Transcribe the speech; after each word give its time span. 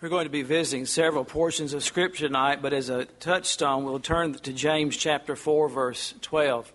We're 0.00 0.10
going 0.10 0.26
to 0.26 0.30
be 0.30 0.42
visiting 0.42 0.86
several 0.86 1.24
portions 1.24 1.74
of 1.74 1.82
Scripture 1.82 2.28
tonight, 2.28 2.62
but 2.62 2.72
as 2.72 2.88
a 2.88 3.06
touchstone, 3.06 3.82
we'll 3.82 3.98
turn 3.98 4.32
to 4.32 4.52
James 4.52 4.96
chapter 4.96 5.34
4, 5.34 5.68
verse 5.68 6.14
12. 6.20 6.72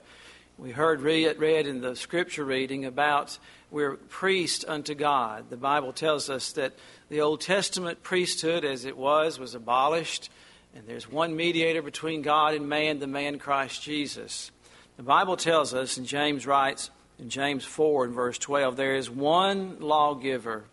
We 0.57 0.71
heard 0.71 0.99
read, 0.99 1.37
in 1.65 1.79
the 1.79 1.95
Scripture 1.95 2.43
reading 2.43 2.83
about 2.83 3.37
we're 3.71 3.95
priest 3.95 4.65
unto 4.67 4.93
God. 4.93 5.49
The 5.49 5.55
Bible 5.55 5.93
tells 5.93 6.29
us 6.29 6.51
that 6.51 6.73
the 7.07 7.21
Old 7.21 7.39
Testament 7.39 8.03
priesthood, 8.03 8.65
as 8.65 8.83
it 8.83 8.97
was, 8.97 9.39
was 9.39 9.55
abolished, 9.55 10.29
and 10.75 10.85
there's 10.85 11.09
one 11.09 11.33
mediator 11.33 11.81
between 11.81 12.23
God 12.23 12.55
and 12.55 12.67
man, 12.67 12.99
the 12.99 13.07
man 13.07 13.39
Christ 13.39 13.81
Jesus. 13.81 14.51
The 14.97 15.03
Bible 15.03 15.37
tells 15.37 15.73
us, 15.73 15.95
and 15.95 16.05
James 16.05 16.45
writes 16.45 16.91
in 17.17 17.29
James 17.29 17.63
4 17.63 18.03
and 18.03 18.13
verse 18.13 18.37
12, 18.37 18.75
there 18.75 18.97
is 18.97 19.09
one 19.09 19.79
lawgiver. 19.79 20.65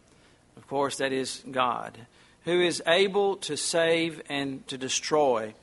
Of 0.57 0.67
course, 0.67 0.97
that 0.97 1.13
is 1.13 1.45
God 1.49 1.97
who 2.45 2.61
is 2.61 2.83
able 2.87 3.37
to 3.37 3.57
save 3.57 4.23
and 4.29 4.67
to 4.69 4.79
destroy. 4.79 5.55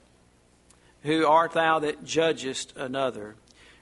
Who 1.04 1.26
art 1.26 1.54
thou 1.54 1.80
that 1.80 2.04
judgest 2.04 2.76
another? 2.76 3.36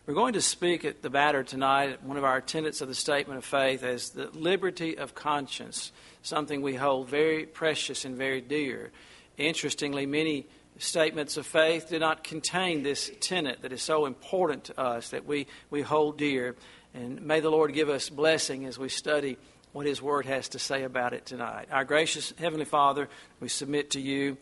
We're 0.06 0.14
going 0.14 0.34
to 0.34 0.42
speak 0.42 0.86
at 0.86 1.02
the 1.02 1.10
matter 1.10 1.44
tonight, 1.44 2.04
one 2.04 2.18
of 2.18 2.24
our 2.24 2.40
tenets 2.40 2.82
of 2.82 2.88
the 2.88 2.96
statement 2.96 3.40
of 3.40 3.46
faith, 3.46 3.84
as 3.84 4.12
the 4.12 4.30
liberty 4.34 4.98
of 4.98 5.16
conscience, 5.16 5.92
something 6.22 6.62
we 6.62 6.76
hold 6.76 7.10
very 7.10 7.46
precious 7.46 8.06
and 8.06 8.16
very 8.16 8.42
dear. 8.42 8.92
Interestingly, 9.38 10.06
many 10.06 10.46
statements 10.78 11.38
of 11.38 11.48
faith 11.48 11.90
do 11.90 11.98
not 11.98 12.24
contain 12.24 12.84
this 12.84 13.10
tenet 13.20 13.62
that 13.62 13.72
is 13.72 13.82
so 13.82 14.06
important 14.06 14.66
to 14.66 14.80
us 14.80 15.10
that 15.10 15.26
we, 15.26 15.48
we 15.70 15.82
hold 15.82 16.18
dear. 16.18 16.56
And 16.94 17.22
may 17.22 17.40
the 17.40 17.50
Lord 17.50 17.74
give 17.74 17.90
us 17.90 18.10
blessing 18.10 18.66
as 18.66 18.78
we 18.78 18.90
study 18.90 19.38
what 19.76 19.86
His 19.86 20.02
Word 20.02 20.26
has 20.26 20.48
to 20.50 20.58
say 20.58 20.84
about 20.84 21.12
it 21.12 21.26
tonight. 21.26 21.68
Our 21.70 21.84
gracious 21.84 22.34
Heavenly 22.38 22.64
Father, 22.64 23.10
we 23.42 23.50
submit 23.50 23.92
to 23.92 24.00
you. 24.00 24.38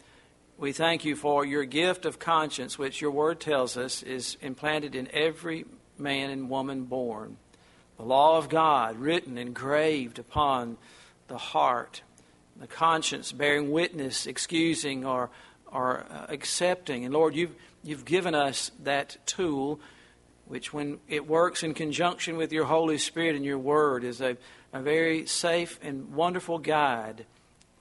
We 0.59 0.73
thank 0.73 1.05
you 1.05 1.15
for 1.15 1.43
your 1.43 1.65
gift 1.65 2.05
of 2.05 2.19
conscience, 2.19 2.77
which 2.77 3.01
your 3.01 3.09
Word 3.09 3.39
tells 3.39 3.75
us 3.75 4.03
is 4.03 4.37
implanted 4.41 4.93
in 4.93 5.09
every 5.11 5.65
man 5.97 6.29
and 6.29 6.51
woman 6.51 6.83
born. 6.83 7.37
The 7.97 8.03
law 8.03 8.37
of 8.37 8.47
God 8.47 8.97
written, 8.97 9.39
engraved 9.39 10.19
upon 10.19 10.77
the 11.29 11.39
heart, 11.39 12.03
the 12.59 12.67
conscience 12.67 13.31
bearing 13.31 13.71
witness, 13.71 14.27
excusing 14.27 15.03
or, 15.03 15.31
or 15.65 16.05
uh, 16.11 16.27
accepting. 16.29 17.05
And 17.05 17.13
Lord, 17.13 17.33
you've, 17.33 17.55
you've 17.83 18.05
given 18.05 18.35
us 18.35 18.69
that 18.83 19.17
tool, 19.25 19.79
which 20.45 20.73
when 20.73 20.99
it 21.07 21.27
works 21.27 21.63
in 21.63 21.73
conjunction 21.73 22.37
with 22.37 22.51
your 22.51 22.65
Holy 22.65 22.97
Spirit 22.97 23.35
and 23.35 23.45
your 23.45 23.57
Word, 23.57 24.03
is 24.03 24.21
a 24.21 24.37
a 24.73 24.81
very 24.81 25.27
safe 25.27 25.79
and 25.83 26.13
wonderful 26.13 26.57
guide. 26.57 27.25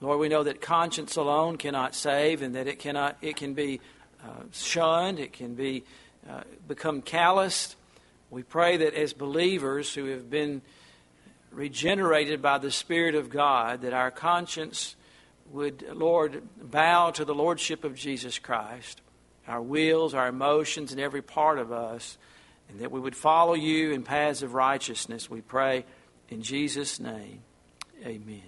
Lord, 0.01 0.21
we 0.21 0.29
know 0.29 0.43
that 0.43 0.61
conscience 0.61 1.17
alone 1.17 1.57
cannot 1.57 1.95
save, 1.95 2.43
and 2.43 2.55
that 2.55 2.67
it 2.67 2.79
cannot 2.79 3.17
it 3.23 3.37
can 3.37 3.55
be 3.55 3.81
uh, 4.23 4.45
shunned, 4.53 5.19
it 5.19 5.33
can 5.33 5.55
be 5.55 5.85
uh, 6.29 6.43
become 6.69 7.01
calloused. 7.01 7.77
We 8.31 8.43
pray 8.43 8.77
that 8.79 8.95
as 8.95 9.13
believers 9.13 9.95
who 9.95 10.07
have 10.07 10.31
been 10.31 10.63
regenerated 11.51 12.41
by 12.41 12.59
the 12.59 12.71
Spirit 12.71 13.15
of 13.15 13.31
God, 13.31 13.83
that 13.83 13.93
our 13.93 14.11
conscience 14.11 14.97
would, 15.51 15.85
Lord, 15.93 16.43
bow 16.63 17.11
to 17.11 17.25
the 17.25 17.35
Lordship 17.35 17.85
of 17.85 17.95
Jesus 17.95 18.39
Christ, 18.39 19.03
our 19.47 19.61
wills, 19.61 20.15
our 20.15 20.29
emotions, 20.29 20.93
and 20.93 21.01
every 21.01 21.21
part 21.21 21.59
of 21.59 21.73
us, 21.73 22.17
and 22.73 22.81
that 22.81 22.91
we 22.91 22.99
would 22.99 23.15
follow 23.15 23.55
you 23.55 23.93
in 23.93 24.03
paths 24.03 24.43
of 24.43 24.55
righteousness. 24.55 25.31
We 25.31 25.43
pray 25.43 25.85
in 26.31 26.43
Jesus' 26.43 26.99
name, 26.99 27.43
amen. 28.01 28.43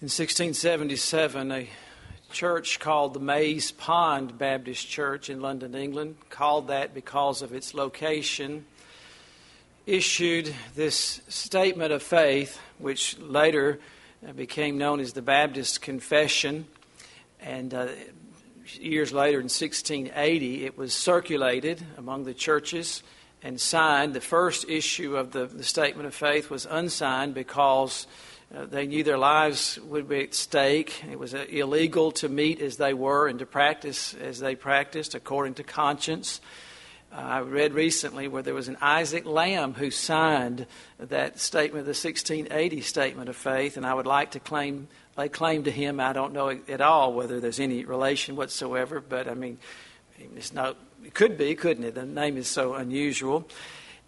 In 0.00 0.06
1677, 0.06 1.52
a 1.52 1.68
church 2.32 2.80
called 2.80 3.14
the 3.14 3.20
Maze 3.20 3.70
Pond 3.70 4.36
Baptist 4.36 4.88
Church 4.88 5.30
in 5.30 5.40
London, 5.40 5.74
England, 5.76 6.16
called 6.28 6.68
that 6.68 6.92
because 6.92 7.42
of 7.42 7.52
its 7.52 7.72
location, 7.72 8.64
issued 9.86 10.52
this 10.74 11.20
statement 11.28 11.92
of 11.92 12.02
faith, 12.02 12.60
which 12.78 13.16
later 13.18 13.78
became 14.34 14.76
known 14.76 14.98
as 14.98 15.12
the 15.12 15.22
Baptist 15.22 15.80
Confession. 15.82 16.66
And 17.40 17.72
uh, 17.72 17.88
years 18.74 19.12
later, 19.12 19.38
in 19.38 19.44
1680, 19.44 20.64
it 20.64 20.76
was 20.76 20.92
circulated 20.92 21.80
among 21.96 22.24
the 22.24 22.34
churches 22.34 23.04
and 23.42 23.60
signed. 23.60 24.14
The 24.14 24.20
first 24.20 24.68
issue 24.68 25.16
of 25.16 25.32
the, 25.32 25.46
the 25.46 25.64
statement 25.64 26.06
of 26.06 26.14
faith 26.14 26.50
was 26.50 26.66
unsigned 26.66 27.34
because 27.34 28.06
uh, 28.54 28.66
they 28.66 28.86
knew 28.86 29.04
their 29.04 29.18
lives 29.18 29.78
would 29.78 30.08
be 30.08 30.24
at 30.24 30.34
stake. 30.34 31.02
It 31.10 31.18
was 31.18 31.34
uh, 31.34 31.46
illegal 31.48 32.12
to 32.12 32.28
meet 32.28 32.60
as 32.60 32.76
they 32.76 32.94
were 32.94 33.28
and 33.28 33.38
to 33.38 33.46
practice 33.46 34.14
as 34.14 34.40
they 34.40 34.54
practiced 34.54 35.14
according 35.14 35.54
to 35.54 35.62
conscience. 35.62 36.40
Uh, 37.12 37.16
I 37.16 37.38
read 37.40 37.72
recently 37.74 38.28
where 38.28 38.42
there 38.42 38.54
was 38.54 38.68
an 38.68 38.76
Isaac 38.80 39.24
Lamb 39.24 39.74
who 39.74 39.90
signed 39.90 40.66
that 40.98 41.40
statement, 41.40 41.84
the 41.84 41.90
1680 41.90 42.80
statement 42.82 43.28
of 43.28 43.36
faith, 43.36 43.76
and 43.76 43.86
I 43.86 43.94
would 43.94 44.06
like 44.06 44.32
to 44.32 44.40
claim 44.40 44.88
lay 45.16 45.28
claim 45.28 45.64
to 45.64 45.70
him. 45.70 46.00
I 46.00 46.12
don't 46.12 46.32
know 46.32 46.48
at 46.68 46.80
all 46.80 47.12
whether 47.12 47.40
there's 47.40 47.60
any 47.60 47.84
relation 47.84 48.36
whatsoever, 48.36 49.00
but 49.00 49.28
I 49.28 49.34
mean, 49.34 49.58
it's 50.36 50.52
not 50.52 50.76
it 51.04 51.14
could 51.14 51.36
be, 51.36 51.54
couldn't 51.54 51.84
it? 51.84 51.94
The 51.94 52.04
name 52.04 52.36
is 52.36 52.48
so 52.48 52.74
unusual. 52.74 53.48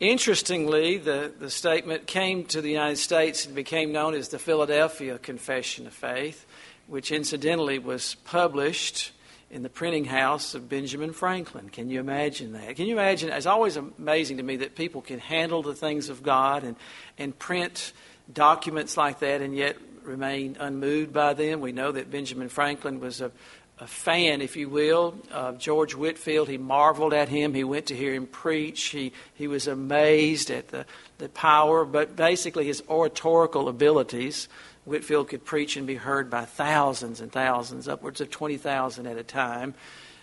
Interestingly, 0.01 0.99
the, 0.99 1.33
the 1.39 1.51
statement 1.51 2.07
came 2.07 2.45
to 2.47 2.61
the 2.61 2.71
United 2.71 2.97
States 2.97 3.47
and 3.47 3.55
became 3.55 3.93
known 3.93 4.15
as 4.15 4.29
the 4.29 4.39
Philadelphia 4.39 5.19
Confession 5.19 5.87
of 5.87 5.93
Faith, 5.93 6.45
which 6.89 7.13
incidentally 7.13 7.79
was 7.79 8.17
published 8.25 9.13
in 9.51 9.63
the 9.63 9.69
printing 9.69 10.07
house 10.07 10.55
of 10.55 10.69
Benjamin 10.69 11.13
Franklin. 11.13 11.69
Can 11.69 11.91
you 11.91 12.01
imagine 12.01 12.53
that? 12.55 12.75
Can 12.75 12.87
you 12.87 12.95
imagine? 12.95 13.31
It's 13.31 13.47
always 13.47 13.77
amazing 13.77 14.39
to 14.39 14.43
me 14.43 14.57
that 14.57 14.75
people 14.75 15.03
can 15.03 15.19
handle 15.19 15.63
the 15.63 15.75
things 15.75 16.09
of 16.09 16.23
God 16.23 16.65
and, 16.65 16.75
and 17.19 17.39
print 17.39 17.93
documents 18.33 18.97
like 18.97 19.21
that 19.21 19.41
and 19.41 19.55
yet 19.55 19.77
remain 20.03 20.57
unmoved 20.59 21.13
by 21.13 21.35
them. 21.35 21.61
We 21.61 21.73
know 21.73 21.93
that 21.93 22.11
Benjamin 22.11 22.49
Franklin 22.49 22.99
was 22.99 23.21
a 23.21 23.31
a 23.79 23.87
fan, 23.87 24.41
if 24.41 24.57
you 24.57 24.69
will, 24.69 25.15
of 25.33 25.59
George 25.59 25.95
Whitefield. 25.95 26.49
He 26.49 26.59
marveled 26.59 27.13
at 27.13 27.29
him. 27.29 27.55
He 27.55 27.65
went 27.65 27.87
to 27.87 27.97
hear 27.97 28.15
him 28.15 28.27
preach. 28.27 28.85
He, 28.85 29.13
he 29.35 29.49
was 29.49 29.67
amazed 29.67 30.51
at 30.51 30.69
the, 30.69 30.87
the 31.19 31.29
power, 31.29 31.85
but 31.85 32.15
basically 32.15 32.67
his 32.67 32.83
oratorical 32.89 33.69
abilities. 33.69 34.49
Whitefield 34.85 35.29
could 35.29 35.45
preach 35.45 35.77
and 35.77 35.87
be 35.87 35.95
heard 35.95 36.31
by 36.31 36.45
thousands 36.45 37.21
and 37.21 37.33
thousands, 37.33 37.89
upwards 37.89 38.21
of 38.21 38.31
20,000 38.31 39.07
at 39.07 39.17
a 39.17 39.23
time. 39.23 39.75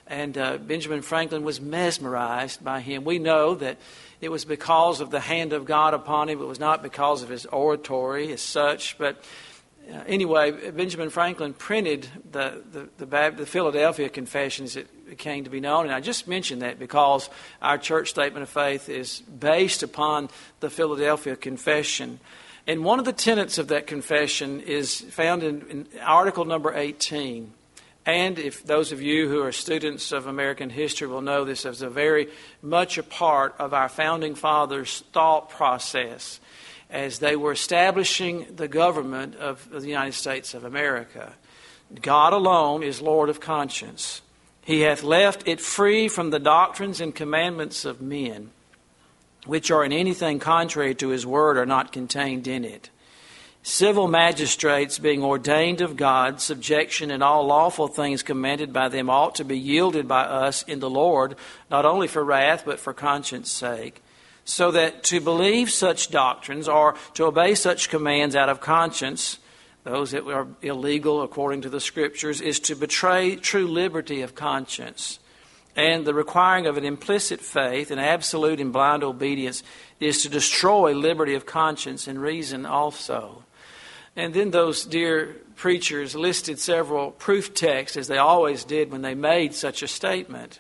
And 0.08 0.38
uh, 0.38 0.58
Benjamin 0.58 1.02
Franklin 1.02 1.44
was 1.44 1.62
mesmerized 1.62 2.64
by 2.64 2.82
him. 2.82 3.04
We 3.04 3.20
know 3.20 3.56
that 3.56 3.78
it 4.22 4.30
was 4.30 4.44
because 4.44 5.02
of 5.02 5.12
the 5.12 5.20
hand 5.20 5.54
of 5.54 5.66
God 5.66 5.94
upon 5.94 6.30
him. 6.30 6.42
It 6.42 6.48
was 6.48 6.60
not 6.60 6.82
because 6.82 7.22
of 7.22 7.30
his 7.30 7.46
oratory 7.46 8.34
as 8.34 8.42
such, 8.42 8.98
but 8.98 9.24
uh, 9.92 10.04
anyway, 10.08 10.72
Benjamin 10.72 11.10
Franklin 11.10 11.54
printed 11.54 12.08
the, 12.32 12.62
the, 12.72 13.06
the, 13.06 13.34
the, 13.38 13.46
Philadelphia 13.46 14.10
Confession 14.10 14.66
as 14.66 14.76
it 14.76 14.88
came 15.18 15.44
to 15.46 15.50
be 15.50 15.60
known. 15.60 15.86
And 15.86 15.94
I 15.94 16.00
just 16.00 16.28
mentioned 16.28 16.62
that 16.62 16.78
because 16.78 17.30
our 17.62 17.78
church 17.78 18.10
statement 18.10 18.44
of 18.44 18.50
faith 18.50 18.90
is 18.90 19.22
based 19.22 19.82
upon 19.82 20.30
the 20.60 20.70
Philadelphia 20.70 21.36
Confession. 21.36 22.20
And 22.68 22.84
one 22.84 23.00
of 23.00 23.06
the 23.06 23.14
tenets 23.14 23.58
of 23.58 23.70
that 23.70 23.88
confession 23.88 24.62
is 24.62 25.02
found 25.02 25.42
in, 25.44 25.62
in 25.70 25.88
article 26.04 26.46
number 26.46 26.74
18. 26.74 27.52
And 28.06 28.40
if 28.40 28.64
those 28.64 28.92
of 28.92 29.02
you 29.02 29.28
who 29.28 29.42
are 29.42 29.52
students 29.52 30.12
of 30.12 30.28
American 30.28 30.70
history 30.70 31.08
will 31.08 31.22
know 31.22 31.46
this 31.46 31.66
as 31.66 31.82
a 31.82 31.90
very 31.90 32.30
much 32.62 32.98
a 32.98 33.04
part 33.04 33.56
of 33.60 33.74
our 33.74 33.90
founding 33.90 34.36
fathers' 34.36 35.04
thought 35.14 35.50
process 35.50 36.40
as 36.90 37.20
they 37.20 37.36
were 37.36 37.52
establishing 37.52 38.48
the 38.56 38.68
government 38.68 39.36
of 39.36 39.70
the 39.70 39.88
United 39.88 40.14
States 40.14 40.54
of 40.54 40.64
America. 40.64 41.34
God 42.02 42.34
alone 42.34 42.84
is 42.84 43.02
Lord 43.02 43.30
of 43.30 43.40
conscience. 43.40 44.22
He 44.64 44.82
hath 44.82 45.04
left 45.04 45.48
it 45.48 45.62
free 45.62 46.08
from 46.08 46.30
the 46.30 46.40
doctrines 46.40 47.02
and 47.02 47.14
commandments 47.14 47.86
of 47.86 48.02
men, 48.02 48.52
which 49.46 49.72
are 49.72 49.84
in 49.84 49.92
anything 49.92 50.40
contrary 50.40 50.96
to 50.96 51.10
his 51.10 51.26
word 51.26 51.58
are 51.58 51.66
not 51.66 51.92
contained 51.92 52.48
in 52.48 52.66
it. 52.66 52.90
Civil 53.62 54.08
magistrates, 54.08 55.00
being 55.00 55.24
ordained 55.24 55.82
of 55.82 55.98
God, 55.98 56.40
subjection 56.40 57.12
in 57.12 57.22
all 57.22 57.46
lawful 57.46 57.88
things 57.88 58.24
commanded 58.24 58.72
by 58.72 58.88
them 58.88 59.10
ought 59.10 59.36
to 59.36 59.44
be 59.44 59.58
yielded 59.58 60.08
by 60.08 60.22
us 60.22 60.64
in 60.64 60.80
the 60.80 60.90
Lord, 60.90 61.36
not 61.70 61.86
only 61.86 62.08
for 62.08 62.24
wrath, 62.24 62.64
but 62.66 62.80
for 62.80 62.94
conscience 62.94 63.52
sake 63.52 64.02
so 64.50 64.72
that 64.72 65.04
to 65.04 65.22
believe 65.22 65.70
such 65.70 66.10
doctrines 66.10 66.68
or 66.68 66.96
to 67.14 67.26
obey 67.26 67.54
such 67.54 67.88
commands 67.88 68.36
out 68.36 68.50
of 68.50 68.60
conscience, 68.60 69.38
those 69.84 70.12
that 70.12 70.26
are 70.28 70.48
illegal 70.64 71.22
according 71.22 71.62
to 71.62 71.70
the 71.70 71.80
Scriptures, 71.80 72.42
is 72.42 72.60
to 72.60 72.76
betray 72.76 73.36
true 73.36 73.68
liberty 73.68 74.22
of 74.22 74.34
conscience. 74.34 75.20
And 75.76 76.04
the 76.04 76.16
requiring 76.16 76.66
of 76.66 76.78
an 76.78 76.84
implicit 76.84 77.42
faith 77.42 77.92
and 77.92 78.02
absolute 78.02 78.60
and 78.60 78.74
blind 78.74 79.04
obedience 79.04 79.62
is 80.00 80.24
to 80.24 80.30
destroy 80.30 80.94
liberty 80.94 81.36
of 81.36 81.46
conscience 81.46 82.08
and 82.08 82.20
reason 82.20 82.66
also. 82.66 83.44
And 84.16 84.34
then 84.34 84.50
those 84.50 84.84
dear 84.84 85.36
preachers 85.58 86.16
listed 86.16 86.60
several 86.60 87.12
proof 87.12 87.54
texts, 87.54 87.98
as 87.98 88.08
they 88.08 88.18
always 88.18 88.64
did 88.64 88.92
when 88.92 89.04
they 89.04 89.14
made 89.14 89.54
such 89.54 89.84
a 89.84 89.88
statement. 89.88 90.60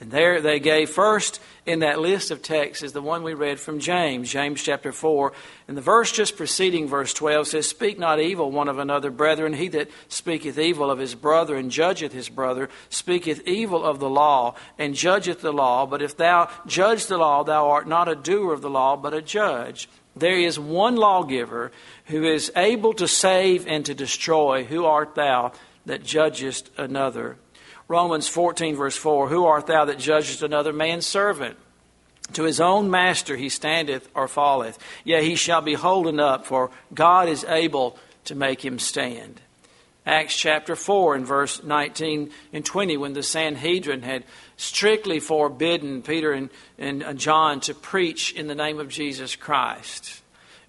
And 0.00 0.10
there 0.10 0.40
they 0.40 0.60
gave 0.60 0.88
first 0.88 1.42
in 1.66 1.80
that 1.80 2.00
list 2.00 2.30
of 2.30 2.40
texts 2.40 2.82
is 2.82 2.92
the 2.92 3.02
one 3.02 3.22
we 3.22 3.34
read 3.34 3.60
from 3.60 3.80
James, 3.80 4.30
James 4.30 4.62
chapter 4.62 4.92
4. 4.92 5.32
And 5.68 5.76
the 5.76 5.82
verse 5.82 6.10
just 6.10 6.38
preceding 6.38 6.88
verse 6.88 7.12
12 7.12 7.48
says, 7.48 7.68
Speak 7.68 7.98
not 7.98 8.18
evil 8.18 8.50
one 8.50 8.68
of 8.68 8.78
another, 8.78 9.10
brethren. 9.10 9.52
He 9.52 9.68
that 9.68 9.90
speaketh 10.08 10.58
evil 10.58 10.90
of 10.90 10.98
his 10.98 11.14
brother 11.14 11.54
and 11.54 11.70
judgeth 11.70 12.14
his 12.14 12.30
brother 12.30 12.70
speaketh 12.88 13.46
evil 13.46 13.84
of 13.84 14.00
the 14.00 14.08
law 14.08 14.54
and 14.78 14.94
judgeth 14.94 15.42
the 15.42 15.52
law. 15.52 15.84
But 15.84 16.00
if 16.00 16.16
thou 16.16 16.50
judge 16.66 17.06
the 17.06 17.18
law, 17.18 17.44
thou 17.44 17.68
art 17.68 17.86
not 17.86 18.08
a 18.08 18.16
doer 18.16 18.54
of 18.54 18.62
the 18.62 18.70
law, 18.70 18.96
but 18.96 19.12
a 19.12 19.20
judge. 19.20 19.86
There 20.16 20.38
is 20.38 20.58
one 20.58 20.96
lawgiver 20.96 21.72
who 22.06 22.24
is 22.24 22.50
able 22.56 22.94
to 22.94 23.06
save 23.06 23.66
and 23.66 23.84
to 23.84 23.94
destroy. 23.94 24.64
Who 24.64 24.86
art 24.86 25.14
thou 25.14 25.52
that 25.84 26.04
judgest 26.04 26.70
another? 26.78 27.36
Romans 27.90 28.28
14, 28.28 28.76
verse 28.76 28.96
4 28.96 29.28
Who 29.28 29.46
art 29.46 29.66
thou 29.66 29.84
that 29.86 29.98
judgest 29.98 30.44
another 30.44 30.72
man's 30.72 31.06
servant? 31.06 31.56
To 32.34 32.44
his 32.44 32.60
own 32.60 32.88
master 32.88 33.36
he 33.36 33.48
standeth 33.48 34.08
or 34.14 34.28
falleth. 34.28 34.78
Yea, 35.02 35.24
he 35.24 35.34
shall 35.34 35.60
be 35.60 35.74
holden 35.74 36.20
up, 36.20 36.46
for 36.46 36.70
God 36.94 37.28
is 37.28 37.42
able 37.42 37.98
to 38.26 38.36
make 38.36 38.64
him 38.64 38.78
stand. 38.78 39.40
Acts 40.06 40.36
chapter 40.36 40.76
4 40.76 41.16
and 41.16 41.26
verse 41.26 41.64
19 41.64 42.30
and 42.52 42.64
20, 42.64 42.96
when 42.96 43.12
the 43.12 43.24
Sanhedrin 43.24 44.02
had 44.02 44.22
strictly 44.56 45.18
forbidden 45.18 46.02
Peter 46.02 46.30
and, 46.30 46.48
and 46.78 47.18
John 47.18 47.58
to 47.62 47.74
preach 47.74 48.32
in 48.32 48.46
the 48.46 48.54
name 48.54 48.78
of 48.78 48.88
Jesus 48.88 49.34
Christ. 49.34 50.22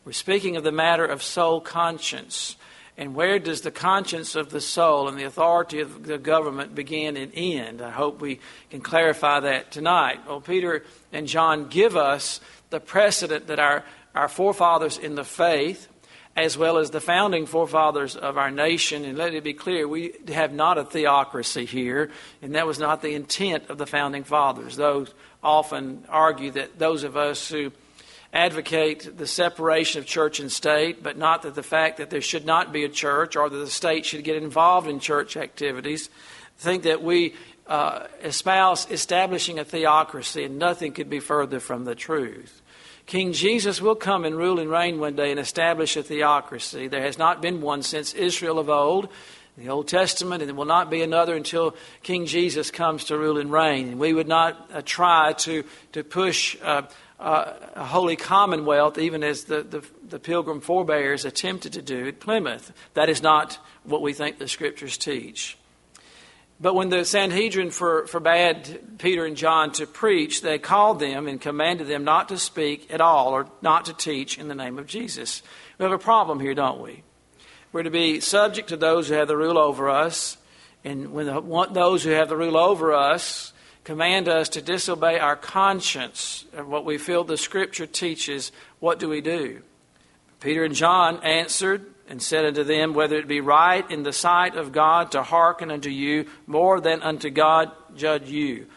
We're 0.06 0.14
speaking 0.14 0.56
of 0.56 0.64
the 0.64 0.72
matter 0.72 1.06
of 1.06 1.22
soul 1.22 1.62
conscience. 1.62 2.56
And 3.02 3.16
where 3.16 3.40
does 3.40 3.62
the 3.62 3.72
conscience 3.72 4.36
of 4.36 4.52
the 4.52 4.62
soul 4.62 5.08
and 5.08 5.18
the 5.18 5.24
authority 5.24 5.80
of 5.80 6.06
the 6.06 6.20
government 6.20 6.76
begin 6.76 7.18
and 7.18 7.32
end? 7.34 7.82
I 7.82 7.90
hope 7.90 8.22
we 8.22 8.40
can 8.70 8.82
clarify 8.82 9.40
that 9.40 9.72
tonight. 9.72 10.20
Well, 10.28 10.40
Peter 10.40 10.84
and 11.12 11.26
John 11.26 11.68
give 11.68 11.98
us 11.98 12.40
the 12.70 12.80
precedent 12.80 13.48
that 13.48 13.58
our, 13.58 13.84
our 14.14 14.28
forefathers 14.28 15.00
in 15.00 15.16
the 15.16 15.24
faith, 15.24 15.88
as 16.36 16.60
well 16.60 16.78
as 16.78 16.92
the 16.92 17.02
founding 17.02 17.48
forefathers 17.48 18.16
of 18.16 18.38
our 18.38 18.52
nation, 18.52 19.04
and 19.04 19.18
let 19.18 19.34
it 19.34 19.44
be 19.44 19.56
clear, 19.56 19.88
we 19.88 20.14
have 20.28 20.54
not 20.54 20.78
a 20.78 20.84
theocracy 20.84 21.66
here, 21.66 22.12
and 22.44 22.54
that 22.54 22.68
was 22.68 22.78
not 22.78 23.02
the 23.02 23.16
intent 23.16 23.68
of 23.72 23.80
the 23.80 23.88
founding 23.88 24.24
fathers. 24.24 24.76
Those 24.76 25.12
often 25.42 26.06
argue 26.08 26.52
that 26.52 26.78
those 26.78 27.04
of 27.04 27.18
us 27.18 27.50
who 27.50 27.72
advocate 28.34 29.18
the 29.18 29.28
separation 29.28 30.00
of 30.00 30.06
church 30.06 30.40
and 30.40 30.52
state, 30.52 31.04
but 31.04 31.18
not 31.18 31.42
that 31.42 31.56
the 31.56 31.64
fact 31.64 31.98
that 31.98 32.10
there 32.10 32.22
should 32.22 32.46
not 32.46 32.72
be 32.72 32.84
a 32.84 32.90
church 32.90 33.36
or 33.36 33.50
that 33.50 33.58
the 33.58 33.70
state 33.70 34.06
should 34.06 34.24
get 34.24 34.38
involved 34.42 34.88
in 34.88 35.00
church 35.00 35.36
activities. 35.36 36.10
Think 36.58 36.84
that 36.84 37.04
we 37.04 37.36
uh, 37.68 38.08
espouse 38.24 38.90
establishing 38.90 39.60
a 39.60 39.66
theocracy, 39.66 40.46
and 40.46 40.58
nothing 40.58 40.94
could 40.94 41.10
be 41.10 41.20
further 41.20 41.60
from 41.60 41.86
the 41.86 41.96
truth. 41.96 42.62
King 43.06 43.34
Jesus 43.34 43.82
will 43.82 43.96
come 43.96 44.24
and 44.24 44.36
rule 44.36 44.60
and 44.60 44.70
reign 44.70 45.00
one 45.00 45.16
day 45.16 45.32
and 45.32 45.40
establish 45.40 45.98
a 45.98 46.04
theocracy. 46.04 46.88
There 46.88 47.02
has 47.02 47.18
not 47.18 47.42
been 47.42 47.62
one 47.62 47.82
since 47.82 48.14
Israel 48.14 48.60
of 48.60 48.70
old 48.70 49.10
the 49.58 49.70
Old 49.70 49.88
Testament, 49.88 50.42
and 50.42 50.50
there 50.50 50.56
will 50.56 50.66
not 50.66 50.90
be 50.90 51.02
another 51.02 51.36
until 51.36 51.76
King 52.04 52.26
Jesus 52.26 52.72
comes 52.72 53.06
to 53.06 53.18
rule 53.18 53.38
and 53.38 53.52
reign. 53.52 53.90
And 53.90 54.00
we 54.00 54.14
would 54.14 54.28
not 54.28 54.70
uh, 54.74 54.82
try 54.84 55.34
to, 55.34 55.64
to 55.92 56.04
push 56.04 56.58
uh, 56.64 56.84
uh, 57.22 57.54
a 57.76 57.86
holy 57.86 58.16
commonwealth, 58.16 58.98
even 58.98 59.24
as 59.24 59.44
the, 59.44 59.62
the, 59.62 59.86
the, 60.08 60.20
pilgrim 60.20 60.60
forebears 60.60 61.24
attempted 61.24 61.74
to 61.74 61.82
do 61.82 62.08
at 62.08 62.20
Plymouth. 62.20 62.74
That 62.96 63.10
is 63.10 63.22
not 63.22 63.60
what 63.84 64.02
we 64.02 64.14
think 64.14 64.40
the 64.40 64.48
scriptures 64.48 64.98
teach. 64.98 65.56
But 66.60 66.74
when 66.74 66.90
the 66.90 67.06
Sanhedrin 67.06 67.70
for, 67.70 68.08
forbade 68.08 68.98
Peter 68.98 69.26
and 69.26 69.38
John 69.38 69.72
to 69.74 69.86
preach, 69.86 70.42
they 70.42 70.58
called 70.58 71.00
them 71.00 71.28
and 71.28 71.40
commanded 71.40 71.88
them 71.88 72.04
not 72.04 72.30
to 72.30 72.40
speak 72.40 72.92
at 72.92 73.02
all 73.02 73.30
or 73.30 73.48
not 73.62 73.86
to 73.86 73.94
teach 73.94 74.40
in 74.40 74.48
the 74.48 74.56
name 74.56 74.80
of 74.80 74.88
Jesus. 74.88 75.44
We 75.78 75.84
have 75.84 75.92
a 75.92 76.00
problem 76.00 76.40
here, 76.40 76.56
don't 76.56 76.82
we? 76.82 77.04
We're 77.72 77.84
to 77.84 77.92
be 77.92 78.20
subject 78.20 78.70
to 78.70 78.78
those 78.78 79.08
who 79.08 79.14
have 79.14 79.28
the 79.28 79.38
rule 79.38 79.60
over 79.60 79.90
us. 79.90 80.38
And 80.84 81.14
when 81.14 81.28
the, 81.28 81.70
those 81.72 82.04
who 82.04 82.12
have 82.12 82.30
the 82.30 82.38
rule 82.38 82.58
over 82.58 82.94
us 82.94 83.54
command 83.92 84.30
us 84.30 84.48
to 84.48 84.62
disobey 84.62 85.20
our 85.20 85.36
conscience 85.36 86.46
and 86.56 86.70
what 86.70 86.86
we 86.86 86.98
feel 86.98 87.26
the 87.26 87.36
Scripture 87.36 87.86
teaches, 87.86 88.54
what 88.80 89.00
do 89.00 89.10
we 89.10 89.20
do? 89.20 89.62
Peter 90.40 90.64
and 90.64 90.74
John 90.74 91.22
answered 91.26 91.86
and 92.08 92.22
said 92.22 92.46
unto 92.46 92.64
them, 92.64 92.94
Whether 92.94 93.18
it 93.18 93.28
be 93.28 93.42
right 93.42 93.92
in 93.92 94.04
the 94.04 94.14
sight 94.14 94.56
of 94.56 94.72
God 94.72 95.12
to 95.12 95.24
hearken 95.24 95.70
unto 95.70 95.90
you 95.90 96.28
more 96.48 96.80
than 96.80 97.02
unto 97.02 97.30
God, 97.30 97.70
judge 97.94 98.30
you. 98.30 98.68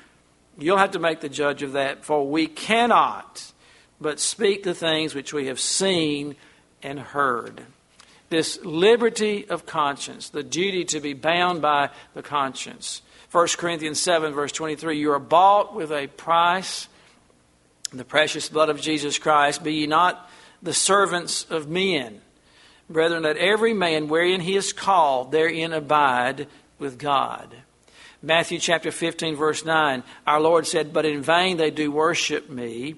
You'll 0.58 0.78
have 0.78 0.90
to 0.90 0.99
make 0.99 1.20
the 1.20 1.28
judge 1.28 1.62
of 1.62 1.75
that, 1.75 2.05
for 2.05 2.28
we 2.28 2.49
cannot 2.49 3.52
but 4.00 4.19
speak 4.19 4.64
the 4.64 4.75
things 4.75 5.14
which 5.14 5.32
we 5.32 5.46
have 5.46 5.60
seen 5.60 6.34
and 6.82 6.99
heard. 6.99 7.62
This 8.31 8.58
liberty 8.64 9.49
of 9.49 9.64
conscience, 9.64 10.31
the 10.31 10.43
duty 10.43 10.84
to 10.87 10.99
be 10.99 11.12
bound 11.12 11.62
by 11.62 11.90
the 12.14 12.22
conscience. 12.22 13.00
1 13.34 13.48
Corinthians 13.58 13.98
7, 13.98 14.32
verse 14.32 14.52
23 14.52 14.96
You 14.96 15.10
are 15.10 15.19
bought 15.19 15.75
with 15.75 15.90
a 15.90 16.06
price, 16.06 16.86
the 17.92 18.04
precious 18.04 18.48
blood 18.48 18.69
of 18.69 18.81
Jesus 18.81 19.19
Christ. 19.19 19.64
Be 19.64 19.75
ye 19.75 19.86
not 19.88 20.31
the 20.62 20.72
servants 20.72 21.44
of 21.50 21.69
men. 21.69 22.20
Brethren, 22.88 23.25
let 23.25 23.36
every 23.36 23.75
man 23.75 24.06
wherein 24.06 24.40
he 24.40 24.54
is 24.54 24.72
called, 24.72 25.32
therein 25.32 25.72
abide 25.72 26.46
with 26.78 26.96
God. 26.96 27.52
Matthew 28.22 28.60
chapter 28.60 28.92
15, 28.92 29.34
verse 29.34 29.64
9 29.64 30.04
Our 30.28 30.40
Lord 30.40 30.64
said, 30.64 30.92
But 30.92 31.04
in 31.04 31.20
vain 31.20 31.56
they 31.56 31.72
do 31.72 31.90
worship 31.90 32.48
me, 32.48 32.94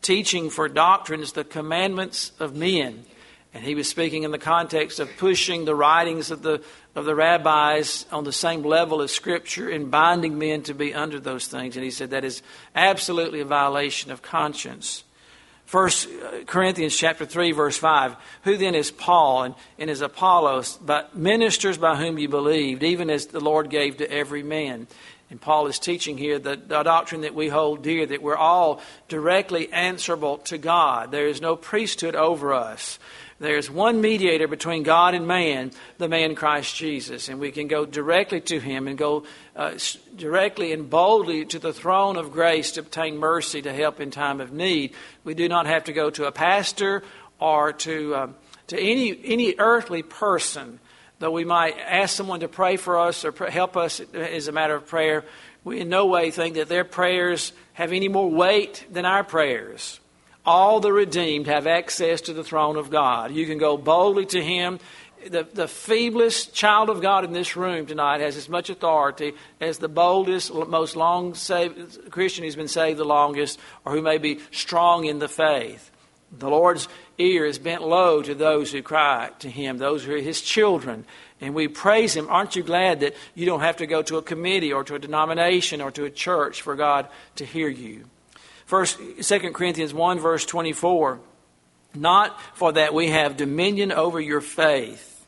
teaching 0.00 0.48
for 0.48 0.68
doctrines 0.68 1.32
the 1.32 1.42
commandments 1.42 2.30
of 2.38 2.54
men. 2.54 3.04
And 3.54 3.62
he 3.62 3.74
was 3.74 3.86
speaking 3.88 4.22
in 4.22 4.30
the 4.30 4.38
context 4.38 4.98
of 4.98 5.10
pushing 5.18 5.66
the 5.66 5.74
writings 5.74 6.30
of 6.30 6.42
the 6.42 6.62
of 6.94 7.04
the 7.04 7.14
rabbis 7.14 8.06
on 8.12 8.24
the 8.24 8.32
same 8.32 8.62
level 8.62 9.00
as 9.00 9.12
Scripture 9.12 9.68
and 9.68 9.90
binding 9.90 10.38
men 10.38 10.62
to 10.62 10.74
be 10.74 10.94
under 10.94 11.18
those 11.18 11.46
things. 11.46 11.76
And 11.76 11.84
he 11.84 11.90
said 11.90 12.10
that 12.10 12.24
is 12.24 12.42
absolutely 12.74 13.40
a 13.40 13.46
violation 13.46 14.10
of 14.10 14.22
conscience. 14.22 15.04
First 15.64 16.06
uh, 16.06 16.44
Corinthians 16.44 16.94
chapter 16.94 17.24
3, 17.24 17.52
verse 17.52 17.78
5. 17.78 18.16
Who 18.44 18.58
then 18.58 18.74
is 18.74 18.90
Paul 18.90 19.44
and, 19.44 19.54
and 19.78 19.88
is 19.88 20.02
Apollos, 20.02 20.78
but 20.82 21.16
ministers 21.16 21.78
by 21.78 21.96
whom 21.96 22.18
you 22.18 22.28
believed, 22.28 22.82
even 22.82 23.08
as 23.08 23.28
the 23.28 23.40
Lord 23.40 23.70
gave 23.70 23.96
to 23.96 24.10
every 24.10 24.42
man? 24.42 24.86
And 25.30 25.40
Paul 25.40 25.66
is 25.68 25.78
teaching 25.78 26.18
here 26.18 26.38
the, 26.38 26.56
the 26.56 26.82
doctrine 26.82 27.22
that 27.22 27.34
we 27.34 27.48
hold 27.48 27.82
dear, 27.82 28.04
that 28.04 28.20
we're 28.20 28.36
all 28.36 28.82
directly 29.08 29.72
answerable 29.72 30.36
to 30.38 30.58
God. 30.58 31.10
There 31.10 31.26
is 31.26 31.40
no 31.40 31.56
priesthood 31.56 32.14
over 32.14 32.52
us. 32.52 32.98
There's 33.42 33.68
one 33.68 34.00
mediator 34.00 34.46
between 34.46 34.84
God 34.84 35.14
and 35.14 35.26
man, 35.26 35.72
the 35.98 36.06
man 36.08 36.36
Christ 36.36 36.76
Jesus. 36.76 37.28
And 37.28 37.40
we 37.40 37.50
can 37.50 37.66
go 37.66 37.84
directly 37.84 38.40
to 38.42 38.60
him 38.60 38.86
and 38.86 38.96
go 38.96 39.24
uh, 39.56 39.72
directly 40.14 40.72
and 40.72 40.88
boldly 40.88 41.44
to 41.46 41.58
the 41.58 41.72
throne 41.72 42.16
of 42.16 42.30
grace 42.30 42.70
to 42.72 42.80
obtain 42.80 43.16
mercy 43.16 43.60
to 43.60 43.72
help 43.72 43.98
in 44.00 44.12
time 44.12 44.40
of 44.40 44.52
need. 44.52 44.94
We 45.24 45.34
do 45.34 45.48
not 45.48 45.66
have 45.66 45.82
to 45.84 45.92
go 45.92 46.08
to 46.10 46.26
a 46.26 46.30
pastor 46.30 47.02
or 47.40 47.72
to, 47.72 48.14
uh, 48.14 48.28
to 48.68 48.78
any, 48.78 49.20
any 49.24 49.56
earthly 49.58 50.04
person. 50.04 50.78
Though 51.18 51.32
we 51.32 51.44
might 51.44 51.76
ask 51.80 52.14
someone 52.14 52.40
to 52.40 52.48
pray 52.48 52.76
for 52.76 53.00
us 53.00 53.24
or 53.24 53.32
help 53.50 53.76
us 53.76 53.98
as 54.14 54.46
a 54.46 54.52
matter 54.52 54.76
of 54.76 54.86
prayer, 54.86 55.24
we 55.64 55.80
in 55.80 55.88
no 55.88 56.06
way 56.06 56.30
think 56.30 56.54
that 56.54 56.68
their 56.68 56.84
prayers 56.84 57.52
have 57.72 57.92
any 57.92 58.06
more 58.06 58.30
weight 58.30 58.86
than 58.92 59.04
our 59.04 59.24
prayers 59.24 59.98
all 60.44 60.80
the 60.80 60.92
redeemed 60.92 61.46
have 61.46 61.66
access 61.66 62.20
to 62.22 62.32
the 62.32 62.44
throne 62.44 62.76
of 62.76 62.90
God. 62.90 63.32
You 63.32 63.46
can 63.46 63.58
go 63.58 63.76
boldly 63.76 64.26
to 64.26 64.42
Him. 64.42 64.80
The, 65.24 65.46
the 65.52 65.66
feeblest 65.66 66.52
child 66.52 66.90
of 66.90 67.00
God 67.00 67.24
in 67.24 67.32
this 67.32 67.54
room 67.54 67.86
tonight 67.86 68.20
has 68.20 68.36
as 68.36 68.48
much 68.48 68.70
authority 68.70 69.34
as 69.60 69.78
the 69.78 69.88
boldest, 69.88 70.52
most 70.52 70.96
long 70.96 71.34
saved 71.34 72.10
Christian 72.10 72.44
who's 72.44 72.56
been 72.56 72.66
saved 72.66 72.98
the 72.98 73.04
longest 73.04 73.60
or 73.84 73.92
who 73.92 74.02
may 74.02 74.18
be 74.18 74.40
strong 74.50 75.04
in 75.04 75.20
the 75.20 75.28
faith. 75.28 75.90
The 76.36 76.48
Lord's 76.48 76.88
ear 77.18 77.44
is 77.44 77.58
bent 77.58 77.82
low 77.82 78.22
to 78.22 78.34
those 78.34 78.72
who 78.72 78.82
cry 78.82 79.30
to 79.40 79.50
Him, 79.50 79.78
those 79.78 80.02
who 80.02 80.14
are 80.14 80.20
His 80.20 80.40
children. 80.40 81.04
And 81.40 81.54
we 81.54 81.68
praise 81.68 82.16
Him. 82.16 82.26
Aren't 82.28 82.56
you 82.56 82.64
glad 82.64 83.00
that 83.00 83.14
you 83.34 83.46
don't 83.46 83.60
have 83.60 83.76
to 83.76 83.86
go 83.86 84.02
to 84.02 84.16
a 84.16 84.22
committee 84.22 84.72
or 84.72 84.82
to 84.84 84.96
a 84.96 84.98
denomination 84.98 85.80
or 85.80 85.90
to 85.92 86.04
a 86.04 86.10
church 86.10 86.62
for 86.62 86.74
God 86.74 87.06
to 87.36 87.44
hear 87.44 87.68
you? 87.68 88.06
First, 88.72 88.98
2 89.20 89.52
Corinthians 89.52 89.92
1, 89.92 90.18
verse 90.18 90.46
24. 90.46 91.20
Not 91.94 92.40
for 92.54 92.72
that 92.72 92.94
we 92.94 93.08
have 93.08 93.36
dominion 93.36 93.92
over 93.92 94.18
your 94.18 94.40
faith. 94.40 95.26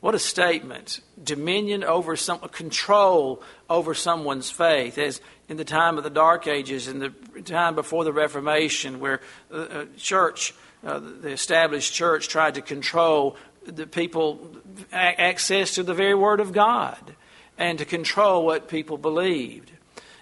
What 0.00 0.16
a 0.16 0.18
statement. 0.18 0.98
Dominion 1.22 1.84
over 1.84 2.16
some, 2.16 2.40
control 2.40 3.44
over 3.68 3.94
someone's 3.94 4.50
faith. 4.50 4.98
As 4.98 5.20
in 5.48 5.56
the 5.56 5.64
time 5.64 5.98
of 5.98 6.02
the 6.02 6.10
Dark 6.10 6.48
Ages, 6.48 6.88
in 6.88 6.98
the 6.98 7.10
time 7.44 7.76
before 7.76 8.02
the 8.02 8.12
Reformation, 8.12 8.98
where 8.98 9.20
the 9.50 9.86
church, 9.96 10.52
uh, 10.84 10.98
the 10.98 11.30
established 11.30 11.94
church, 11.94 12.26
tried 12.26 12.56
to 12.56 12.60
control 12.60 13.36
the 13.64 13.86
people 13.86 14.50
access 14.90 15.76
to 15.76 15.84
the 15.84 15.94
very 15.94 16.16
Word 16.16 16.40
of 16.40 16.52
God 16.52 17.14
and 17.56 17.78
to 17.78 17.84
control 17.84 18.44
what 18.44 18.66
people 18.66 18.98
believed. 18.98 19.70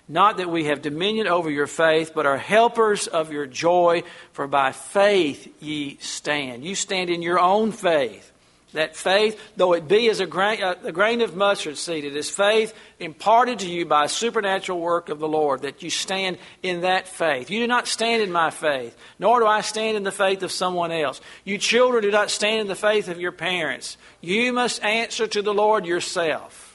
Not 0.09 0.39
that 0.39 0.51
we 0.51 0.65
have 0.65 0.81
dominion 0.81 1.27
over 1.27 1.51
your 1.51 1.67
faith, 1.67 2.13
but 2.15 2.25
are 2.25 2.39
helpers 2.39 3.07
of 3.07 3.31
your 3.31 3.47
joy, 3.47 4.05
for 4.33 4.47
by 4.47 4.73
faith 4.73 5.53
ye 5.61 5.99
stand. 6.01 6.65
You 6.65 6.75
stand 6.75 7.11
in 7.11 7.21
your 7.21 7.39
own 7.39 7.73
faith. 7.73 8.33
That 8.75 8.97
faith, 8.97 9.41
though 9.57 9.73
it 9.73 9.89
be 9.89 10.11
as 10.11 10.21
a 10.21 10.27
grain, 10.27 10.63
uh, 10.63 10.75
a 10.85 10.93
grain 10.93 11.23
of 11.23 11.35
mustard 11.35 11.79
seed, 11.79 12.05
it 12.05 12.15
is 12.15 12.29
faith 12.29 12.75
imparted 12.99 13.61
to 13.61 13.69
you 13.69 13.87
by 13.87 14.05
a 14.05 14.09
supernatural 14.09 14.79
work 14.79 15.09
of 15.09 15.19
the 15.19 15.29
Lord, 15.29 15.63
that 15.63 15.83
you 15.83 15.89
stand 15.89 16.37
in 16.63 16.83
that 16.83 17.09
faith. 17.09 17.51
You 17.51 17.61
do 17.61 17.67
not 17.67 17.89
stand 17.89 18.23
in 18.23 18.31
my 18.31 18.51
faith, 18.51 18.95
nor 19.19 19.41
do 19.41 19.47
I 19.47 19.63
stand 19.63 19.97
in 19.97 20.05
the 20.05 20.13
faith 20.13 20.43
of 20.43 20.53
someone 20.53 20.93
else. 20.93 21.23
You 21.45 21.57
children 21.57 22.03
do 22.03 22.11
not 22.11 22.31
stand 22.31 22.61
in 22.61 22.67
the 22.67 22.75
faith 22.75 23.09
of 23.09 23.19
your 23.19 23.33
parents. 23.33 23.97
You 24.21 24.53
must 24.53 24.83
answer 24.85 25.27
to 25.27 25.41
the 25.41 25.55
Lord 25.55 25.87
yourself. 25.87 26.68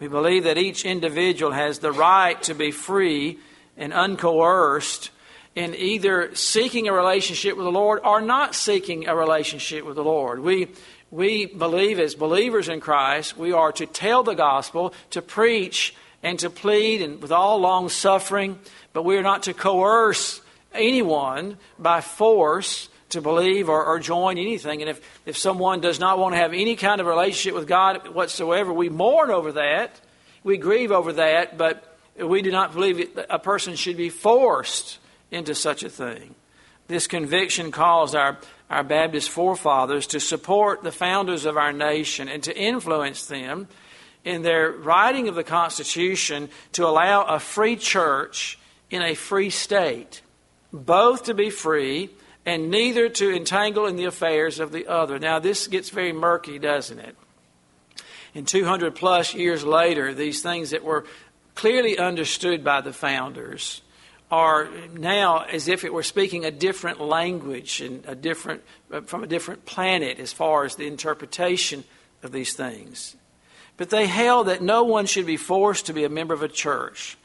We 0.00 0.08
believe 0.08 0.44
that 0.44 0.56
each 0.56 0.86
individual 0.86 1.52
has 1.52 1.78
the 1.78 1.92
right 1.92 2.42
to 2.44 2.54
be 2.54 2.70
free 2.70 3.38
and 3.76 3.92
uncoerced 3.92 5.10
in 5.54 5.74
either 5.74 6.34
seeking 6.34 6.88
a 6.88 6.92
relationship 6.92 7.54
with 7.54 7.66
the 7.66 7.70
Lord 7.70 8.00
or 8.02 8.22
not 8.22 8.54
seeking 8.54 9.06
a 9.06 9.14
relationship 9.14 9.84
with 9.84 9.96
the 9.96 10.04
Lord. 10.04 10.40
We 10.40 10.68
we 11.10 11.46
believe 11.46 11.98
as 11.98 12.14
believers 12.14 12.68
in 12.68 12.80
Christ, 12.80 13.36
we 13.36 13.52
are 13.52 13.72
to 13.72 13.84
tell 13.84 14.22
the 14.22 14.34
gospel, 14.34 14.94
to 15.10 15.20
preach, 15.20 15.94
and 16.22 16.38
to 16.38 16.48
plead, 16.48 17.02
and 17.02 17.20
with 17.20 17.32
all 17.32 17.58
long 17.58 17.88
suffering, 17.88 18.58
but 18.92 19.02
we 19.02 19.16
are 19.18 19.22
not 19.22 19.42
to 19.42 19.54
coerce 19.54 20.40
anyone 20.72 21.58
by 21.78 22.00
force 22.00 22.88
to 23.10 23.20
believe 23.20 23.68
or, 23.68 23.84
or, 23.84 23.98
join 23.98 24.38
anything. 24.38 24.80
And 24.80 24.90
if, 24.90 25.00
if 25.26 25.36
someone 25.36 25.80
does 25.80 26.00
not 26.00 26.18
want 26.18 26.34
to 26.34 26.38
have 26.38 26.52
any 26.52 26.76
kind 26.76 27.00
of 27.00 27.06
relationship 27.06 27.54
with 27.54 27.68
God 27.68 28.14
whatsoever, 28.14 28.72
we 28.72 28.88
mourn 28.88 29.30
over 29.30 29.52
that, 29.52 30.00
we 30.42 30.56
grieve 30.56 30.90
over 30.90 31.12
that, 31.14 31.58
but 31.58 31.96
we 32.18 32.42
do 32.42 32.50
not 32.50 32.72
believe 32.72 33.18
a 33.28 33.38
person 33.38 33.76
should 33.76 33.96
be 33.96 34.08
forced 34.08 34.98
into 35.30 35.54
such 35.54 35.82
a 35.82 35.88
thing. 35.88 36.34
This 36.88 37.06
conviction 37.06 37.70
caused 37.70 38.14
our 38.14 38.38
our 38.70 38.84
Baptist 38.84 39.28
forefathers 39.30 40.06
to 40.08 40.20
support 40.20 40.82
the 40.82 40.92
founders 40.92 41.44
of 41.44 41.56
our 41.56 41.72
nation 41.72 42.28
and 42.28 42.42
to 42.44 42.56
influence 42.56 43.26
them 43.26 43.66
in 44.24 44.42
their 44.42 44.70
writing 44.70 45.28
of 45.28 45.34
the 45.34 45.42
Constitution 45.42 46.48
to 46.72 46.86
allow 46.86 47.24
a 47.24 47.40
free 47.40 47.74
church 47.74 48.58
in 48.88 49.02
a 49.02 49.14
free 49.14 49.50
state, 49.50 50.22
both 50.72 51.24
to 51.24 51.34
be 51.34 51.50
free 51.50 52.10
and 52.46 52.70
neither 52.70 53.08
to 53.08 53.34
entangle 53.34 53.86
in 53.86 53.96
the 53.96 54.04
affairs 54.04 54.60
of 54.60 54.72
the 54.72 54.86
other. 54.86 55.18
Now, 55.18 55.38
this 55.38 55.66
gets 55.66 55.90
very 55.90 56.12
murky, 56.12 56.58
doesn't 56.58 56.98
it? 56.98 57.16
In 58.34 58.44
200 58.44 58.94
plus 58.94 59.34
years 59.34 59.64
later, 59.64 60.14
these 60.14 60.42
things 60.42 60.70
that 60.70 60.84
were 60.84 61.04
clearly 61.54 61.98
understood 61.98 62.62
by 62.64 62.80
the 62.80 62.92
founders 62.92 63.82
are 64.30 64.68
now 64.92 65.38
as 65.38 65.66
if 65.66 65.84
it 65.84 65.92
were 65.92 66.04
speaking 66.04 66.44
a 66.44 66.50
different 66.50 67.00
language 67.00 67.80
and 67.80 68.04
a 68.06 68.14
different 68.14 68.62
from 69.06 69.24
a 69.24 69.26
different 69.26 69.66
planet 69.66 70.20
as 70.20 70.32
far 70.32 70.64
as 70.64 70.76
the 70.76 70.86
interpretation 70.86 71.82
of 72.22 72.30
these 72.30 72.52
things. 72.52 73.16
But 73.76 73.90
they 73.90 74.06
held 74.06 74.46
that 74.46 74.62
no 74.62 74.84
one 74.84 75.06
should 75.06 75.26
be 75.26 75.36
forced 75.36 75.86
to 75.86 75.92
be 75.92 76.04
a 76.04 76.08
member 76.08 76.34
of 76.34 76.42
a 76.42 76.48
church. 76.48 77.16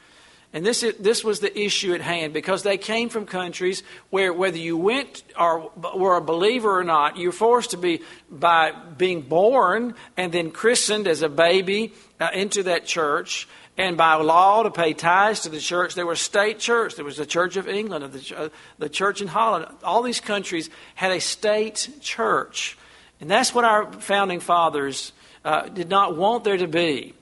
And 0.54 0.66
this, 0.66 0.86
this 1.00 1.24
was 1.24 1.42
the 1.42 1.58
issue 1.60 1.94
at 1.94 2.02
hand 2.02 2.34
because 2.34 2.64
they 2.64 2.78
came 2.78 3.10
from 3.10 3.26
countries 3.26 3.84
where 4.10 4.32
whether 4.32 4.58
you 4.58 4.78
went 4.78 5.24
or 5.38 5.72
were 5.96 6.16
a 6.16 6.22
believer 6.22 6.80
or 6.80 6.84
not, 6.84 7.18
you're 7.18 7.34
forced 7.34 7.72
to 7.72 7.78
be 7.78 8.02
by 8.30 8.72
being 8.72 9.22
born 9.22 9.96
and 10.16 10.32
then 10.32 10.52
christened 10.52 11.08
as 11.08 11.22
a 11.22 11.30
baby 11.30 11.94
uh, 12.22 12.30
into 12.34 12.64
that 12.64 12.86
church 12.86 13.50
and 13.78 13.98
by 13.98 14.16
law 14.16 14.64
to 14.64 14.72
pay 14.72 14.94
tithes 14.94 15.42
to 15.42 15.50
the 15.50 15.60
church. 15.60 15.96
There 15.96 16.06
was 16.06 16.22
state 16.22 16.60
church. 16.60 16.96
There 16.96 17.06
was 17.06 17.18
the 17.18 17.26
Church 17.26 17.58
of 17.58 17.68
England, 17.68 18.14
the, 18.14 18.38
uh, 18.38 18.50
the 18.80 18.90
church 18.90 19.22
in 19.22 19.28
Holland. 19.28 19.66
All 19.84 20.02
these 20.02 20.22
countries 20.22 20.70
had 20.96 21.12
a 21.12 21.20
state 21.20 21.90
church. 22.00 22.78
And 23.20 23.30
that's 23.30 23.54
what 23.54 23.66
our 23.66 23.92
founding 23.92 24.40
fathers 24.40 25.12
uh, 25.44 25.68
did 25.68 25.90
not 25.90 26.16
want 26.16 26.44
there 26.44 26.58
to 26.58 26.68
be. 26.68 27.14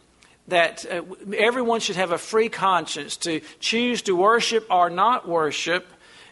That 0.49 0.85
uh, 0.85 1.03
everyone 1.37 1.79
should 1.79 1.95
have 1.95 2.11
a 2.11 2.17
free 2.17 2.49
conscience 2.49 3.15
to 3.17 3.41
choose 3.59 4.01
to 4.03 4.15
worship 4.15 4.67
or 4.69 4.89
not 4.89 5.27
worship, 5.27 5.87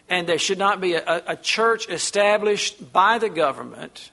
and 0.08 0.26
there 0.26 0.38
should 0.38 0.58
not 0.58 0.80
be 0.80 0.94
a, 0.94 1.22
a 1.26 1.36
church 1.36 1.88
established 1.88 2.92
by 2.92 3.18
the 3.18 3.30
government. 3.30 4.10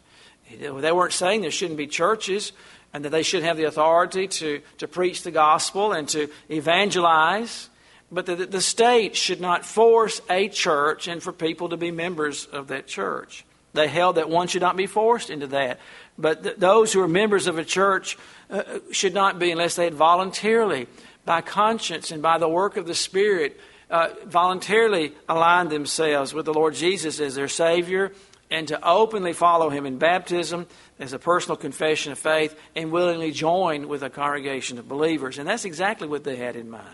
They 0.50 0.92
weren't 0.92 1.14
saying 1.14 1.42
there 1.42 1.52
shouldn't 1.52 1.78
be 1.78 1.88
churches 1.88 2.54
and 2.94 3.06
that 3.06 3.10
they 3.10 3.24
should 3.24 3.44
have 3.44 3.58
the 3.58 3.66
authority 3.66 4.28
to, 4.28 4.62
to 4.80 4.88
preach 4.88 5.24
the 5.24 5.32
gospel 5.32 5.92
and 5.92 6.08
to 6.10 6.28
evangelize, 6.50 7.70
but 8.12 8.26
that 8.26 8.52
the 8.52 8.62
state 8.62 9.16
should 9.16 9.40
not 9.40 9.64
force 9.64 10.22
a 10.30 10.50
church 10.50 11.08
and 11.08 11.22
for 11.22 11.32
people 11.32 11.70
to 11.70 11.78
be 11.78 11.92
members 11.92 12.46
of 12.46 12.70
that 12.70 12.88
church. 12.88 13.46
They 13.74 13.88
held 13.88 14.16
that 14.16 14.30
one 14.30 14.48
should 14.48 14.64
not 14.64 14.76
be 14.76 14.88
forced 14.88 15.30
into 15.30 15.48
that. 15.48 15.80
But 16.18 16.44
th- 16.44 16.56
those 16.58 16.92
who 16.92 17.02
are 17.02 17.08
members 17.08 17.46
of 17.46 17.60
a 17.60 17.64
church 17.64 18.18
uh, 18.50 18.64
should 18.92 19.14
not 19.14 19.40
be 19.40 19.52
unless 19.52 19.76
they 19.76 19.84
had 19.86 19.94
voluntarily, 19.94 20.88
by 21.26 21.42
conscience 21.42 22.12
and 22.12 22.22
by 22.22 22.38
the 22.38 22.50
work 22.50 22.78
of 22.78 22.88
the 22.88 22.96
Spirit, 22.96 23.60
uh, 23.90 24.10
voluntarily 24.26 25.14
aligned 25.28 25.70
themselves 25.70 26.34
with 26.34 26.46
the 26.46 26.54
Lord 26.54 26.74
Jesus 26.74 27.20
as 27.20 27.36
their 27.36 27.48
Savior 27.48 28.12
and 28.52 28.68
to 28.68 28.88
openly 28.88 29.34
follow 29.34 29.70
Him 29.70 29.86
in 29.86 29.98
baptism 29.98 30.68
as 30.98 31.14
a 31.14 31.20
personal 31.20 31.56
confession 31.56 32.12
of 32.12 32.20
faith 32.20 32.60
and 32.76 32.92
willingly 32.92 33.32
join 33.32 33.88
with 33.88 34.04
a 34.04 34.10
congregation 34.10 34.80
of 34.80 34.88
believers. 34.88 35.38
And 35.38 35.48
that's 35.48 35.66
exactly 35.66 36.08
what 36.08 36.24
they 36.24 36.36
had 36.36 36.56
in 36.56 36.70
mind. 36.70 36.86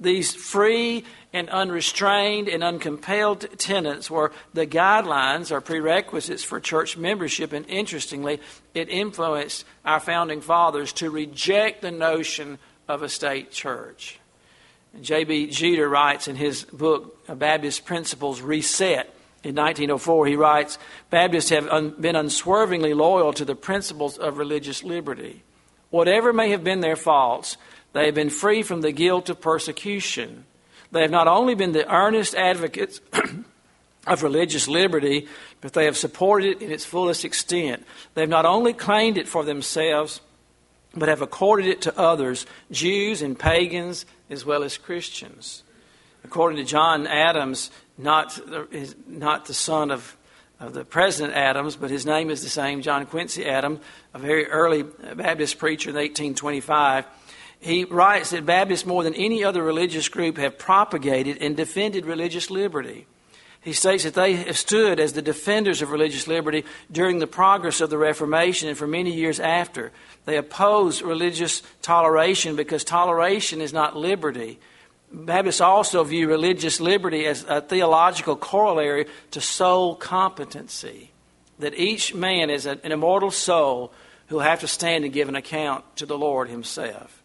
These 0.00 0.34
free 0.34 1.04
and 1.32 1.48
unrestrained 1.50 2.48
and 2.48 2.62
uncompelled 2.62 3.58
tenets 3.58 4.10
were 4.10 4.32
the 4.54 4.66
guidelines 4.66 5.50
or 5.50 5.60
prerequisites 5.60 6.44
for 6.44 6.60
church 6.60 6.96
membership. 6.96 7.52
And 7.52 7.66
interestingly, 7.68 8.40
it 8.74 8.88
influenced 8.88 9.64
our 9.84 10.00
founding 10.00 10.40
fathers 10.40 10.92
to 10.94 11.10
reject 11.10 11.82
the 11.82 11.90
notion 11.90 12.58
of 12.86 13.02
a 13.02 13.08
state 13.08 13.50
church. 13.50 14.20
J.B. 15.00 15.48
Jeter 15.48 15.88
writes 15.88 16.28
in 16.28 16.36
his 16.36 16.64
book, 16.64 17.26
Baptist 17.26 17.84
Principles 17.84 18.40
Reset 18.40 19.14
in 19.44 19.54
1904, 19.54 20.26
he 20.26 20.36
writes 20.36 20.78
Baptists 21.10 21.50
have 21.50 21.68
un- 21.68 21.94
been 22.00 22.16
unswervingly 22.16 22.94
loyal 22.94 23.32
to 23.34 23.44
the 23.44 23.54
principles 23.54 24.18
of 24.18 24.38
religious 24.38 24.82
liberty. 24.82 25.44
Whatever 25.90 26.32
may 26.32 26.50
have 26.50 26.64
been 26.64 26.80
their 26.80 26.96
faults, 26.96 27.56
they 27.92 28.06
have 28.06 28.14
been 28.14 28.30
free 28.30 28.62
from 28.62 28.80
the 28.80 28.92
guilt 28.92 29.28
of 29.28 29.40
persecution. 29.40 30.44
They 30.92 31.02
have 31.02 31.10
not 31.10 31.28
only 31.28 31.54
been 31.54 31.72
the 31.72 31.90
earnest 31.92 32.34
advocates 32.34 33.00
of 34.06 34.22
religious 34.22 34.68
liberty, 34.68 35.28
but 35.60 35.72
they 35.72 35.84
have 35.84 35.96
supported 35.96 36.56
it 36.56 36.62
in 36.62 36.70
its 36.70 36.84
fullest 36.84 37.24
extent. 37.24 37.84
They 38.14 38.22
have 38.22 38.30
not 38.30 38.46
only 38.46 38.72
claimed 38.72 39.18
it 39.18 39.28
for 39.28 39.44
themselves, 39.44 40.20
but 40.94 41.08
have 41.08 41.22
accorded 41.22 41.66
it 41.66 41.82
to 41.82 41.98
others, 41.98 42.46
Jews 42.70 43.22
and 43.22 43.38
pagans 43.38 44.06
as 44.30 44.44
well 44.44 44.62
as 44.62 44.76
Christians. 44.76 45.62
According 46.24 46.58
to 46.58 46.64
John 46.64 47.06
Adams, 47.06 47.70
not 47.96 48.34
the, 48.34 48.94
not 49.06 49.46
the 49.46 49.54
son 49.54 49.90
of, 49.90 50.16
of 50.60 50.72
the 50.72 50.84
President 50.84 51.36
Adams, 51.36 51.76
but 51.76 51.90
his 51.90 52.06
name 52.06 52.30
is 52.30 52.42
the 52.42 52.48
same, 52.48 52.82
John 52.82 53.06
Quincy 53.06 53.46
Adams, 53.46 53.80
a 54.14 54.18
very 54.18 54.46
early 54.46 54.82
Baptist 54.82 55.58
preacher 55.58 55.90
in 55.90 55.96
1825. 55.96 57.06
He 57.60 57.84
writes 57.84 58.30
that 58.30 58.46
Baptists, 58.46 58.86
more 58.86 59.02
than 59.02 59.14
any 59.14 59.42
other 59.42 59.62
religious 59.62 60.08
group, 60.08 60.36
have 60.38 60.58
propagated 60.58 61.38
and 61.40 61.56
defended 61.56 62.06
religious 62.06 62.50
liberty. 62.50 63.06
He 63.60 63.72
states 63.72 64.04
that 64.04 64.14
they 64.14 64.34
have 64.34 64.56
stood 64.56 65.00
as 65.00 65.12
the 65.12 65.22
defenders 65.22 65.82
of 65.82 65.90
religious 65.90 66.28
liberty 66.28 66.64
during 66.90 67.18
the 67.18 67.26
progress 67.26 67.80
of 67.80 67.90
the 67.90 67.98
Reformation 67.98 68.68
and 68.68 68.78
for 68.78 68.86
many 68.86 69.12
years 69.12 69.40
after. 69.40 69.90
They 70.24 70.36
oppose 70.36 71.02
religious 71.02 71.62
toleration 71.82 72.54
because 72.54 72.84
toleration 72.84 73.60
is 73.60 73.72
not 73.72 73.96
liberty. 73.96 74.60
Baptists 75.12 75.60
also 75.60 76.04
view 76.04 76.28
religious 76.28 76.80
liberty 76.80 77.26
as 77.26 77.44
a 77.48 77.60
theological 77.60 78.36
corollary 78.36 79.06
to 79.32 79.40
soul 79.40 79.96
competency. 79.96 81.10
That 81.58 81.74
each 81.74 82.14
man 82.14 82.50
is 82.50 82.66
an 82.66 82.80
immortal 82.84 83.32
soul 83.32 83.92
who 84.28 84.36
will 84.36 84.42
have 84.42 84.60
to 84.60 84.68
stand 84.68 85.04
and 85.04 85.12
give 85.12 85.28
an 85.28 85.34
account 85.34 85.84
to 85.96 86.06
the 86.06 86.16
Lord 86.16 86.48
Himself. 86.48 87.17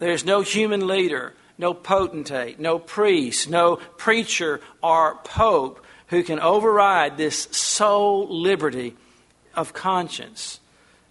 There's 0.00 0.24
no 0.24 0.40
human 0.40 0.88
leader, 0.88 1.34
no 1.56 1.72
potentate, 1.72 2.58
no 2.58 2.78
priest, 2.78 3.48
no 3.48 3.76
preacher 3.76 4.60
or 4.82 5.16
pope 5.22 5.84
who 6.08 6.24
can 6.24 6.40
override 6.40 7.16
this 7.16 7.44
soul 7.52 8.26
liberty 8.28 8.96
of 9.54 9.72
conscience. 9.72 10.58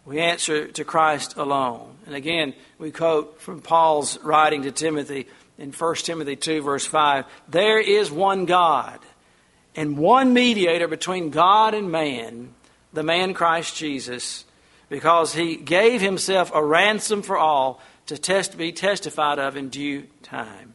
We 0.06 0.20
answer 0.20 0.68
to 0.68 0.84
Christ 0.84 1.38
alone. 1.38 1.96
And 2.06 2.16
again, 2.16 2.54
we 2.80 2.92
quote 2.92 3.40
from 3.40 3.62
Paul's 3.62 4.20
writing 4.22 4.64
to 4.64 4.72
Timothy 4.72 5.28
in 5.60 5.72
1 5.72 5.96
Timothy 5.96 6.36
2, 6.36 6.62
verse 6.62 6.86
5 6.86 7.26
there 7.48 7.80
is 7.80 8.10
one 8.10 8.46
God 8.46 9.00
and 9.76 9.98
one 9.98 10.34
mediator 10.34 10.88
between 10.88 11.30
God 11.30 11.74
and 11.74 11.92
man, 11.92 12.56
the 12.92 13.04
man 13.04 13.34
Christ 13.34 13.76
Jesus, 13.76 14.46
because 14.90 15.34
he 15.34 15.56
gave 15.58 16.02
himself 16.02 16.52
a 16.54 16.64
ransom 16.64 17.22
for 17.22 17.38
all 17.38 17.80
to 18.10 18.18
test, 18.18 18.58
be 18.58 18.72
testified 18.72 19.38
of 19.38 19.56
in 19.56 19.70
due 19.70 20.04
time. 20.24 20.74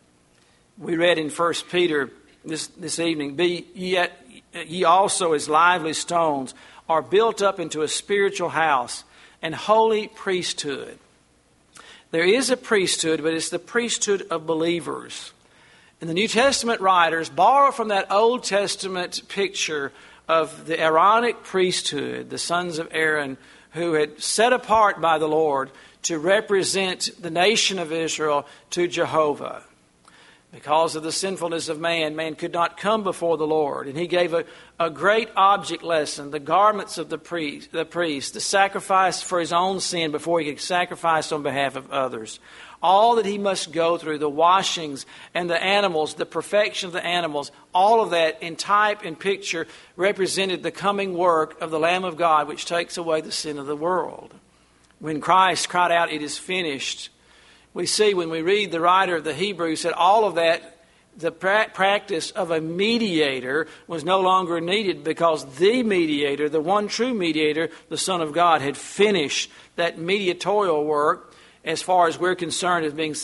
We 0.79 0.97
read 0.97 1.19
in 1.19 1.31
1 1.31 1.55
Peter 1.69 2.11
this, 2.45 2.69
this 2.69 3.01
evening, 3.01 3.35
Be 3.35 3.67
yet 3.75 4.13
ye 4.67 4.85
also 4.85 5.33
as 5.33 5.49
lively 5.49 5.95
stones 5.95 6.55
are 6.89 7.03
built 7.03 7.43
up 7.43 7.59
into 7.59 7.83
a 7.83 7.89
spiritual 7.89 8.51
house 8.51 9.03
and 9.43 9.53
holy 9.53 10.07
priesthood. 10.07 10.97
There 12.13 12.25
is 12.25 12.51
a 12.51 12.57
priesthood, 12.57 13.21
but 13.21 13.35
it's 13.35 13.49
the 13.49 13.59
priesthood 13.59 14.29
of 14.31 14.47
believers. 14.47 15.33
And 16.01 16.09
the 16.09 16.15
New 16.15 16.29
Testament 16.29 16.81
writers 16.81 17.29
borrow 17.29 17.73
from 17.73 17.89
that 17.89 18.13
Old 18.13 18.45
Testament 18.45 19.23
picture 19.27 19.91
of 20.29 20.67
the 20.67 20.81
Aaronic 20.81 21.43
priesthood, 21.43 22.31
the 22.31 22.39
sons 22.39 22.79
of 22.79 22.89
Aaron, 22.93 23.39
who 23.73 23.95
had 23.95 24.23
set 24.23 24.53
apart 24.53 25.01
by 25.01 25.19
the 25.19 25.27
Lord 25.27 25.73
to 26.05 26.19
represent 26.19 27.11
the 27.21 27.31
nation 27.31 27.79
of 27.79 27.93
Israel 27.93 28.47
to 28.71 28.87
Jehovah. 28.87 29.63
Because 30.53 30.95
of 30.95 31.03
the 31.03 31.11
sinfulness 31.11 31.69
of 31.69 31.81
man, 31.81 32.15
man 32.15 32.37
could 32.37 32.53
not 32.53 32.77
come 32.77 33.03
before 33.03 33.37
the 33.37 33.47
Lord. 33.47 33.89
And 33.89 33.99
he 33.99 34.07
gave 34.07 34.33
a, 34.33 34.45
a 34.79 34.89
great 34.89 35.29
object 35.35 35.83
lesson 35.83 36.31
the 36.31 36.39
garments 36.39 36.97
of 36.97 37.09
the 37.09 37.19
priest, 37.19 37.73
the 37.73 37.85
priest, 37.85 38.35
the 38.35 38.41
sacrifice 38.41 39.21
for 39.21 39.41
his 39.41 39.53
own 39.53 39.81
sin 39.81 40.13
before 40.13 40.39
he 40.39 40.47
could 40.47 40.61
sacrifice 40.61 41.33
on 41.33 41.43
behalf 41.43 41.75
of 41.75 41.91
others. 41.91 42.39
All 42.81 43.17
that 43.17 43.27
he 43.27 43.37
must 43.37 43.73
go 43.73 43.99
through, 43.99 44.19
the 44.19 44.29
washings 44.29 45.07
and 45.33 45.51
the 45.51 45.61
animals, 45.61 46.15
the 46.15 46.27
perfection 46.27 46.87
of 46.87 46.93
the 46.93 47.05
animals, 47.05 47.51
all 47.75 48.01
of 48.01 48.11
that 48.11 48.41
in 48.41 48.55
type 48.55 49.05
and 49.05 49.19
picture 49.19 49.67
represented 49.97 50.63
the 50.63 50.71
coming 50.71 51.15
work 51.15 51.61
of 51.61 51.73
the 51.73 51.81
Lamb 51.81 52.05
of 52.05 52.17
God, 52.17 52.47
which 52.47 52.67
takes 52.67 52.97
away 52.97 53.23
the 53.23 53.33
sin 53.33 53.59
of 53.59 53.67
the 53.67 53.75
world. 53.75 54.35
When 54.99 55.21
Christ 55.21 55.69
cried 55.69 55.93
out, 55.93 56.13
It 56.13 56.23
is 56.23 56.39
finished, 56.39 57.11
we 57.75 57.87
see 57.87 58.15
when 58.15 58.31
we 58.31 58.41
read 58.41 58.71
the 58.71 58.81
writer 58.81 59.17
of 59.17 59.25
the 59.25 59.35
Hebrews 59.35 59.83
that 59.83 59.95
all 59.95 60.25
of 60.25 60.37
that, 60.37 60.85
the 61.17 61.33
pra- 61.33 61.71
practice 61.75 62.31
of 62.31 62.53
a 62.53 62.61
mediator, 62.61 63.67
was 63.89 64.05
no 64.05 64.21
longer 64.21 64.61
needed 64.61 65.03
because 65.03 65.45
the 65.57 65.83
mediator, 65.83 66.49
the 66.49 66.61
one 66.61 66.87
true 66.87 67.13
mediator, 67.13 67.71
the 67.89 67.99
Son 67.99 68.21
of 68.21 68.33
God, 68.33 68.63
had 68.63 68.77
finished 68.77 69.51
that 69.75 69.99
mediatorial 69.99 70.85
work 70.85 71.35
as 71.65 71.83
far 71.83 72.07
as 72.07 72.19
we're 72.19 72.35
concerned 72.35 72.85
as 72.85 72.93
being, 72.93 73.15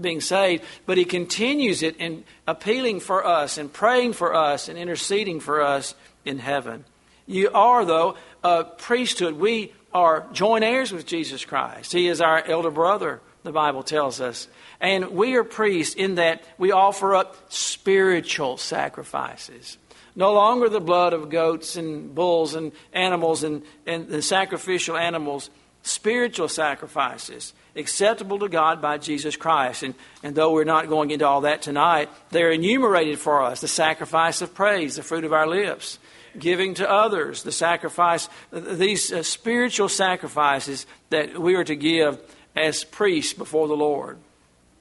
being 0.00 0.20
saved, 0.20 0.64
but 0.86 0.98
he 0.98 1.04
continues 1.04 1.82
it 1.82 1.96
in 1.98 2.24
appealing 2.48 2.98
for 2.98 3.24
us 3.24 3.58
and 3.58 3.72
praying 3.72 4.14
for 4.14 4.34
us 4.34 4.68
and 4.68 4.78
interceding 4.78 5.38
for 5.40 5.60
us 5.60 5.94
in 6.24 6.38
heaven. 6.38 6.84
You 7.26 7.50
are, 7.54 7.84
though, 7.84 8.16
a 8.42 8.64
priesthood. 8.64 9.34
We 9.34 9.72
are 9.92 10.26
joint 10.32 10.64
heirs 10.64 10.92
with 10.92 11.06
Jesus 11.06 11.44
Christ. 11.44 11.92
He 11.92 12.08
is 12.08 12.20
our 12.20 12.44
elder 12.44 12.70
brother 12.70 13.20
the 13.42 13.52
Bible 13.52 13.82
tells 13.82 14.20
us. 14.20 14.48
And 14.80 15.10
we 15.10 15.34
are 15.34 15.44
priests 15.44 15.94
in 15.94 16.16
that 16.16 16.44
we 16.58 16.72
offer 16.72 17.14
up 17.14 17.36
spiritual 17.52 18.56
sacrifices. 18.56 19.78
No 20.14 20.32
longer 20.32 20.68
the 20.68 20.80
blood 20.80 21.12
of 21.12 21.30
goats 21.30 21.76
and 21.76 22.14
bulls 22.14 22.54
and 22.54 22.72
animals 22.92 23.42
and, 23.42 23.62
and 23.86 24.08
the 24.08 24.22
sacrificial 24.22 24.96
animals, 24.96 25.50
spiritual 25.82 26.48
sacrifices 26.48 27.52
acceptable 27.74 28.38
to 28.40 28.48
God 28.48 28.82
by 28.82 28.98
Jesus 28.98 29.36
Christ. 29.36 29.82
And, 29.82 29.94
and 30.22 30.34
though 30.34 30.52
we're 30.52 30.64
not 30.64 30.88
going 30.88 31.10
into 31.10 31.26
all 31.26 31.42
that 31.42 31.62
tonight, 31.62 32.10
they're 32.30 32.52
enumerated 32.52 33.18
for 33.18 33.42
us 33.42 33.60
the 33.60 33.68
sacrifice 33.68 34.42
of 34.42 34.54
praise, 34.54 34.96
the 34.96 35.02
fruit 35.02 35.24
of 35.24 35.32
our 35.32 35.46
lips, 35.46 35.98
giving 36.38 36.74
to 36.74 36.90
others, 36.90 37.42
the 37.42 37.52
sacrifice, 37.52 38.28
these 38.50 39.12
uh, 39.12 39.22
spiritual 39.22 39.88
sacrifices 39.88 40.86
that 41.10 41.38
we 41.38 41.54
are 41.54 41.64
to 41.64 41.76
give 41.76 42.20
as 42.56 42.84
priests 42.84 43.32
before 43.32 43.68
the 43.68 43.76
Lord. 43.76 44.18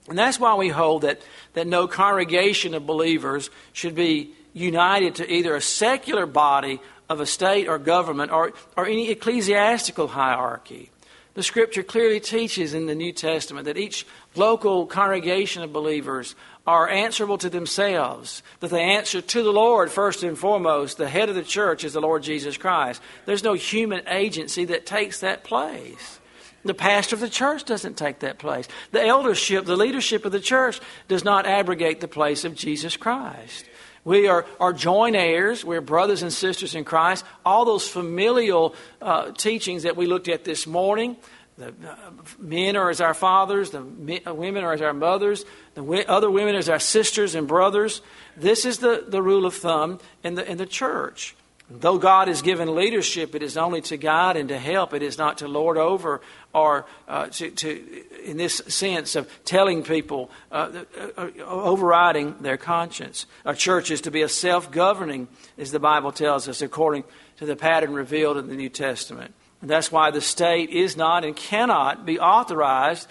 And 0.08 0.18
that's 0.18 0.40
why 0.40 0.56
we 0.56 0.70
hold 0.70 1.04
that, 1.04 1.22
that 1.54 1.68
no 1.68 1.88
congregation 1.88 2.74
of 2.74 2.86
believers 2.86 3.50
should 3.74 3.96
be 3.96 4.32
united 4.54 5.16
to 5.16 5.32
either 5.32 5.56
a 5.56 5.62
secular 5.62 6.26
body 6.26 6.82
of 7.10 7.20
a 7.20 7.26
state 7.26 7.68
or 7.68 7.78
government 7.78 8.32
or, 8.32 8.54
or 8.76 8.86
any 8.86 9.10
ecclesiastical 9.10 10.08
hierarchy. 10.08 10.90
The 11.34 11.44
scripture 11.44 11.84
clearly 11.84 12.20
teaches 12.20 12.74
in 12.74 12.88
the 12.88 12.96
New 12.96 13.14
Testament 13.14 13.66
that 13.66 13.78
each 13.78 14.06
local 14.36 14.86
congregation 14.86 15.64
of 15.64 15.72
believers 15.72 16.36
are 16.68 16.90
answerable 16.90 17.38
to 17.38 17.50
themselves, 17.50 18.44
that 18.60 18.70
they 18.70 18.82
answer 18.82 19.22
to 19.22 19.44
the 19.44 19.52
Lord 19.52 19.90
first 19.90 20.24
and 20.24 20.38
foremost. 20.38 20.98
The 20.98 21.08
head 21.08 21.30
of 21.30 21.36
the 21.36 21.44
church 21.44 21.84
is 21.84 21.94
the 21.94 22.02
Lord 22.02 22.24
Jesus 22.24 22.58
Christ. 22.58 23.02
There's 23.26 23.44
no 23.44 23.54
human 23.54 24.08
agency 24.08 24.66
that 24.66 24.86
takes 24.86 25.22
that 25.22 25.44
place. 25.44 26.20
The 26.64 26.74
pastor 26.74 27.16
of 27.16 27.22
the 27.22 27.30
church 27.30 27.64
doesn't 27.64 27.98
take 27.98 28.20
that 28.20 28.38
place. 28.38 28.68
The 28.92 29.04
eldership, 29.04 29.66
the 29.66 29.78
leadership 29.78 30.26
of 30.26 30.32
the 30.32 30.40
church 30.40 30.80
does 31.08 31.24
not 31.24 31.48
abrogate 31.48 32.02
the 32.02 32.08
place 32.08 32.46
of 32.46 32.56
Jesus 32.56 32.98
Christ. 32.98 33.66
We 34.04 34.28
are, 34.28 34.46
are 34.60 34.74
joint 34.74 35.16
heirs. 35.16 35.64
We're 35.64 35.82
brothers 35.82 36.24
and 36.24 36.34
sisters 36.34 36.74
in 36.76 36.84
Christ. 36.86 37.24
All 37.46 37.66
those 37.66 37.88
familial 37.88 38.76
uh, 39.02 39.32
teachings 39.32 39.84
that 39.84 39.96
we 39.96 40.08
looked 40.08 40.28
at 40.28 40.44
this 40.44 40.66
morning 40.66 41.18
the 41.62 41.68
uh, 41.68 42.12
men 42.40 42.76
are 42.76 42.90
as 42.90 43.02
our 43.02 43.14
fathers, 43.14 43.72
the 43.72 44.22
uh, 44.26 44.34
women 44.34 44.64
are 44.64 44.74
as 44.74 44.82
our 44.82 44.94
mothers, 44.94 45.46
the 45.76 46.06
other 46.10 46.32
women 46.32 46.56
as 46.56 46.70
our 46.70 46.80
sisters 46.80 47.36
and 47.36 47.48
brothers. 47.48 48.02
This 48.36 48.66
is 48.66 48.80
the, 48.80 49.06
the 49.08 49.22
rule 49.22 49.46
of 49.46 49.54
thumb 49.54 50.00
in 50.24 50.36
the, 50.36 50.50
in 50.50 50.58
the 50.58 50.66
church. 50.66 51.36
Though 51.70 52.00
God 52.00 52.28
has 52.28 52.42
given 52.42 52.76
leadership, 52.76 53.36
it 53.36 53.44
is 53.44 53.58
only 53.58 53.82
to 53.82 53.98
guide 53.98 54.36
and 54.36 54.50
to 54.50 54.58
help. 54.58 54.94
It 54.94 55.04
is 55.04 55.18
not 55.18 55.38
to 55.38 55.48
lord 55.48 55.78
over 55.78 56.22
or 56.54 56.86
uh, 57.08 57.28
to, 57.28 57.50
to, 57.52 58.24
in 58.24 58.38
this 58.38 58.58
sense 58.68 59.16
of 59.16 59.30
telling 59.46 59.84
people, 59.84 60.30
uh, 60.52 60.84
uh, 61.18 61.30
overriding 61.46 62.36
their 62.42 62.58
conscience. 62.58 63.26
A 63.46 63.56
church 63.56 63.92
is 63.92 64.02
to 64.02 64.12
be 64.12 64.22
a 64.22 64.30
self 64.30 64.72
governing, 64.72 65.28
as 65.58 65.72
the 65.72 65.80
Bible 65.80 66.12
tells 66.12 66.48
us, 66.48 66.62
according 66.62 67.04
to 67.38 67.46
the 67.46 67.56
pattern 67.56 67.94
revealed 67.94 68.38
in 68.38 68.48
the 68.48 68.56
New 68.56 68.70
Testament. 68.70 69.34
And 69.62 69.70
that's 69.70 69.92
why 69.92 70.12
the 70.12 70.22
state 70.22 70.70
is 70.72 70.98
not 70.98 71.24
and 71.24 71.36
cannot 71.36 72.06
be 72.06 72.20
authorized 72.20 73.08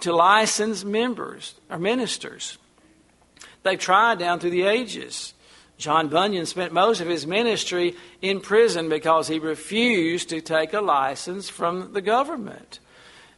to 0.00 0.14
license 0.14 0.84
members 0.84 1.54
or 1.68 1.78
ministers. 1.78 2.58
They've 3.62 3.78
tried 3.78 4.18
down 4.18 4.40
through 4.40 4.50
the 4.50 4.62
ages. 4.62 5.34
John 5.80 6.08
Bunyan 6.08 6.46
spent 6.46 6.72
most 6.72 7.00
of 7.00 7.08
his 7.08 7.26
ministry 7.26 7.96
in 8.20 8.40
prison 8.40 8.88
because 8.88 9.28
he 9.28 9.38
refused 9.38 10.28
to 10.28 10.40
take 10.40 10.74
a 10.74 10.80
license 10.80 11.48
from 11.48 11.94
the 11.94 12.02
government. 12.02 12.78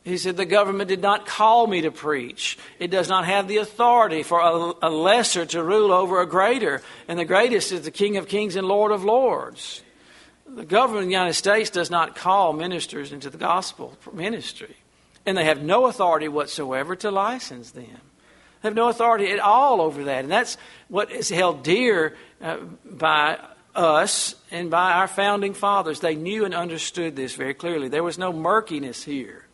He 0.03 0.19
said, 0.19 0.37
The 0.37 0.45
government 0.45 0.89
did 0.89 1.01
not 1.01 1.25
call 1.25 1.69
me 1.69 1.83
to 1.83 1.93
preach. 1.93 2.59
It 2.81 2.91
does 2.91 3.09
not 3.09 3.25
have 3.27 3.47
the 3.47 3.59
authority 3.59 4.25
for 4.25 4.41
a, 4.41 4.75
a, 4.83 4.91
lesser 4.91 5.47
to 5.47 5.63
rule 5.63 5.93
over 5.93 6.21
a 6.21 6.27
greater. 6.27 6.83
And 7.07 7.17
the 7.19 7.25
greatest 7.25 7.71
is 7.71 7.83
the 7.83 7.93
King 7.93 8.17
of 8.17 8.27
Kings 8.27 8.57
and 8.57 8.67
Lord 8.67 8.91
of 8.91 9.05
Lords. 9.05 9.83
The 10.45 10.65
government 10.65 11.05
of 11.05 11.09
the 11.09 11.13
United 11.13 11.35
States 11.35 11.71
does 11.71 11.91
not 11.91 12.17
call 12.17 12.53
ministers 12.53 13.13
into 13.13 13.31
the 13.31 13.39
gospel 13.39 13.97
ministry. 14.13 14.77
And 15.25 15.39
they 15.39 15.45
have 15.45 15.63
no 15.63 15.87
authority 15.87 16.27
whatsoever 16.27 16.97
to 16.97 17.13
license 17.13 17.71
them 17.71 18.01
have 18.63 18.75
no 18.75 18.89
authority 18.89 19.31
at 19.31 19.41
all 19.41 19.81
over 19.81 20.05
that. 20.05 20.25
And 20.25 20.31
that's 20.31 20.57
what 20.89 21.11
is 21.11 21.29
held 21.29 21.63
dear 21.63 22.17
uh, 22.41 22.59
by 22.85 23.39
us 23.75 24.35
and 24.51 24.71
by 24.71 24.93
our 24.93 25.09
founding 25.09 25.55
fathers. 25.55 26.01
They 26.01 26.15
knew 26.15 26.45
and 26.45 26.55
understood 26.55 27.17
this 27.17 27.35
very 27.35 27.55
clearly. 27.55 27.89
There 27.89 28.03
was 28.03 28.19
no 28.19 28.33
murkiness 28.33 29.03
here. 29.03 29.47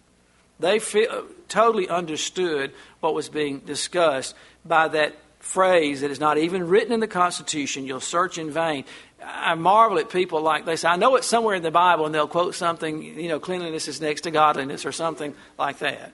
They 0.60 0.78
feel, 0.78 1.26
totally 1.48 1.88
understood 1.88 2.72
what 3.00 3.14
was 3.14 3.28
being 3.28 3.60
discussed 3.60 4.34
by 4.64 4.88
that 4.88 5.14
phrase 5.38 6.00
that 6.00 6.10
is 6.10 6.20
not 6.20 6.36
even 6.36 6.66
written 6.68 6.92
in 6.92 7.00
the 7.00 7.06
Constitution 7.06 7.86
you'll 7.86 8.00
search 8.00 8.38
in 8.38 8.50
vain. 8.50 8.84
I 9.22 9.54
marvel 9.54 9.98
at 9.98 10.10
people 10.10 10.42
like 10.42 10.64
say, 10.78 10.88
I 10.88 10.96
know 10.96 11.16
it's 11.16 11.26
somewhere 11.26 11.54
in 11.54 11.62
the 11.62 11.70
Bible, 11.70 12.06
and 12.06 12.14
they'll 12.14 12.28
quote 12.28 12.54
something, 12.54 13.02
you 13.02 13.28
know, 13.28 13.40
cleanliness 13.40 13.88
is 13.88 14.00
next 14.00 14.22
to 14.22 14.30
godliness 14.30 14.84
or 14.84 14.92
something 14.92 15.34
like 15.58 15.78
that. 15.78 16.12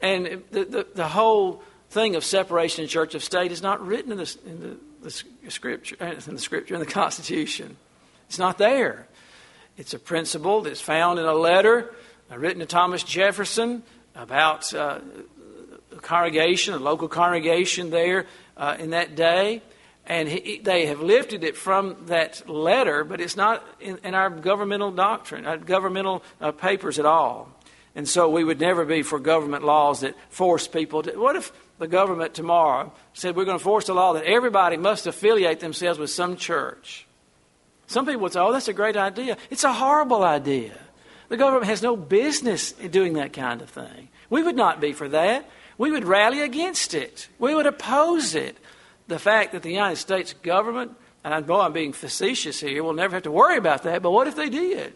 And 0.00 0.42
the, 0.50 0.64
the, 0.64 0.86
the 0.94 1.08
whole 1.08 1.62
thing 1.90 2.14
of 2.14 2.24
separation 2.24 2.84
of 2.84 2.90
church 2.90 3.14
of 3.14 3.22
state 3.22 3.52
is 3.52 3.62
not 3.62 3.84
written 3.84 4.12
in, 4.12 4.18
the, 4.18 4.36
in 4.46 4.78
the, 5.02 5.22
the 5.42 5.50
scripture, 5.50 5.96
uh, 6.00 6.14
in 6.26 6.34
the 6.34 6.40
scripture, 6.40 6.74
in 6.74 6.80
the 6.80 6.86
Constitution. 6.86 7.76
It's 8.28 8.38
not 8.38 8.58
there. 8.58 9.08
It's 9.76 9.92
a 9.92 9.98
principle 9.98 10.62
that's 10.62 10.80
found 10.80 11.18
in 11.18 11.24
a 11.24 11.34
letter 11.34 11.92
uh, 12.30 12.38
written 12.38 12.60
to 12.60 12.66
Thomas 12.66 13.02
Jefferson 13.02 13.82
about 14.14 14.72
uh, 14.72 15.00
a 15.90 15.96
congregation, 15.96 16.74
a 16.74 16.78
local 16.78 17.08
congregation 17.08 17.90
there 17.90 18.26
uh, 18.56 18.76
in 18.78 18.90
that 18.90 19.16
day. 19.16 19.62
And 20.06 20.28
he, 20.28 20.58
they 20.58 20.86
have 20.86 21.00
lifted 21.00 21.42
it 21.42 21.56
from 21.56 21.96
that 22.06 22.48
letter, 22.48 23.02
but 23.02 23.20
it's 23.20 23.36
not 23.36 23.64
in, 23.80 23.98
in 24.04 24.14
our 24.14 24.30
governmental 24.30 24.92
doctrine, 24.92 25.44
our 25.44 25.58
governmental 25.58 26.22
uh, 26.40 26.52
papers 26.52 27.00
at 27.00 27.06
all. 27.06 27.48
And 27.96 28.08
so 28.08 28.28
we 28.28 28.44
would 28.44 28.60
never 28.60 28.84
be 28.84 29.02
for 29.02 29.18
government 29.18 29.64
laws 29.64 30.00
that 30.00 30.14
force 30.28 30.68
people 30.68 31.02
to. 31.02 31.18
What 31.18 31.34
if 31.34 31.52
the 31.80 31.88
government 31.88 32.34
tomorrow 32.34 32.92
said 33.14 33.34
we're 33.34 33.46
going 33.46 33.58
to 33.58 33.64
force 33.64 33.88
a 33.88 33.94
law 33.94 34.12
that 34.12 34.24
everybody 34.24 34.76
must 34.76 35.06
affiliate 35.06 35.60
themselves 35.60 35.98
with 35.98 36.10
some 36.10 36.36
church? 36.36 37.06
Some 37.86 38.04
people 38.06 38.20
would 38.20 38.34
say, 38.34 38.40
oh, 38.40 38.52
that's 38.52 38.68
a 38.68 38.72
great 38.72 38.96
idea. 38.96 39.36
It's 39.48 39.64
a 39.64 39.72
horrible 39.72 40.22
idea. 40.22 40.78
The 41.30 41.38
government 41.38 41.66
has 41.66 41.82
no 41.82 41.96
business 41.96 42.72
doing 42.72 43.14
that 43.14 43.32
kind 43.32 43.62
of 43.62 43.70
thing. 43.70 44.08
We 44.28 44.42
would 44.42 44.56
not 44.56 44.80
be 44.80 44.92
for 44.92 45.08
that. 45.08 45.48
We 45.78 45.90
would 45.90 46.04
rally 46.04 46.42
against 46.42 46.92
it. 46.92 47.28
We 47.38 47.54
would 47.54 47.66
oppose 47.66 48.34
it. 48.34 48.58
The 49.08 49.18
fact 49.18 49.52
that 49.52 49.62
the 49.62 49.70
United 49.70 49.96
States 49.96 50.34
government, 50.34 50.92
and 51.24 51.32
I 51.32 51.40
know 51.40 51.60
I'm 51.60 51.72
being 51.72 51.94
facetious 51.94 52.60
here, 52.60 52.84
we'll 52.84 52.92
never 52.92 53.16
have 53.16 53.22
to 53.22 53.32
worry 53.32 53.56
about 53.56 53.84
that, 53.84 54.02
but 54.02 54.10
what 54.10 54.26
if 54.28 54.36
they 54.36 54.50
did? 54.50 54.92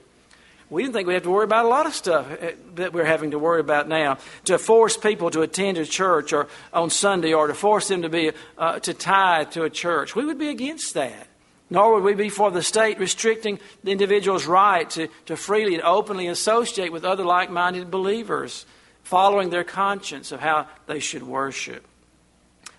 We 0.71 0.83
didn't 0.83 0.95
think 0.95 1.07
we'd 1.07 1.15
have 1.15 1.23
to 1.25 1.31
worry 1.31 1.45
about 1.45 1.67
a 1.67 1.69
lot 1.69 1.87
of 1.87 1.95
stuff 1.95 2.27
eh, 2.41 2.53
that 2.77 2.93
we're 2.93 3.05
having 3.05 3.33
to 3.33 3.39
worry 3.39 3.61
about 3.61 3.89
now. 3.89 4.19
To 4.45 4.59
force 4.59 4.97
people 4.97 5.31
to 5.31 5.43
attend 5.43 5.79
a 5.79 5.85
church 5.85 6.33
or 6.33 6.49
on 6.73 6.91
Sunday 6.91 7.33
or 7.33 7.47
to 7.47 7.55
force 7.55 7.89
them 7.89 8.03
to 8.03 8.09
be 8.09 8.33
uh, 8.57 8.79
to 8.81 8.95
tithe 8.95 9.51
to 9.51 9.65
a 9.65 9.71
church. 9.71 10.17
We 10.17 10.25
would 10.25 10.39
be 10.39 10.49
against 10.49 10.95
that. 10.95 11.29
Nor 11.71 11.95
would 11.95 12.05
we 12.05 12.15
be 12.15 12.29
for 12.29 12.51
the 12.51 12.63
state 12.63 12.99
restricting 12.99 13.59
the 13.83 13.91
individual's 13.91 14.47
right 14.47 14.89
to, 14.91 15.09
to 15.27 15.37
freely 15.37 15.75
and 15.75 15.83
openly 15.83 16.29
associate 16.29 16.93
with 16.93 17.05
other 17.05 17.25
like 17.25 17.51
minded 17.51 17.91
believers, 17.91 18.67
following 19.03 19.51
their 19.51 19.65
conscience 19.65 20.31
of 20.31 20.41
how 20.41 20.69
they 20.87 21.01
should 21.01 21.23
worship. 21.23 21.87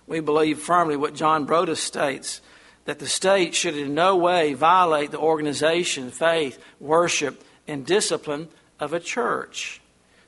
We 0.08 0.20
believe 0.20 0.60
firmly 0.60 0.96
what 0.98 1.16
John 1.16 1.48
Broda 1.48 1.76
states 1.76 2.42
that 2.86 3.00
the 3.00 3.08
state 3.08 3.56
should 3.56 3.76
in 3.76 3.96
no 3.96 4.16
way 4.16 4.54
violate 4.54 5.12
the 5.12 5.18
organization, 5.18 6.12
faith, 6.12 6.64
worship, 6.80 7.44
and 7.68 7.86
discipline 7.86 8.50
of 8.80 8.94
a 8.94 9.00
church. 9.00 9.82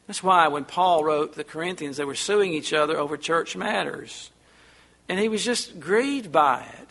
That's 0.08 0.24
why 0.24 0.48
when 0.48 0.66
Paul 0.66 1.04
wrote 1.04 1.36
the 1.36 1.44
Corinthians, 1.44 1.98
they 1.98 2.06
were 2.06 2.16
suing 2.16 2.54
each 2.54 2.74
other 2.74 2.98
over 2.98 3.18
church 3.18 3.56
matters. 3.56 4.32
And 5.10 5.20
he 5.20 5.30
was 5.30 5.44
just 5.44 5.80
grieved 5.80 6.32
by 6.32 6.62
it. 6.62 6.88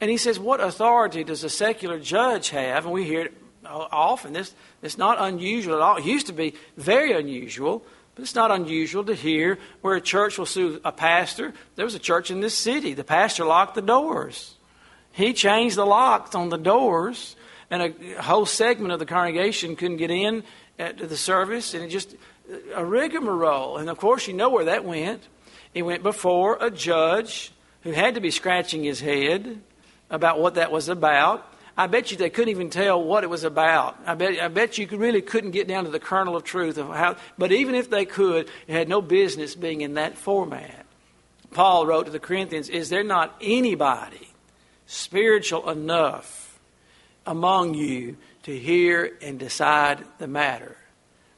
And 0.00 0.10
he 0.10 0.16
says, 0.16 0.38
What 0.38 0.60
authority 0.60 1.24
does 1.24 1.44
a 1.44 1.50
secular 1.50 1.98
judge 1.98 2.50
have? 2.50 2.84
And 2.84 2.92
we 2.92 3.04
hear 3.04 3.26
it 3.26 3.34
often. 3.64 4.32
This, 4.32 4.54
it's 4.82 4.98
not 4.98 5.20
unusual 5.20 5.74
at 5.74 5.80
all. 5.80 5.96
It 5.96 6.04
used 6.04 6.26
to 6.26 6.32
be 6.32 6.54
very 6.76 7.12
unusual, 7.12 7.82
but 8.14 8.22
it's 8.22 8.34
not 8.34 8.50
unusual 8.50 9.04
to 9.04 9.14
hear 9.14 9.58
where 9.80 9.96
a 9.96 10.00
church 10.00 10.38
will 10.38 10.46
sue 10.46 10.80
a 10.84 10.92
pastor. 10.92 11.52
There 11.76 11.84
was 11.84 11.94
a 11.94 11.98
church 11.98 12.30
in 12.30 12.40
this 12.40 12.56
city. 12.56 12.94
The 12.94 13.04
pastor 13.04 13.44
locked 13.44 13.74
the 13.74 13.82
doors. 13.82 14.54
He 15.12 15.32
changed 15.32 15.76
the 15.76 15.86
locks 15.86 16.34
on 16.34 16.48
the 16.48 16.58
doors 16.58 17.36
and 17.70 17.82
a 17.82 18.22
whole 18.22 18.46
segment 18.46 18.92
of 18.92 18.98
the 18.98 19.06
congregation 19.06 19.76
couldn't 19.76 19.98
get 19.98 20.10
in 20.10 20.42
at 20.78 20.98
the 20.98 21.16
service, 21.16 21.72
and 21.74 21.84
it 21.84 21.88
just 21.88 22.16
a 22.74 22.84
rigmarole. 22.84 23.76
And 23.76 23.88
of 23.88 23.98
course, 23.98 24.26
you 24.26 24.34
know 24.34 24.50
where 24.50 24.64
that 24.66 24.84
went. 24.84 25.22
It 25.72 25.82
went 25.82 26.02
before 26.02 26.58
a 26.60 26.70
judge 26.70 27.52
who 27.82 27.92
had 27.92 28.14
to 28.16 28.20
be 28.20 28.30
scratching 28.30 28.82
his 28.82 29.00
head 29.00 29.60
about 30.10 30.40
what 30.40 30.54
that 30.54 30.72
was 30.72 30.88
about. 30.88 31.46
I 31.76 31.86
bet 31.86 32.10
you 32.10 32.16
they 32.16 32.28
couldn't 32.28 32.50
even 32.50 32.68
tell 32.68 33.02
what 33.02 33.22
it 33.22 33.30
was 33.30 33.44
about. 33.44 33.96
I 34.04 34.14
bet, 34.14 34.42
I 34.42 34.48
bet 34.48 34.76
you 34.76 34.86
really 34.88 35.22
couldn't 35.22 35.52
get 35.52 35.68
down 35.68 35.84
to 35.84 35.90
the 35.90 36.00
kernel 36.00 36.36
of 36.36 36.42
truth 36.42 36.76
of 36.76 36.88
how. 36.88 37.16
But 37.38 37.52
even 37.52 37.74
if 37.74 37.88
they 37.88 38.04
could, 38.04 38.50
it 38.66 38.72
had 38.72 38.88
no 38.88 39.00
business 39.00 39.54
being 39.54 39.80
in 39.80 39.94
that 39.94 40.18
format. 40.18 40.84
Paul 41.52 41.86
wrote 41.86 42.06
to 42.06 42.12
the 42.12 42.18
Corinthians, 42.18 42.68
"Is 42.68 42.90
there 42.90 43.04
not 43.04 43.36
anybody 43.40 44.32
spiritual 44.86 45.70
enough 45.70 46.49
among 47.30 47.74
you 47.74 48.16
to 48.42 48.58
hear 48.58 49.16
and 49.22 49.38
decide 49.38 50.04
the 50.18 50.26
matter? 50.26 50.76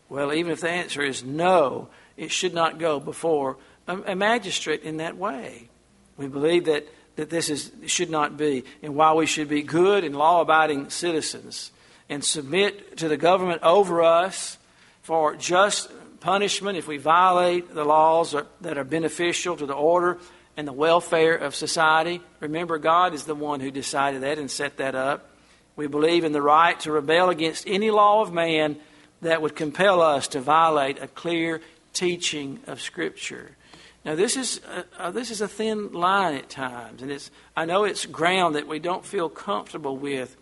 Well, 0.08 0.32
even 0.32 0.52
if 0.52 0.60
the 0.60 0.70
answer 0.70 1.02
is 1.02 1.22
no, 1.22 1.88
it 2.16 2.30
should 2.30 2.54
not 2.54 2.78
go 2.78 2.98
before 2.98 3.58
a, 3.86 4.16
magistrate 4.16 4.82
in 4.82 4.98
that 4.98 5.16
way. 5.16 5.68
We 6.16 6.28
believe 6.28 6.64
that, 6.64 6.86
that 7.16 7.30
this 7.30 7.50
is, 7.50 7.70
should 7.86 8.10
not 8.10 8.36
be, 8.36 8.64
and 8.82 8.94
while 8.94 9.16
we 9.16 9.26
should 9.26 9.48
be 9.48 9.62
good 9.62 10.04
and 10.04 10.16
law 10.16 10.40
abiding 10.40 10.90
citizens 10.90 11.72
and 12.08 12.24
submit 12.24 12.96
to 12.98 13.08
the 13.08 13.16
government 13.16 13.62
over 13.62 14.02
us 14.02 14.58
for 15.02 15.36
just 15.36 15.90
punishment 16.20 16.78
if 16.78 16.86
we 16.86 16.96
violate 16.96 17.74
the 17.74 17.84
laws 17.84 18.34
that 18.60 18.78
are 18.78 18.84
beneficial 18.84 19.56
to 19.56 19.66
the 19.66 19.74
order 19.74 20.18
and 20.56 20.68
the 20.68 20.72
welfare 20.72 21.34
of 21.34 21.54
society. 21.54 22.22
Remember, 22.40 22.78
God 22.78 23.14
is 23.14 23.24
the 23.24 23.34
one 23.34 23.60
who 23.60 23.70
decided 23.70 24.22
that 24.22 24.38
and 24.38 24.50
set 24.50 24.76
that 24.76 24.94
up. 24.94 25.28
We 25.76 25.86
believe 25.86 26.24
in 26.24 26.32
the 26.32 26.42
right 26.42 26.78
to 26.80 26.92
rebel 26.92 27.30
against 27.30 27.66
any 27.66 27.90
law 27.90 28.22
of 28.22 28.32
man 28.32 28.76
that 29.22 29.40
would 29.40 29.56
compel 29.56 30.00
us 30.00 30.28
to 30.28 30.40
violate 30.40 31.00
a 31.00 31.08
clear 31.08 31.60
teaching 31.92 32.60
of 32.66 32.80
Scripture. 32.80 33.56
Now, 34.04 34.16
this 34.16 34.36
is 34.36 34.60
a, 34.66 34.84
uh, 34.98 35.10
this 35.12 35.30
is 35.30 35.40
a 35.40 35.48
thin 35.48 35.92
line 35.92 36.34
at 36.34 36.50
times, 36.50 37.02
and 37.02 37.10
it's 37.10 37.30
I 37.56 37.64
know 37.64 37.84
it's 37.84 38.04
ground 38.04 38.56
that 38.56 38.66
we 38.66 38.80
don't 38.80 39.04
feel 39.04 39.28
comfortable 39.28 39.96
with, 39.96 40.36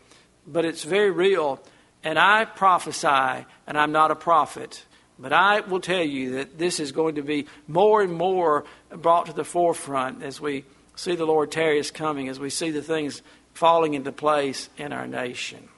but 0.47 0.65
it's 0.65 0.83
very 0.83 1.11
real. 1.11 1.61
And 2.03 2.19
I 2.19 2.47
prophesy, 2.47 3.45
and 3.67 3.77
I'm 3.77 3.93
not 3.93 4.11
a 4.11 4.17
prophet, 4.17 4.85
but 5.19 5.35
I 5.35 5.61
will 5.61 5.81
tell 5.81 6.03
you 6.03 6.31
that 6.37 6.59
this 6.59 6.81
is 6.81 6.93
going 6.93 7.17
to 7.17 7.23
be 7.23 7.47
more 7.69 8.01
and 8.01 8.15
more 8.15 8.65
brought 8.91 9.27
to 9.27 9.35
the 9.35 9.45
forefront 9.45 10.23
as 10.23 10.41
we 10.41 10.65
see 10.97 11.15
the 11.15 11.27
Lord 11.27 11.53
tarry 11.53 11.79
is 11.79 11.91
coming, 11.91 12.29
as 12.29 12.41
we 12.41 12.49
see 12.49 12.71
the 12.71 12.83
things 12.83 13.21
falling 13.55 13.95
into 13.95 14.13
place 14.13 14.69
in 14.77 14.93
our 14.93 15.07
nation. 15.07 15.69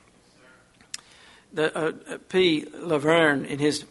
The, 1.52 1.76
uh, 1.76 1.92
uh 2.08 2.18
P. 2.28 2.66
Laverne, 2.74 3.44
in 3.44 3.58
his 3.58 3.84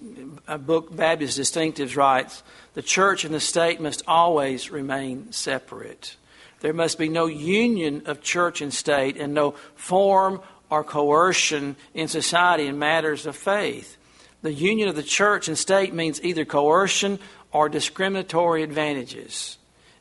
uh, 0.48 0.58
book 0.58 0.96
Baptist 0.96 1.40
Distinctives, 1.40 1.96
writes 1.96 2.44
The 2.74 2.82
church 2.82 3.24
and 3.24 3.34
the 3.34 3.40
state 3.40 3.80
must 3.80 4.04
always 4.08 4.72
remain 4.72 5.32
separate. 5.32 6.16
There 6.62 6.74
must 6.74 6.98
be 6.98 7.10
no 7.10 7.26
union 7.26 8.04
of 8.06 8.22
church 8.22 8.62
and 8.62 8.74
state 8.74 9.18
and 9.18 9.34
no 9.34 9.52
form 9.76 10.42
or 10.70 10.84
coercion 10.84 11.76
in 11.94 12.08
society 12.08 12.66
in 12.66 12.80
matters 12.80 13.26
of 13.26 13.36
faith. 13.36 13.98
The 14.42 14.54
union 14.54 14.88
of 14.88 14.96
the 14.96 15.04
church 15.04 15.48
and 15.48 15.58
state 15.58 15.94
means 15.94 16.24
either 16.24 16.46
coercion 16.46 17.20
or 17.52 17.70
discriminatory 17.70 18.64
advantages. 18.64 19.58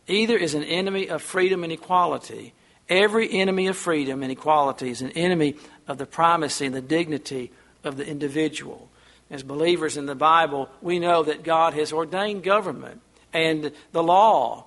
Either 0.07 0.37
is 0.37 0.55
an 0.55 0.65
enemy 0.65 1.09
of 1.09 1.23
freedom 1.23 1.65
and 1.65 1.73
equality, 1.73 2.55
Every 2.91 3.31
enemy 3.33 3.69
of 3.69 3.77
freedom 3.77 4.23
and 4.25 4.33
equality 4.33 4.91
is 4.91 5.01
an 5.01 5.13
enemy 5.13 5.55
of 5.87 5.97
the 5.97 6.07
primacy 6.07 6.67
and 6.67 6.75
the 6.75 6.81
dignity 6.81 7.53
of 7.85 7.97
the 7.97 8.07
individual. 8.07 8.91
As 9.31 9.45
believers 9.45 9.97
in 9.97 10.07
the 10.07 10.17
Bible, 10.17 10.69
we 10.83 10.99
know 10.99 11.23
that 11.23 11.45
God 11.45 11.73
has 11.75 11.93
ordained 11.93 12.43
government 12.43 13.01
and 13.33 13.71
the 13.93 14.03
law. 14.03 14.67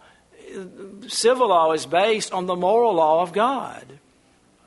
Civil 1.07 1.49
law 1.49 1.73
is 1.73 1.86
based 1.86 2.31
on 2.31 2.45
the 2.45 2.55
moral 2.55 2.93
law 2.93 3.21
of 3.21 3.33
God. 3.33 3.99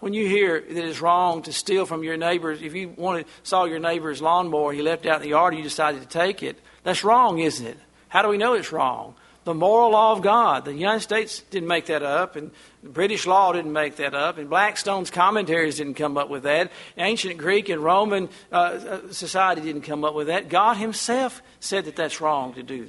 When 0.00 0.12
you 0.12 0.28
hear 0.28 0.60
that 0.60 0.84
it's 0.84 1.00
wrong 1.00 1.42
to 1.44 1.52
steal 1.52 1.86
from 1.86 2.04
your 2.04 2.18
neighbor's, 2.18 2.60
if 2.60 2.74
you 2.74 2.90
wanted, 2.90 3.24
saw 3.42 3.64
your 3.64 3.78
neighbor's 3.78 4.20
lawnmower, 4.20 4.74
he 4.74 4.82
left 4.82 5.06
out 5.06 5.16
in 5.16 5.22
the 5.22 5.28
yard, 5.30 5.54
and 5.54 5.58
you 5.58 5.64
decided 5.64 6.02
to 6.02 6.08
take 6.08 6.42
it, 6.42 6.60
that's 6.82 7.02
wrong, 7.02 7.38
isn't 7.38 7.66
it? 7.66 7.78
How 8.08 8.20
do 8.20 8.28
we 8.28 8.36
know 8.36 8.52
it's 8.52 8.70
wrong? 8.70 9.14
The 9.46 9.54
moral 9.54 9.92
law 9.92 10.10
of 10.10 10.22
God. 10.22 10.64
The 10.64 10.74
United 10.74 11.00
States 11.00 11.40
didn't 11.50 11.68
make 11.68 11.86
that 11.86 12.02
up, 12.02 12.34
and 12.34 12.50
British 12.82 13.28
law 13.28 13.52
didn't 13.52 13.72
make 13.72 13.94
that 13.96 14.12
up, 14.12 14.38
and 14.38 14.50
Blackstone's 14.50 15.08
commentaries 15.08 15.76
didn't 15.76 15.94
come 15.94 16.18
up 16.18 16.28
with 16.28 16.42
that. 16.42 16.72
Ancient 16.98 17.38
Greek 17.38 17.68
and 17.68 17.80
Roman 17.80 18.28
uh, 18.50 18.56
uh, 18.56 19.12
society 19.12 19.60
didn't 19.60 19.82
come 19.82 20.04
up 20.04 20.14
with 20.14 20.26
that. 20.26 20.48
God 20.48 20.78
Himself 20.78 21.42
said 21.60 21.84
that 21.84 21.94
that's 21.94 22.20
wrong 22.20 22.54
to 22.54 22.64
do. 22.64 22.88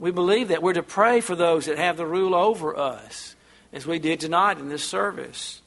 We 0.00 0.10
believe 0.10 0.48
that 0.48 0.60
we're 0.60 0.72
to 0.72 0.82
pray 0.82 1.20
for 1.20 1.36
those 1.36 1.66
that 1.66 1.78
have 1.78 1.96
the 1.96 2.06
rule 2.06 2.34
over 2.34 2.76
us, 2.76 3.36
as 3.72 3.86
we 3.86 4.00
did 4.00 4.18
tonight 4.18 4.58
in 4.58 4.70
this 4.70 4.82
service. 4.82 5.62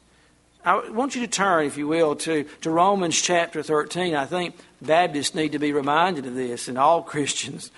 I 0.66 0.90
want 0.90 1.16
you 1.16 1.22
to 1.22 1.28
turn, 1.28 1.66
if 1.66 1.78
you 1.78 1.88
will, 1.88 2.18
to, 2.18 2.44
to 2.60 2.70
Romans 2.70 3.22
chapter 3.22 3.64
13. 3.64 4.16
I 4.16 4.26
think 4.26 4.56
Baptists 4.82 5.34
need 5.34 5.54
to 5.54 5.60
be 5.60 5.72
reminded 5.72 6.26
of 6.26 6.36
this, 6.36 6.68
and 6.68 6.78
all 6.78 7.04
Christians 7.14 7.72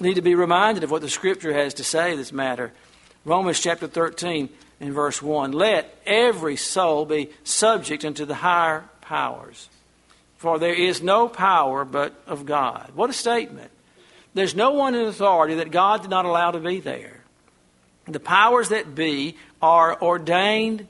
need 0.00 0.14
to 0.14 0.22
be 0.22 0.34
reminded 0.34 0.84
of 0.84 0.90
what 0.90 1.02
the 1.02 1.08
Scripture 1.08 1.52
has 1.52 1.74
to 1.74 1.84
say 1.84 2.16
this 2.16 2.32
matter. 2.32 2.72
Romans 3.24 3.60
chapter 3.60 3.86
13 3.86 4.48
and 4.80 4.92
verse 4.92 5.20
1 5.20 5.52
Let 5.52 5.94
every 6.06 6.56
soul 6.56 7.04
be 7.04 7.30
subject 7.44 8.04
unto 8.04 8.24
the 8.24 8.36
higher 8.36 8.84
powers, 9.00 9.68
for 10.36 10.58
there 10.58 10.74
is 10.74 11.02
no 11.02 11.28
power 11.28 11.84
but 11.84 12.14
of 12.26 12.46
God. 12.46 12.92
What 12.94 13.10
a 13.10 13.14
statement! 13.14 13.70
There's 14.34 14.54
no 14.54 14.70
one 14.70 14.94
in 14.94 15.06
authority 15.06 15.56
that 15.56 15.70
God 15.70 16.02
did 16.02 16.10
not 16.10 16.24
allow 16.24 16.52
to 16.52 16.60
be 16.60 16.80
there. 16.80 17.24
The 18.06 18.20
powers 18.20 18.68
that 18.68 18.94
be 18.94 19.36
are 19.60 20.00
ordained 20.00 20.86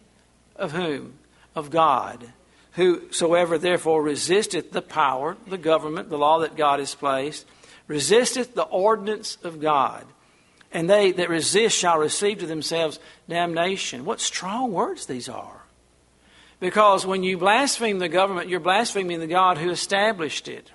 of 0.57 0.73
whom? 0.73 1.15
Of 1.55 1.71
God. 1.71 2.33
Whosoever 2.73 3.59
therefore 3.59 4.03
resisteth 4.03 4.71
the 4.71 4.83
power, 4.83 5.37
the 5.47 5.59
government, 5.59 6.11
the 6.11 6.19
law 6.19 6.41
that 6.41 6.57
God 6.57 6.79
has 6.79 6.95
placed, 6.95 7.47
resisteth 7.89 8.55
the 8.55 8.63
ordinance 8.63 9.37
of 9.43 9.61
God, 9.61 10.07
and 10.71 10.89
they 10.89 11.11
that 11.13 11.29
resist 11.29 11.77
shall 11.77 11.99
receive 11.99 12.39
to 12.39 12.47
themselves 12.47 13.01
damnation. 13.29 14.05
What 14.05 14.21
strong 14.21 14.73
words 14.73 15.07
these 15.07 15.29
are. 15.29 15.63
Because 16.61 17.07
when 17.07 17.23
you 17.23 17.39
blaspheme 17.39 17.99
the 17.99 18.09
government, 18.09 18.49
you're 18.49 18.61
blaspheming 18.61 19.21
the 19.21 19.27
God 19.27 19.59
who 19.59 19.71
established 19.71 20.49
it. 20.49 20.71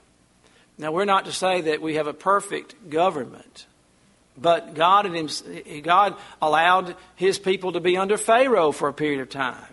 Now, 0.78 0.92
we're 0.92 1.06
not 1.06 1.26
to 1.26 1.32
say 1.32 1.62
that 1.62 1.82
we 1.82 1.96
have 1.96 2.08
a 2.08 2.14
perfect 2.14 2.90
government, 2.90 3.68
but 4.38 4.74
God, 4.74 5.08
God 5.84 6.16
allowed 6.42 6.96
his 7.16 7.38
people 7.38 7.74
to 7.74 7.80
be 7.80 7.98
under 7.98 8.18
Pharaoh 8.18 8.72
for 8.72 8.88
a 8.88 8.94
period 8.94 9.22
of 9.22 9.30
time. 9.30 9.73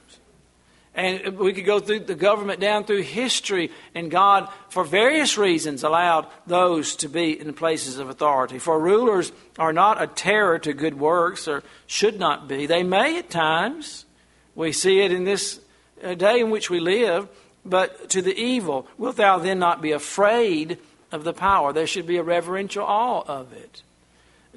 And 1.01 1.39
we 1.39 1.55
could 1.55 1.65
go 1.65 1.81
through 1.81 2.01
the 2.01 2.15
government 2.15 2.61
down 2.61 2.85
through 2.85 3.05
history, 3.05 3.71
and 3.95 4.11
God, 4.11 4.51
for 4.69 4.85
various 4.85 5.39
reasons, 5.39 5.83
allowed 5.83 6.27
those 6.47 6.95
to 6.97 7.09
be 7.09 7.41
in 7.41 7.55
places 7.55 7.99
of 7.99 8.11
authority. 8.11 8.59
For 8.59 8.79
rulers 8.79 9.33
are 9.59 9.73
not 9.73 10.03
a 10.03 10.07
terror 10.07 10.59
to 10.59 10.75
good 10.75 11.01
works, 11.01 11.49
or 11.49 11.63
should 11.87 12.19
not 12.19 12.49
be. 12.49 12.67
They 12.67 12.83
may 12.83 13.19
at 13.19 13.31
times. 13.31 14.05
We 14.55 14.73
see 14.73 15.01
it 15.01 15.11
in 15.11 15.25
this 15.25 15.61
uh, 16.05 16.13
day 16.13 16.41
in 16.41 16.51
which 16.51 16.69
we 16.69 16.81
live, 16.81 17.29
but 17.65 18.11
to 18.11 18.21
the 18.21 18.39
evil. 18.39 18.87
Wilt 18.99 19.17
thou 19.17 19.39
then 19.39 19.59
not 19.59 19.81
be 19.81 19.93
afraid 19.93 20.77
of 21.11 21.25
the 21.25 21.33
power? 21.33 21.73
There 21.73 21.87
should 21.87 22.07
be 22.07 22.19
a 22.19 22.23
reverential 22.23 22.85
awe 22.85 23.25
of 23.27 23.55
it. 23.55 23.83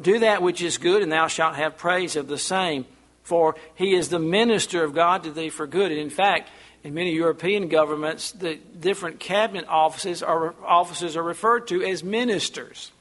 Do 0.02 0.20
that 0.20 0.42
which 0.42 0.62
is 0.62 0.78
good, 0.78 1.04
and 1.04 1.12
thou 1.12 1.28
shalt 1.28 1.56
have 1.56 1.78
praise 1.78 2.18
of 2.18 2.28
the 2.28 2.38
same 2.38 2.86
for 3.24 3.56
he 3.76 3.96
is 3.96 4.10
the 4.10 4.20
minister 4.20 4.84
of 4.84 4.94
God 4.94 5.24
to 5.24 5.32
thee 5.32 5.50
for 5.50 5.66
good. 5.66 5.92
And 5.92 6.00
in 6.00 6.10
fact, 6.10 6.50
in 6.84 6.94
many 6.94 7.14
European 7.14 7.70
governments, 7.70 8.32
the 8.32 8.56
different 8.56 9.20
cabinet 9.20 9.66
offices 9.68 10.22
are, 10.22 10.54
offices 10.66 11.16
are 11.16 11.24
referred 11.24 11.68
to 11.70 11.82
as 11.84 12.04
ministers. 12.04 12.92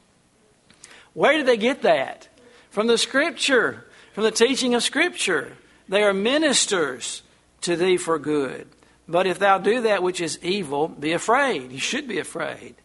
Where 1.15 1.37
did 1.37 1.47
they 1.47 1.57
get 1.57 1.83
that? 1.83 2.29
From 2.71 2.87
the 2.87 2.97
Scripture, 2.97 3.85
from 4.15 4.25
the 4.25 4.31
teaching 4.31 4.75
of 4.75 4.83
Scripture. 4.83 5.57
They 5.89 6.03
are 6.05 6.15
ministers 6.15 7.23
to 7.63 7.77
thee 7.77 7.97
for 7.97 8.19
good. 8.19 8.69
But 9.09 9.27
if 9.27 9.39
thou 9.39 9.59
do 9.59 9.83
that 9.83 10.03
which 10.03 10.21
is 10.21 10.39
evil, 10.43 10.89
be 10.89 11.13
afraid. 11.13 11.73
You 11.73 11.81
should 11.81 12.07
be 12.07 12.19
afraid. 12.19 12.77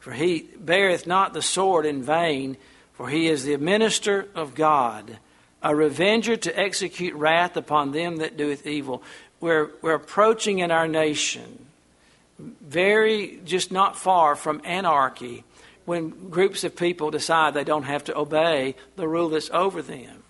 For 0.00 0.12
he 0.12 0.50
beareth 0.58 1.06
not 1.06 1.32
the 1.32 1.40
sword 1.40 1.86
in 1.86 2.02
vain, 2.02 2.56
for 2.92 3.08
he 3.08 3.28
is 3.28 3.44
the 3.44 3.56
minister 3.56 4.28
of 4.34 4.54
God 4.54 5.18
a 5.64 5.74
revenger 5.74 6.36
to 6.36 6.58
execute 6.58 7.14
wrath 7.14 7.56
upon 7.56 7.92
them 7.92 8.16
that 8.16 8.36
doeth 8.36 8.66
evil. 8.66 9.02
We're, 9.40 9.70
we're 9.80 9.94
approaching 9.94 10.58
in 10.58 10.70
our 10.70 10.86
nation 10.86 11.66
very, 12.38 13.40
just 13.44 13.72
not 13.72 13.96
far 13.96 14.36
from 14.36 14.60
anarchy 14.64 15.42
when 15.86 16.10
groups 16.30 16.64
of 16.64 16.76
people 16.76 17.10
decide 17.10 17.54
they 17.54 17.64
don't 17.64 17.84
have 17.84 18.04
to 18.04 18.16
obey 18.16 18.74
the 18.96 19.08
rule 19.08 19.30
that's 19.30 19.50
over 19.50 19.80
them. 19.80 20.22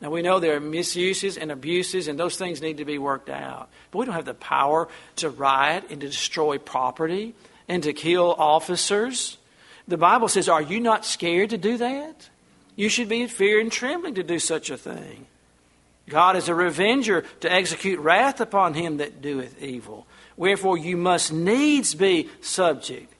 Now, 0.00 0.10
we 0.10 0.22
know 0.22 0.38
there 0.38 0.56
are 0.56 0.60
misuses 0.60 1.38
and 1.38 1.50
abuses, 1.50 2.06
and 2.06 2.18
those 2.18 2.36
things 2.36 2.60
need 2.60 2.76
to 2.76 2.84
be 2.84 2.98
worked 2.98 3.30
out. 3.30 3.70
But 3.90 4.00
we 4.00 4.06
don't 4.06 4.14
have 4.14 4.26
the 4.26 4.34
power 4.34 4.88
to 5.16 5.30
riot 5.30 5.84
and 5.90 6.00
to 6.02 6.06
destroy 6.06 6.58
property 6.58 7.34
and 7.66 7.82
to 7.82 7.92
kill 7.92 8.34
officers. 8.34 9.38
The 9.88 9.96
Bible 9.96 10.28
says, 10.28 10.48
Are 10.48 10.60
you 10.60 10.80
not 10.80 11.06
scared 11.06 11.50
to 11.50 11.58
do 11.58 11.78
that? 11.78 12.28
You 12.76 12.90
should 12.90 13.08
be 13.08 13.22
in 13.22 13.28
fear 13.28 13.58
and 13.58 13.72
trembling 13.72 14.14
to 14.14 14.22
do 14.22 14.38
such 14.38 14.70
a 14.70 14.76
thing. 14.76 15.26
God 16.08 16.36
is 16.36 16.48
a 16.48 16.54
revenger 16.54 17.22
to 17.40 17.50
execute 17.50 17.98
wrath 17.98 18.40
upon 18.40 18.74
him 18.74 18.98
that 18.98 19.20
doeth 19.20 19.60
evil. 19.60 20.06
Wherefore 20.36 20.78
you 20.78 20.96
must 20.96 21.32
needs 21.32 21.94
be 21.94 22.28
subject. 22.40 23.12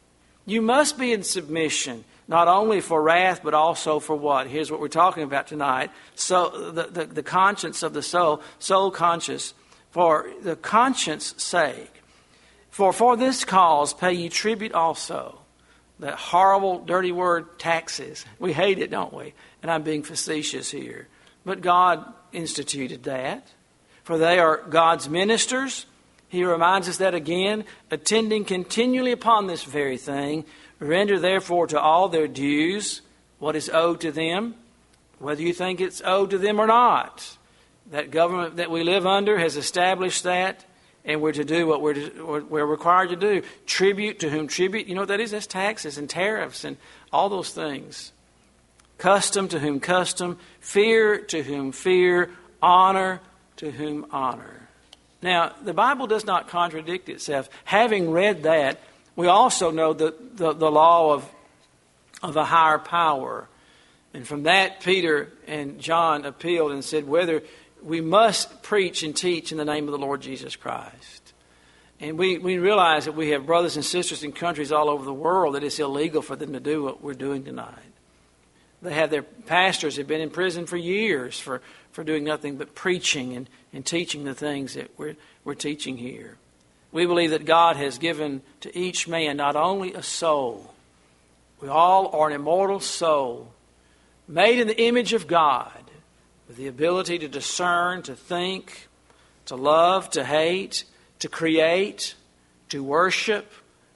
You 0.45 0.63
must 0.63 0.97
be 0.97 1.13
in 1.13 1.25
submission, 1.25 2.05
not 2.29 2.47
only 2.47 2.81
for 2.81 3.03
wrath, 3.03 3.41
but 3.43 3.55
also 3.55 3.99
for 3.99 4.15
what? 4.15 4.47
Here's 4.47 4.71
what 4.71 4.81
we're 4.81 4.89
talking 4.89 5.25
about 5.25 5.49
tonight. 5.49 5.91
So 6.15 6.71
the, 6.71 6.85
the, 6.85 7.07
the 7.07 7.23
conscience 7.25 7.83
of 7.83 7.95
the 7.95 8.03
soul, 8.03 8.43
soul 8.61 8.93
conscious, 8.93 9.55
for 9.91 10.31
the 10.43 10.55
conscience 10.55 11.35
sake. 11.39 12.03
For 12.71 12.93
for 12.93 13.17
this 13.17 13.45
cause 13.45 13.95
pay 13.95 14.13
ye 14.13 14.29
tribute 14.29 14.73
also 14.73 15.41
that 15.99 16.15
horrible, 16.15 16.81
dirty 16.81 17.13
word, 17.13 17.59
taxes. 17.59 18.25
We 18.39 18.53
hate 18.53 18.79
it, 18.79 18.91
don't 18.91 19.15
we? 19.15 19.35
And 19.63 19.71
I'm 19.71 19.83
being 19.83 20.03
facetious 20.03 20.71
here. 20.71 21.09
But 21.45 21.61
God 21.61 22.05
instituted 22.33 23.05
that. 23.05 23.49
For 24.05 24.19
they 24.19 24.39
are 24.39 24.59
God's 24.69 25.09
ministers. 25.09 25.87
He 26.29 26.45
reminds 26.45 26.89
us 26.89 26.99
that 26.99 27.15
again, 27.15 27.65
attending 27.91 28.45
continually 28.45 29.13
upon 29.13 29.47
this 29.47 29.65
very 29.65 29.97
thing. 29.97 30.45
Render 30.79 31.19
therefore 31.19 31.67
to 31.69 31.81
all 31.81 32.09
their 32.09 32.29
dues 32.29 33.01
what 33.39 33.57
is 33.57 33.69
owed 33.69 34.01
to 34.01 34.13
them, 34.13 34.55
whether 35.19 35.43
you 35.43 35.53
think 35.53 35.81
it's 35.81 36.03
owed 36.05 36.31
to 36.31 36.39
them 36.39 36.61
or 36.61 36.67
not. 36.67 37.37
That 37.91 38.11
government 38.11 38.57
that 38.57 38.71
we 38.71 38.83
live 38.83 39.07
under 39.07 39.39
has 39.39 39.57
established 39.57 40.25
that 40.25 40.65
and 41.07 41.23
we're 41.23 41.33
to 41.33 41.45
do 41.45 41.67
what 41.67 41.81
we're, 41.81 41.95
to, 41.95 42.47
we're 42.51 42.67
required 42.67 43.11
to 43.11 43.17
do. 43.17 43.43
Tribute 43.65 44.19
to 44.19 44.29
whom 44.29 44.49
tribute, 44.49 44.89
you 44.89 44.95
know 44.95 45.03
what 45.03 45.09
that 45.09 45.21
is? 45.21 45.31
That's 45.31 45.47
taxes 45.47 45.97
and 45.97 46.11
tariffs 46.11 46.65
and 46.65 46.77
all 47.13 47.29
those 47.29 47.51
things. 47.51 48.13
Custom 48.99 49.49
to 49.49 49.61
whom 49.61 49.79
custom, 49.79 50.39
fear 50.61 51.19
to 51.19 51.43
whom 51.43 51.71
fear, 51.71 52.31
honor 52.61 53.21
to 53.57 53.71
whom 53.71 54.07
honor. 54.11 54.69
Now, 55.23 55.55
the 55.63 55.73
Bible 55.73 56.07
does 56.07 56.25
not 56.25 56.49
contradict 56.49 57.09
itself. 57.09 57.49
Having 57.65 58.11
read 58.11 58.43
that, 58.43 58.81
we 59.15 59.29
also 59.29 59.71
know 59.71 59.93
the, 59.93 60.15
the, 60.35 60.53
the 60.53 60.71
law 60.71 61.15
of, 61.15 61.29
of 62.23 62.37
a 62.37 62.45
higher 62.45 62.79
power. 62.79 63.49
And 64.13 64.27
from 64.27 64.45
that, 64.45 64.81
Peter 64.81 65.33
and 65.47 65.79
John 65.79 66.25
appealed 66.25 66.73
and 66.73 66.85
said, 66.85 67.07
whether 67.07 67.43
we 67.87 68.01
must 68.01 68.63
preach 68.65 69.05
and 69.05 69.17
teach 69.17 69.53
in 69.53 69.59
the 69.59 69.65
name 69.65 69.87
of 69.87 69.93
the 69.93 69.99
Lord 69.99 70.21
Jesus 70.21 70.57
Christ. 70.57 71.33
And 72.01 72.19
we, 72.19 72.37
we 72.37 72.59
realize 72.59 73.05
that 73.05 73.13
we 73.13 73.31
have 73.31 73.47
brothers 73.47 73.77
and 73.77 73.85
sisters 73.85 74.25
in 74.25 74.33
countries 74.33 74.73
all 74.73 74.91
over 74.91 75.05
the 75.05 75.15
world 75.15 75.55
that 75.55 75.63
it's 75.63 75.79
illegal 75.79 76.21
for 76.21 76.35
them 76.35 76.53
to 76.53 76.61
do 76.61 76.83
what 76.83 77.01
we're 77.01 77.15
doing 77.15 77.45
tonight. 77.45 77.73
They 78.83 78.93
have 78.93 79.11
their 79.11 79.23
pastors 79.23 79.97
have 79.97 80.09
been 80.09 80.21
in 80.21 80.31
prison 80.31 80.67
for 80.67 80.77
years 80.77 81.39
for, 81.39 81.63
for 81.93 82.03
doing 82.03 82.25
nothing 82.25 82.57
but 82.57 82.75
preaching 82.75 83.35
and, 83.35 83.49
and 83.73 83.87
teaching 83.87 84.25
the 84.25 84.35
things 84.35 84.75
that 84.75 84.91
we're, 84.99 85.17
we're 85.45 85.55
teaching 85.55 85.97
here. 85.97 86.37
We 86.91 87.07
believe 87.07 87.31
that 87.31 87.45
God 87.45 87.77
has 87.77 87.99
given 87.99 88.43
to 88.63 88.77
each 88.77 89.07
man 89.07 89.37
not 89.37 89.55
only 89.55 89.95
a 89.95 90.03
soul, 90.03 90.75
we 91.61 91.69
all 91.69 92.09
are 92.09 92.29
an 92.29 92.35
immortal 92.35 92.81
soul 92.81 93.53
made 94.27 94.59
in 94.59 94.67
the 94.67 94.83
image 94.83 95.13
of 95.13 95.29
God 95.29 95.86
with 96.49 96.57
the 96.57 96.69
ability 96.69 97.19
to 97.19 97.29
discern, 97.29 98.03
to 98.03 98.15
think, 98.15 98.89
to 99.47 99.57
love, 99.57 100.11
to 100.11 100.25
hate, 100.25 100.85
to 101.21 101.29
create, 101.29 102.15
to 102.69 102.83
worship. 102.83 103.51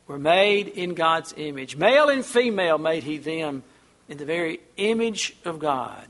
We're 0.07 0.19
made 0.19 0.69
in 0.69 0.95
God's 0.95 1.35
image. 1.37 1.77
Male 1.77 2.09
and 2.09 2.25
female 2.25 2.79
made 2.79 3.05
He 3.05 3.19
them 3.19 3.63
in 4.09 4.19
the 4.19 4.25
very 4.25 4.61
image 4.77 5.37
of 5.45 5.59
God. 5.59 6.05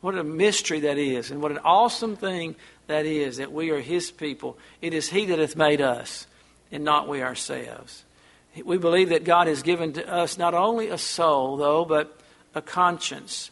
What 0.00 0.16
a 0.16 0.24
mystery 0.24 0.80
that 0.80 0.98
is, 0.98 1.30
and 1.30 1.40
what 1.40 1.52
an 1.52 1.58
awesome 1.58 2.16
thing 2.16 2.56
that 2.86 3.06
is 3.06 3.38
that 3.38 3.52
we 3.52 3.70
are 3.70 3.80
His 3.80 4.10
people. 4.10 4.58
It 4.80 4.94
is 4.94 5.08
He 5.08 5.26
that 5.26 5.38
hath 5.38 5.56
made 5.56 5.80
us, 5.80 6.26
and 6.70 6.84
not 6.84 7.08
we 7.08 7.22
ourselves. 7.22 8.04
We 8.64 8.78
believe 8.78 9.10
that 9.10 9.24
God 9.24 9.48
has 9.48 9.62
given 9.62 9.92
to 9.94 10.12
us 10.12 10.38
not 10.38 10.54
only 10.54 10.88
a 10.88 10.98
soul, 10.98 11.56
though, 11.56 11.84
but 11.84 12.18
a 12.54 12.62
conscience. 12.62 13.50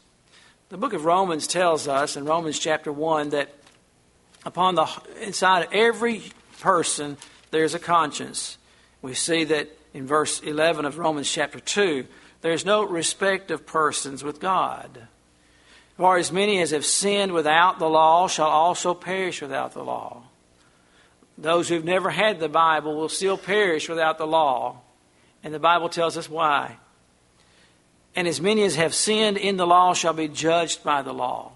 The 0.74 0.78
book 0.78 0.92
of 0.92 1.04
Romans 1.04 1.46
tells 1.46 1.86
us 1.86 2.16
in 2.16 2.24
Romans 2.24 2.58
chapter 2.58 2.90
1 2.90 3.28
that 3.28 3.48
upon 4.44 4.74
the 4.74 4.88
inside 5.20 5.60
of 5.60 5.72
every 5.72 6.20
person 6.58 7.16
there's 7.52 7.74
a 7.74 7.78
conscience. 7.78 8.58
We 9.00 9.14
see 9.14 9.44
that 9.44 9.68
in 9.92 10.04
verse 10.04 10.40
11 10.40 10.84
of 10.84 10.98
Romans 10.98 11.30
chapter 11.30 11.60
2 11.60 12.04
there's 12.40 12.64
no 12.64 12.82
respect 12.82 13.52
of 13.52 13.66
persons 13.66 14.24
with 14.24 14.40
God. 14.40 15.06
For 15.96 16.18
as 16.18 16.32
many 16.32 16.60
as 16.60 16.72
have 16.72 16.84
sinned 16.84 17.30
without 17.30 17.78
the 17.78 17.88
law 17.88 18.26
shall 18.26 18.48
also 18.48 18.94
perish 18.94 19.40
without 19.40 19.74
the 19.74 19.84
law. 19.84 20.24
Those 21.38 21.68
who've 21.68 21.84
never 21.84 22.10
had 22.10 22.40
the 22.40 22.48
Bible 22.48 22.96
will 22.96 23.08
still 23.08 23.38
perish 23.38 23.88
without 23.88 24.18
the 24.18 24.26
law. 24.26 24.80
And 25.44 25.54
the 25.54 25.60
Bible 25.60 25.88
tells 25.88 26.16
us 26.16 26.28
why. 26.28 26.78
And 28.16 28.28
as 28.28 28.40
many 28.40 28.62
as 28.62 28.76
have 28.76 28.94
sinned 28.94 29.36
in 29.36 29.56
the 29.56 29.66
law 29.66 29.94
shall 29.94 30.12
be 30.12 30.28
judged 30.28 30.84
by 30.84 31.02
the 31.02 31.12
law. 31.12 31.52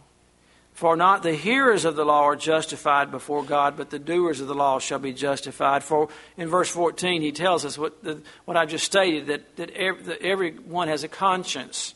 For 0.79 0.95
not 0.95 1.25
the 1.25 1.35
hearers 1.35 1.85
of 1.85 1.97
the 1.97 2.05
law 2.05 2.23
are 2.23 2.37
justified 2.37 3.11
before 3.11 3.43
God, 3.43 3.77
but 3.77 3.91
the 3.91 3.99
doers 3.99 4.41
of 4.41 4.47
the 4.47 4.55
law 4.55 4.79
shall 4.79 5.01
be 5.01 5.13
justified. 5.13 5.83
For 5.83 6.09
in 6.37 6.49
verse 6.49 6.69
14, 6.69 7.21
he 7.21 7.33
tells 7.33 7.65
us 7.65 7.77
what, 7.77 8.05
the, 8.05 8.23
what 8.45 8.57
I 8.57 8.65
just 8.65 8.85
stated 8.85 9.27
that, 9.27 9.57
that, 9.57 9.71
every, 9.71 10.03
that 10.05 10.23
everyone 10.23 10.87
has 10.87 11.03
a 11.03 11.09
conscience. 11.09 11.95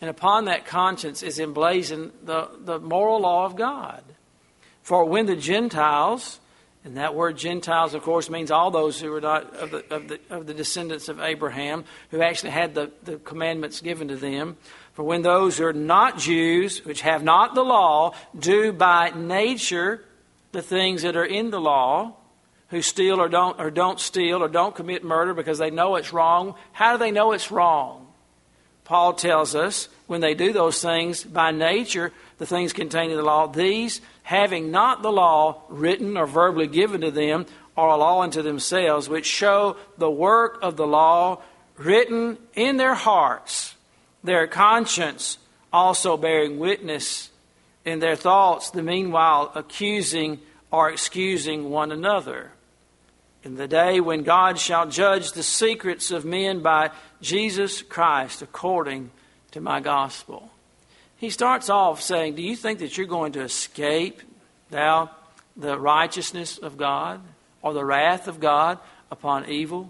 And 0.00 0.08
upon 0.08 0.46
that 0.46 0.64
conscience 0.64 1.22
is 1.22 1.38
emblazoned 1.38 2.12
the, 2.24 2.48
the 2.58 2.78
moral 2.78 3.20
law 3.20 3.44
of 3.44 3.54
God. 3.54 4.02
For 4.82 5.04
when 5.04 5.26
the 5.26 5.36
Gentiles, 5.36 6.40
and 6.84 6.96
that 6.96 7.14
word 7.14 7.36
Gentiles, 7.36 7.94
of 7.94 8.02
course, 8.02 8.28
means 8.28 8.50
all 8.50 8.72
those 8.72 9.00
who 9.00 9.14
are 9.14 9.20
not 9.20 9.54
of 9.54 9.70
the, 9.70 9.94
of 9.94 10.08
the, 10.08 10.20
of 10.30 10.46
the 10.46 10.54
descendants 10.54 11.08
of 11.08 11.20
Abraham, 11.20 11.84
who 12.10 12.22
actually 12.22 12.50
had 12.50 12.74
the, 12.74 12.90
the 13.04 13.18
commandments 13.18 13.80
given 13.80 14.08
to 14.08 14.16
them. 14.16 14.56
For 14.94 15.04
when 15.04 15.22
those 15.22 15.58
who 15.58 15.64
are 15.64 15.72
not 15.72 16.18
Jews, 16.18 16.84
which 16.84 17.02
have 17.02 17.22
not 17.22 17.54
the 17.54 17.62
law, 17.62 18.14
do 18.36 18.72
by 18.72 19.10
nature 19.10 20.04
the 20.50 20.62
things 20.62 21.02
that 21.02 21.16
are 21.16 21.24
in 21.24 21.50
the 21.50 21.60
law, 21.60 22.16
who 22.68 22.82
steal 22.82 23.20
or 23.20 23.28
don't, 23.28 23.60
or 23.60 23.70
don't 23.70 24.00
steal 24.00 24.42
or 24.42 24.48
don't 24.48 24.74
commit 24.74 25.04
murder 25.04 25.34
because 25.34 25.58
they 25.58 25.70
know 25.70 25.94
it's 25.96 26.12
wrong, 26.12 26.54
how 26.72 26.92
do 26.92 26.98
they 26.98 27.10
know 27.12 27.32
it's 27.32 27.52
wrong? 27.52 28.08
Paul 28.84 29.12
tells 29.12 29.54
us 29.54 29.88
when 30.08 30.20
they 30.20 30.34
do 30.34 30.52
those 30.52 30.82
things 30.82 31.22
by 31.22 31.52
nature, 31.52 32.12
the 32.38 32.46
things 32.46 32.72
contained 32.72 33.12
in 33.12 33.18
the 33.18 33.24
law, 33.24 33.46
these, 33.46 34.00
having 34.22 34.70
not 34.70 35.02
the 35.02 35.12
law 35.12 35.62
written 35.68 36.16
or 36.16 36.26
verbally 36.26 36.66
given 36.66 37.00
to 37.00 37.10
them, 37.10 37.46
are 37.76 37.88
a 37.88 37.96
law 37.96 38.22
unto 38.22 38.42
themselves, 38.42 39.08
which 39.08 39.26
show 39.26 39.76
the 39.98 40.10
work 40.10 40.58
of 40.62 40.76
the 40.76 40.86
law 40.86 41.40
written 41.76 42.38
in 42.54 42.76
their 42.76 42.94
hearts, 42.94 43.74
their 44.22 44.46
conscience 44.46 45.38
also 45.72 46.16
bearing 46.16 46.58
witness 46.58 47.30
in 47.84 47.98
their 47.98 48.14
thoughts, 48.14 48.70
the 48.70 48.82
meanwhile 48.82 49.50
accusing 49.54 50.38
or 50.70 50.90
excusing 50.90 51.70
one 51.70 51.90
another. 51.90 52.52
In 53.42 53.56
the 53.56 53.66
day 53.66 53.98
when 54.00 54.22
God 54.22 54.58
shall 54.58 54.86
judge 54.86 55.32
the 55.32 55.42
secrets 55.42 56.12
of 56.12 56.24
men 56.24 56.62
by 56.62 56.90
Jesus 57.20 57.82
Christ 57.82 58.40
according 58.40 59.10
to 59.50 59.60
my 59.60 59.80
gospel. 59.80 60.51
He 61.22 61.30
starts 61.30 61.70
off 61.70 62.02
saying, 62.02 62.34
Do 62.34 62.42
you 62.42 62.56
think 62.56 62.80
that 62.80 62.98
you're 62.98 63.06
going 63.06 63.30
to 63.34 63.42
escape 63.42 64.22
thou 64.70 65.08
the 65.56 65.78
righteousness 65.78 66.58
of 66.58 66.76
God 66.76 67.20
or 67.62 67.72
the 67.72 67.84
wrath 67.84 68.26
of 68.26 68.40
God 68.40 68.80
upon 69.08 69.48
evil? 69.48 69.88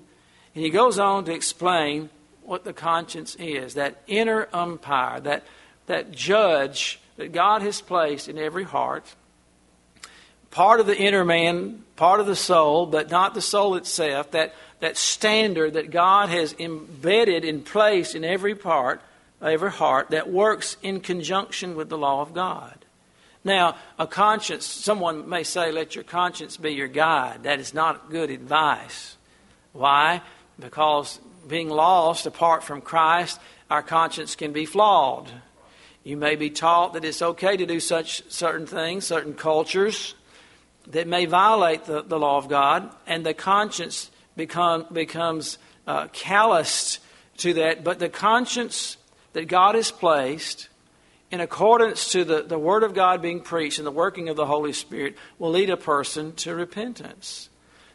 And 0.55 0.63
he 0.63 0.69
goes 0.69 0.99
on 0.99 1.25
to 1.25 1.33
explain 1.33 2.11
what 2.43 2.65
the 2.65 2.75
conscience 2.75 3.35
is 3.37 3.73
that 3.75 4.03
inner 4.07 4.47
umpire, 4.53 5.21
that, 5.21 5.45
that 5.87 6.13
judge 6.13 7.01
that 7.17 7.33
God 7.33 7.63
has 7.63 7.81
placed 7.81 8.29
in 8.29 8.37
every 8.37 8.65
heart. 8.65 9.07
Part 10.51 10.81
of 10.81 10.87
the 10.87 10.99
inner 10.99 11.25
man, 11.25 11.83
part 11.97 12.21
of 12.21 12.27
the 12.27 12.37
soul, 12.37 12.85
but 12.85 13.11
not 13.11 13.33
the 13.33 13.41
soul 13.41 13.77
itself, 13.77 14.33
that, 14.33 14.55
that 14.81 14.99
standard 14.99 15.73
that 15.73 15.91
God 15.91 16.29
has 16.29 16.55
embedded 16.59 17.43
in 17.43 17.63
place 17.63 18.15
in 18.15 18.23
every 18.23 18.55
part, 18.55 19.01
every 19.43 19.71
heart, 19.71 20.11
that 20.11 20.31
works 20.31 20.77
in 20.83 21.01
conjunction 21.01 21.75
with 21.75 21.89
the 21.89 21.99
law 21.99 22.21
of 22.21 22.35
God. 22.35 22.85
Now, 23.45 23.77
a 23.99 24.07
conscience, 24.07 24.65
someone 24.65 25.29
may 25.29 25.43
say, 25.43 25.73
let 25.73 25.95
your 25.95 26.05
conscience 26.05 26.57
be 26.57 26.71
your 26.71 26.89
guide. 26.89 27.43
That 27.43 27.59
is 27.59 27.75
not 27.75 28.11
good 28.11 28.31
advice. 28.31 29.17
Why? 29.73 30.23
Because 30.61 31.19
being 31.49 31.69
lost 31.69 32.27
apart 32.27 32.63
from 32.63 32.81
Christ, 32.81 33.41
our 33.69 33.83
conscience 33.83 34.37
can 34.37 34.53
be 34.53 34.65
flawed. 34.65 35.29
You 36.05 36.17
may 36.17 36.37
be 36.37 36.51
taught 36.51 36.93
that 36.93 37.05
it's 37.05 37.23
okay 37.23 37.57
to 37.57 37.67
do 37.67 37.81
such 37.81 38.23
certain 38.31 38.67
things, 38.67 39.07
certain 39.07 39.35
cultures 39.35 40.15
that 40.89 41.07
may 41.07 41.27
violate 41.27 41.85
the, 41.85 42.03
the 42.03 42.19
law 42.19 42.39
of 42.39 42.49
God, 42.49 42.91
and 43.07 43.25
the 43.25 43.35
conscience 43.35 44.11
become, 44.37 44.87
becomes 44.93 45.59
uh, 45.87 46.09
calloused 46.13 47.01
to 47.39 47.55
that. 47.55 47.85
But 47.85 47.99
the 47.99 48.09
conscience 48.09 48.97
that 49.33 49.49
God 49.49 49.75
has 49.75 49.91
placed, 49.91 50.69
in 51.31 51.41
accordance 51.41 52.13
to 52.13 52.25
the, 52.25 52.43
the 52.43 52.59
Word 52.59 52.83
of 52.83 52.95
God 52.95 53.23
being 53.23 53.41
preached 53.41 53.79
and 53.79 53.87
the 53.87 53.91
working 53.91 54.29
of 54.29 54.37
the 54.37 54.47
Holy 54.47 54.73
Spirit, 54.73 55.17
will 55.39 55.51
lead 55.51 55.71
a 55.71 55.77
person 55.77 56.35
to 56.37 56.55
repentance. 56.55 57.49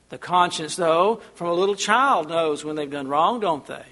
The 0.10 0.18
conscience, 0.18 0.76
though, 0.76 1.22
from 1.36 1.48
a 1.48 1.54
little 1.54 1.76
child 1.76 2.30
knows 2.30 2.64
when 2.64 2.76
they've 2.76 2.90
done 2.90 3.08
wrong, 3.08 3.40
don't 3.40 3.66
they? 3.68 3.84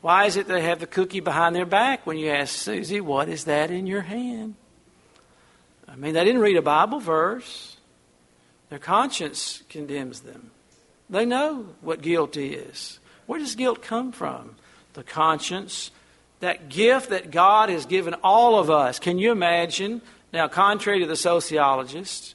Why 0.00 0.26
is 0.26 0.36
it 0.36 0.48
they 0.48 0.62
have 0.62 0.80
the 0.80 0.86
cookie 0.86 1.20
behind 1.20 1.54
their 1.54 1.66
back 1.66 2.06
when 2.06 2.18
you 2.18 2.30
ask 2.30 2.54
Susie, 2.54 3.00
What 3.00 3.28
is 3.28 3.44
that 3.44 3.70
in 3.70 3.86
your 3.86 4.02
hand? 4.02 4.54
I 5.88 5.96
mean, 5.96 6.14
they 6.14 6.24
didn't 6.24 6.40
read 6.40 6.56
a 6.56 6.62
Bible 6.62 7.00
verse. 7.00 7.76
Their 8.70 8.78
conscience 8.78 9.62
condemns 9.68 10.20
them. 10.20 10.50
They 11.10 11.26
know 11.26 11.66
what 11.82 12.00
guilt 12.00 12.36
is. 12.36 12.98
Where 13.26 13.38
does 13.38 13.54
guilt 13.54 13.82
come 13.82 14.12
from? 14.12 14.56
The 14.94 15.02
conscience, 15.02 15.90
that 16.42 16.68
gift 16.68 17.10
that 17.10 17.30
God 17.30 17.70
has 17.70 17.86
given 17.86 18.14
all 18.22 18.58
of 18.58 18.70
us. 18.70 18.98
Can 18.98 19.18
you 19.18 19.32
imagine? 19.32 20.02
Now, 20.32 20.46
contrary 20.46 21.00
to 21.00 21.06
the 21.06 21.16
sociologists, 21.16 22.34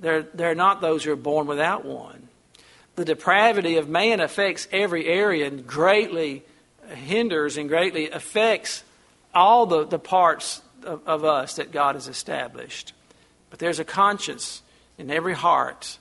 they're, 0.00 0.22
they're 0.22 0.54
not 0.54 0.80
those 0.80 1.04
who 1.04 1.12
are 1.12 1.16
born 1.16 1.46
without 1.46 1.84
one 1.84 2.26
the 2.96 3.04
depravity 3.04 3.76
of 3.76 3.88
man 3.88 4.20
affects 4.20 4.66
every 4.72 5.06
area 5.06 5.46
and 5.46 5.66
greatly 5.66 6.42
hinders 6.88 7.58
and 7.58 7.68
greatly 7.68 8.10
affects 8.10 8.82
all 9.34 9.66
the, 9.66 9.86
the 9.86 9.98
parts 9.98 10.62
of, 10.82 11.06
of 11.06 11.24
us 11.24 11.56
that 11.56 11.70
God 11.70 11.94
has 11.94 12.08
established. 12.08 12.94
But 13.50 13.58
there's 13.58 13.78
a 13.78 13.84
conscience 13.84 14.62
in 14.96 15.10
every 15.10 15.34
heart, 15.34 15.98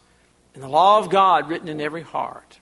and 0.53 0.63
the 0.63 0.69
law 0.69 0.99
of 0.99 1.09
God 1.09 1.49
written 1.49 1.67
in 1.67 1.81
every 1.81 2.01
heart. 2.01 2.59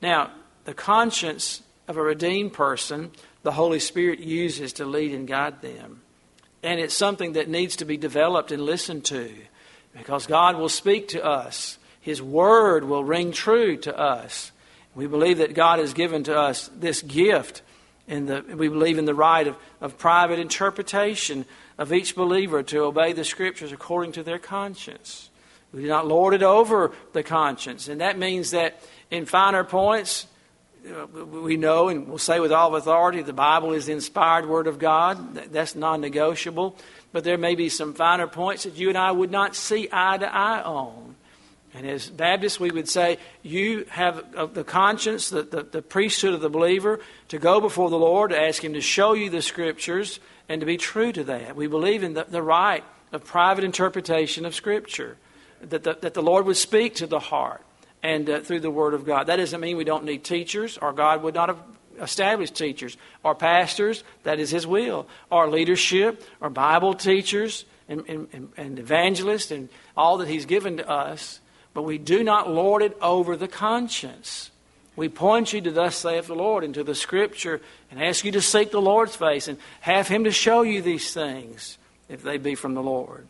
Now, 0.00 0.30
the 0.64 0.74
conscience 0.74 1.62
of 1.86 1.98
a 1.98 2.02
redeemed 2.02 2.54
person, 2.54 3.10
the 3.46 3.52
Holy 3.52 3.78
Spirit 3.78 4.18
uses 4.18 4.72
to 4.74 4.84
lead 4.84 5.14
and 5.14 5.28
guide 5.28 5.62
them. 5.62 6.02
And 6.64 6.80
it's 6.80 6.92
something 6.92 7.34
that 7.34 7.48
needs 7.48 7.76
to 7.76 7.84
be 7.84 7.96
developed 7.96 8.50
and 8.50 8.60
listened 8.60 9.04
to 9.04 9.32
because 9.96 10.26
God 10.26 10.56
will 10.56 10.68
speak 10.68 11.06
to 11.08 11.24
us 11.24 11.78
his 12.06 12.22
Word 12.22 12.84
will 12.84 13.02
ring 13.02 13.32
true 13.32 13.76
to 13.78 13.98
us. 13.98 14.52
We 14.94 15.08
believe 15.08 15.38
that 15.38 15.54
God 15.54 15.80
has 15.80 15.92
given 15.92 16.22
to 16.24 16.38
us 16.38 16.70
this 16.72 17.02
gift, 17.02 17.62
and 18.06 18.28
we 18.56 18.68
believe 18.68 18.98
in 18.98 19.06
the 19.06 19.14
right 19.14 19.44
of, 19.44 19.56
of 19.80 19.98
private 19.98 20.38
interpretation 20.38 21.44
of 21.78 21.92
each 21.92 22.14
believer 22.14 22.62
to 22.62 22.84
obey 22.84 23.12
the 23.12 23.24
Scriptures 23.24 23.72
according 23.72 24.12
to 24.12 24.22
their 24.22 24.38
conscience. 24.38 25.30
We 25.72 25.82
do 25.82 25.88
not 25.88 26.06
lord 26.06 26.32
it 26.32 26.44
over 26.44 26.92
the 27.12 27.24
conscience, 27.24 27.88
and 27.88 28.00
that 28.00 28.16
means 28.16 28.52
that 28.52 28.80
in 29.10 29.26
finer 29.26 29.64
points, 29.64 30.28
Uh, 30.86 31.06
we 31.24 31.56
know 31.56 31.88
and 31.88 32.06
we'll 32.06 32.18
say 32.18 32.38
with 32.38 32.52
all 32.52 32.74
authority 32.76 33.22
the 33.22 33.32
Bible 33.32 33.72
is 33.72 33.86
the 33.86 33.92
inspired 33.92 34.46
Word 34.46 34.66
of 34.66 34.78
God. 34.78 35.34
That's 35.34 35.74
non 35.74 36.00
negotiable. 36.00 36.76
But 37.12 37.24
there 37.24 37.38
may 37.38 37.54
be 37.54 37.68
some 37.68 37.94
finer 37.94 38.26
points 38.26 38.64
that 38.64 38.76
you 38.76 38.88
and 38.88 38.98
I 38.98 39.10
would 39.10 39.30
not 39.30 39.56
see 39.56 39.88
eye 39.90 40.18
to 40.18 40.32
eye 40.32 40.62
on. 40.62 41.16
And 41.74 41.86
as 41.86 42.08
Baptists, 42.08 42.60
we 42.60 42.70
would 42.70 42.88
say, 42.88 43.18
you 43.42 43.84
have 43.90 44.24
uh, 44.34 44.46
the 44.46 44.64
conscience, 44.64 45.28
the, 45.28 45.42
the, 45.42 45.62
the, 45.62 45.82
priesthood 45.82 46.32
of 46.32 46.40
the 46.40 46.48
believer, 46.48 47.00
to 47.28 47.38
go 47.38 47.60
before 47.60 47.90
the 47.90 47.98
Lord, 47.98 48.30
to 48.30 48.40
ask 48.40 48.64
Him 48.64 48.72
to 48.72 48.80
show 48.80 49.12
you 49.12 49.28
the 49.28 49.42
Scriptures, 49.42 50.18
and 50.48 50.60
to 50.60 50.66
be 50.66 50.78
true 50.78 51.12
to 51.12 51.24
that. 51.24 51.54
We 51.54 51.66
believe 51.66 52.02
in 52.02 52.14
the, 52.14 52.24
the 52.24 52.40
right 52.40 52.82
of 53.12 53.24
private 53.24 53.62
interpretation 53.62 54.46
of 54.46 54.54
Scripture, 54.54 55.18
that 55.60 55.82
the, 55.82 55.98
that 56.00 56.14
the 56.14 56.22
Lord 56.22 56.46
would 56.46 56.56
speak 56.56 56.94
to 56.96 57.06
the 57.06 57.18
heart 57.18 57.65
and 58.06 58.30
uh, 58.30 58.40
through 58.40 58.60
the 58.60 58.70
Word 58.70 58.94
of 58.94 59.04
God. 59.04 59.26
That 59.26 59.36
doesn't 59.36 59.60
mean 59.60 59.76
we 59.76 59.84
don't 59.84 60.04
need 60.04 60.24
teachers, 60.24 60.78
or 60.78 60.92
God 60.92 61.22
would 61.22 61.34
not 61.34 61.48
have 61.48 61.60
established 62.00 62.54
teachers, 62.54 62.96
or 63.22 63.34
pastors, 63.34 64.04
that 64.22 64.38
is 64.38 64.50
His 64.50 64.66
will, 64.66 65.06
or 65.30 65.48
leadership, 65.48 66.22
or 66.40 66.50
Bible 66.50 66.94
teachers, 66.94 67.64
and, 67.88 68.04
and, 68.08 68.52
and 68.56 68.78
evangelists, 68.78 69.50
and 69.50 69.68
all 69.96 70.18
that 70.18 70.28
He's 70.28 70.46
given 70.46 70.76
to 70.78 70.88
us 70.88 71.40
but 71.76 71.82
we 71.82 71.98
do 71.98 72.24
not 72.24 72.48
lord 72.50 72.80
it 72.80 72.96
over 73.02 73.36
the 73.36 73.46
conscience. 73.46 74.50
We 74.96 75.10
point 75.10 75.52
you 75.52 75.60
to 75.60 75.70
thus 75.70 75.94
saith 75.94 76.26
the 76.26 76.34
Lord 76.34 76.64
into 76.64 76.82
the 76.82 76.94
Scripture 76.94 77.60
and 77.90 78.02
ask 78.02 78.24
you 78.24 78.32
to 78.32 78.40
seek 78.40 78.70
the 78.70 78.80
Lord's 78.80 79.14
face 79.14 79.46
and 79.46 79.58
have 79.82 80.08
Him 80.08 80.24
to 80.24 80.30
show 80.30 80.62
you 80.62 80.80
these 80.80 81.12
things 81.12 81.76
if 82.08 82.22
they 82.22 82.38
be 82.38 82.54
from 82.54 82.72
the 82.72 82.82
Lord. 82.82 83.26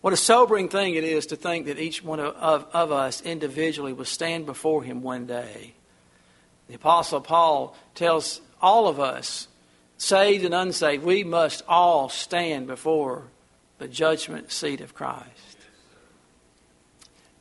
What 0.00 0.12
a 0.14 0.16
sobering 0.16 0.68
thing 0.68 0.94
it 0.94 1.04
is 1.04 1.26
to 1.26 1.36
think 1.36 1.66
that 1.66 1.78
each 1.78 2.02
one 2.02 2.20
of, 2.20 2.34
of, 2.36 2.66
of 2.72 2.92
us 2.92 3.20
individually 3.20 3.92
will 3.92 4.06
stand 4.06 4.46
before 4.46 4.82
Him 4.82 5.02
one 5.02 5.26
day. 5.26 5.74
The 6.68 6.74
Apostle 6.74 7.20
Paul 7.20 7.76
tells 7.94 8.40
all 8.62 8.88
of 8.88 8.98
us, 8.98 9.48
saved 9.98 10.44
and 10.44 10.54
unsaved, 10.54 11.04
we 11.04 11.24
must 11.24 11.62
all 11.68 12.08
stand 12.08 12.66
before 12.66 13.24
the 13.78 13.88
judgment 13.88 14.50
seat 14.52 14.80
of 14.80 14.94
Christ. 14.94 15.56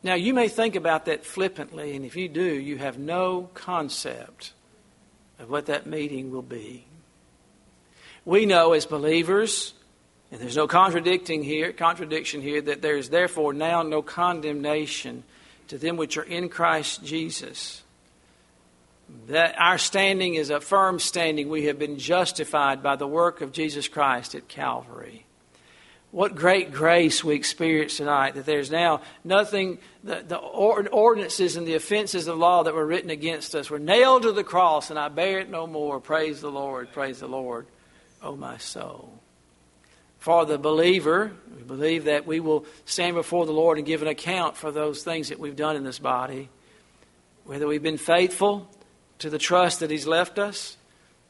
Now, 0.02 0.16
you 0.16 0.34
may 0.34 0.48
think 0.48 0.76
about 0.76 1.06
that 1.06 1.26
flippantly, 1.26 1.96
and 1.96 2.06
if 2.06 2.16
you 2.16 2.30
do, 2.30 2.42
you 2.42 2.78
have 2.78 2.98
no 2.98 3.50
concept 3.54 4.54
of 5.40 5.50
what 5.50 5.66
that 5.68 5.86
meeting 5.86 6.32
will 6.32 6.42
be. 6.42 6.86
We 8.26 8.46
know 8.46 8.74
as 8.74 8.86
believers, 8.86 9.74
and 10.32 10.40
there's 10.40 10.58
no 10.58 10.68
contradicting 10.68 11.44
here, 11.44 11.74
contradiction 11.74 12.42
here, 12.42 12.62
that 12.62 12.82
there 12.82 12.98
is 12.98 13.10
therefore 13.10 13.54
now 13.54 13.82
no 13.82 14.02
condemnation 14.02 15.24
to 15.70 15.78
them 15.78 15.98
which 15.98 16.18
are 16.18 16.24
in 16.24 16.50
Christ 16.50 17.04
Jesus. 17.04 17.82
That 19.28 19.56
our 19.60 19.80
standing 19.80 20.36
is 20.36 20.52
a 20.52 20.62
firm 20.62 21.00
standing. 21.00 21.50
We 21.50 21.66
have 21.66 21.80
been 21.80 21.98
justified 21.98 22.84
by 22.84 22.96
the 22.96 23.08
work 23.08 23.42
of 23.42 23.52
Jesus 23.52 23.88
Christ 23.88 24.36
at 24.36 24.48
Calvary. 24.48 25.26
What 26.12 26.36
great 26.36 26.72
grace 26.72 27.24
we 27.24 27.36
experience 27.36 27.98
tonight 27.98 28.34
that 28.36 28.46
there's 28.46 28.72
now 28.72 29.02
nothing, 29.24 29.78
the, 30.04 30.24
the 30.28 30.38
ordinances 30.38 31.56
and 31.56 31.68
the 31.68 31.76
offenses 31.76 32.28
of 32.28 32.36
the 32.36 32.40
law 32.40 32.64
that 32.64 32.74
were 32.74 32.86
written 32.86 33.12
against 33.12 33.54
us 33.54 33.70
were 33.70 33.80
nailed 33.80 34.24
to 34.24 34.32
the 34.32 34.44
cross, 34.44 34.90
and 34.90 34.98
I 34.98 35.10
bear 35.10 35.40
it 35.40 35.50
no 35.52 35.68
more. 35.68 36.00
Praise 36.00 36.42
the 36.42 36.50
Lord, 36.50 36.92
praise 36.94 37.20
the 37.20 37.28
Lord, 37.28 37.68
O 38.24 38.30
oh 38.30 38.36
my 38.36 38.58
soul. 38.58 39.20
For 40.20 40.46
the 40.46 40.58
believer, 40.58 41.32
we 41.56 41.64
believe 41.64 42.04
that 42.04 42.28
we 42.28 42.42
will 42.42 42.66
stand 42.86 43.16
before 43.16 43.46
the 43.46 43.54
Lord 43.54 43.78
and 43.78 43.88
give 43.88 44.02
an 44.02 44.10
account 44.10 44.58
for 44.58 44.70
those 44.70 45.02
things 45.02 45.30
that 45.30 45.40
we've 45.40 45.56
done 45.56 45.78
in 45.78 45.86
this 45.86 46.00
body, 46.00 46.50
whether 47.46 47.66
we've 47.66 47.82
been 47.82 47.98
faithful 47.98 48.70
to 49.20 49.30
the 49.30 49.38
trust 49.38 49.80
that 49.80 49.90
He's 49.90 50.06
left 50.06 50.38
us, 50.38 50.76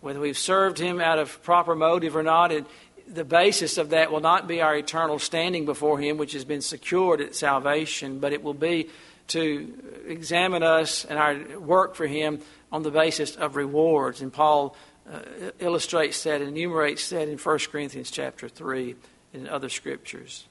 whether 0.02 0.20
we've 0.20 0.38
served 0.38 0.80
Him 0.80 1.00
out 1.00 1.20
of 1.20 1.42
proper 1.44 1.76
motive 1.76 2.16
or 2.16 2.24
not, 2.24 2.52
and 2.52 2.66
the 3.08 3.24
basis 3.24 3.78
of 3.78 3.92
that 3.92 4.12
will 4.12 4.22
not 4.22 4.48
be 4.48 4.62
our 4.62 4.76
eternal 4.76 5.20
standing 5.20 5.66
before 5.66 6.00
Him, 6.00 6.18
which 6.18 6.34
has 6.34 6.46
been 6.46 6.62
secured 6.62 7.22
at 7.22 7.36
salvation, 7.36 8.20
but 8.20 8.34
it 8.34 8.44
will 8.44 8.56
be 8.56 8.90
to 9.28 9.72
examine 10.08 10.64
us 10.64 11.06
and 11.06 11.20
our 11.20 11.60
work 11.60 11.94
for 11.94 12.08
Him 12.08 12.40
on 12.72 12.82
the 12.82 12.92
basis 12.92 13.36
of 13.36 13.56
rewards. 13.56 14.22
And 14.22 14.34
Paul 14.34 14.76
uh, 15.12 15.22
illustrates 15.60 16.24
that, 16.24 16.42
enumerates 16.42 17.10
that 17.10 17.28
in 17.28 17.38
1 17.38 17.60
Corinthians 17.72 18.12
chapter 18.12 18.48
3 18.48 18.96
and 19.34 19.48
other 19.48 19.70
scriptures. 19.70 20.46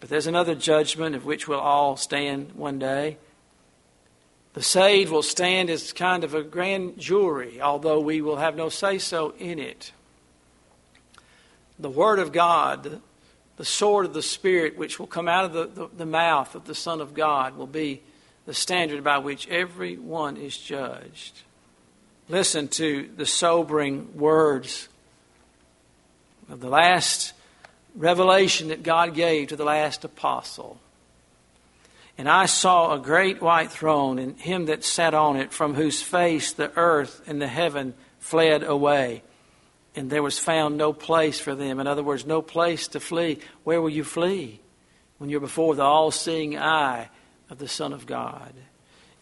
But 0.00 0.08
there's 0.10 0.26
another 0.26 0.54
judgment 0.54 1.14
of 1.14 1.24
which 1.24 1.48
we'll 1.48 1.60
all 1.60 1.96
stand 1.96 2.52
one 2.52 2.78
day. 2.78 3.16
The 4.54 4.62
saved 4.62 5.10
will 5.10 5.22
stand 5.22 5.70
as 5.70 5.92
kind 5.92 6.24
of 6.24 6.34
a 6.34 6.42
grand 6.42 6.98
jury, 6.98 7.60
although 7.60 8.00
we 8.00 8.20
will 8.20 8.36
have 8.36 8.56
no 8.56 8.68
say 8.68 8.98
so 8.98 9.34
in 9.38 9.58
it. 9.58 9.92
The 11.78 11.90
Word 11.90 12.20
of 12.20 12.32
God, 12.32 13.00
the 13.56 13.64
sword 13.64 14.06
of 14.06 14.14
the 14.14 14.22
Spirit, 14.22 14.76
which 14.76 14.98
will 14.98 15.08
come 15.08 15.28
out 15.28 15.44
of 15.44 15.52
the, 15.52 15.66
the, 15.66 15.88
the 15.96 16.06
mouth 16.06 16.54
of 16.54 16.66
the 16.66 16.74
Son 16.74 17.00
of 17.00 17.14
God, 17.14 17.56
will 17.56 17.66
be 17.66 18.02
the 18.46 18.54
standard 18.54 19.02
by 19.02 19.18
which 19.18 19.48
everyone 19.48 20.36
is 20.36 20.56
judged. 20.56 21.42
Listen 22.28 22.68
to 22.68 23.10
the 23.16 23.26
sobering 23.26 24.16
words 24.16 24.88
of 26.48 26.60
the 26.60 26.68
last 26.68 27.32
revelation 27.94 28.68
that 28.68 28.82
God 28.82 29.14
gave 29.14 29.48
to 29.48 29.56
the 29.56 29.64
last 29.64 30.04
apostle. 30.04 30.80
And 32.16 32.28
I 32.28 32.46
saw 32.46 32.94
a 32.94 32.98
great 32.98 33.42
white 33.42 33.70
throne, 33.70 34.18
and 34.18 34.38
him 34.38 34.66
that 34.66 34.84
sat 34.84 35.14
on 35.14 35.36
it, 35.36 35.52
from 35.52 35.74
whose 35.74 36.00
face 36.00 36.52
the 36.52 36.72
earth 36.76 37.22
and 37.26 37.42
the 37.42 37.48
heaven 37.48 37.94
fled 38.20 38.62
away. 38.62 39.22
And 39.96 40.10
there 40.10 40.22
was 40.22 40.38
found 40.38 40.76
no 40.76 40.92
place 40.92 41.38
for 41.38 41.54
them. 41.54 41.80
In 41.80 41.86
other 41.86 42.02
words, 42.02 42.24
no 42.24 42.40
place 42.40 42.88
to 42.88 43.00
flee. 43.00 43.38
Where 43.64 43.82
will 43.82 43.90
you 43.90 44.04
flee? 44.04 44.60
When 45.18 45.28
you're 45.28 45.40
before 45.40 45.74
the 45.74 45.82
all 45.82 46.10
seeing 46.10 46.58
eye 46.58 47.10
of 47.50 47.58
the 47.58 47.68
Son 47.68 47.92
of 47.92 48.06
God. 48.06 48.52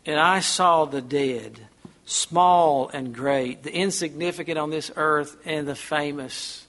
And 0.07 0.18
I 0.18 0.40
saw 0.40 0.84
the 0.84 1.03
dead, 1.03 1.66
small 2.05 2.88
and 2.88 3.14
great, 3.14 3.62
the 3.62 3.74
insignificant 3.74 4.59
on 4.59 4.70
this 4.70 4.90
earth 4.96 5.36
and 5.44 5.66
the 5.66 5.74
famous. 5.74 6.66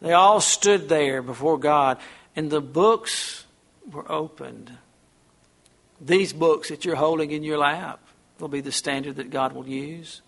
They 0.00 0.12
all 0.12 0.40
stood 0.40 0.88
there 0.88 1.22
before 1.22 1.58
God, 1.58 1.98
and 2.34 2.50
the 2.50 2.60
books 2.60 3.44
were 3.90 4.10
opened. 4.10 4.72
These 6.00 6.32
books 6.32 6.70
that 6.70 6.84
you're 6.84 6.96
holding 6.96 7.30
in 7.30 7.42
your 7.42 7.58
lap 7.58 8.00
will 8.38 8.48
be 8.48 8.60
the 8.60 8.72
standard 8.72 9.16
that 9.16 9.30
God 9.30 9.52
will 9.52 9.68
use. 9.68 10.22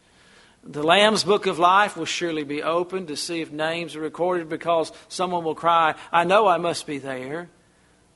The 0.64 0.82
Lamb's 0.82 1.24
Book 1.24 1.46
of 1.46 1.58
Life 1.58 1.96
will 1.96 2.04
surely 2.04 2.44
be 2.44 2.62
opened 2.62 3.08
to 3.08 3.16
see 3.16 3.40
if 3.40 3.50
names 3.50 3.96
are 3.96 4.00
recorded 4.00 4.48
because 4.48 4.92
someone 5.08 5.42
will 5.42 5.56
cry, 5.56 5.94
I 6.12 6.24
know 6.24 6.46
I 6.46 6.58
must 6.58 6.86
be 6.86 6.98
there. 6.98 7.48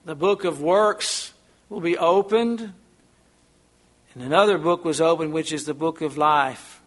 The 0.05 0.15
Book 0.15 0.45
of 0.45 0.61
Works 0.61 1.33
will 1.69 1.81
be 1.81 1.99
opened. 1.99 2.73
And 4.17 4.25
another 4.25 4.59
book 4.59 4.85
was 4.85 5.01
opened, 5.01 5.33
which 5.33 5.53
is 5.53 5.65
the 5.65 5.75
Book 5.75 6.01
of 6.01 6.17
Life. 6.17 6.81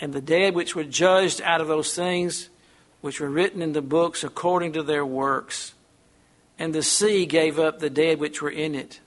And 0.00 0.14
the 0.14 0.22
dead 0.22 0.54
which 0.54 0.74
were 0.74 0.84
judged 0.84 1.42
out 1.42 1.60
of 1.60 1.68
those 1.68 1.94
things 1.94 2.48
which 3.02 3.20
were 3.20 3.28
written 3.28 3.60
in 3.60 3.74
the 3.74 3.82
books 3.82 4.24
according 4.24 4.72
to 4.72 4.82
their 4.82 5.04
works. 5.04 5.74
And 6.58 6.72
the 6.72 6.82
sea 6.82 7.26
gave 7.26 7.58
up 7.58 7.80
the 7.80 7.90
dead 7.90 8.18
which 8.18 8.40
were 8.40 8.50
in 8.50 8.74
it 8.74 9.00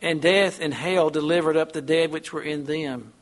and 0.00 0.22
death 0.22 0.60
and 0.60 0.72
hell 0.72 1.10
delivered 1.10 1.56
up 1.56 1.72
the 1.72 1.82
dead 1.82 2.12
which 2.12 2.32
were 2.32 2.42
in 2.42 2.64
them. 2.64 3.12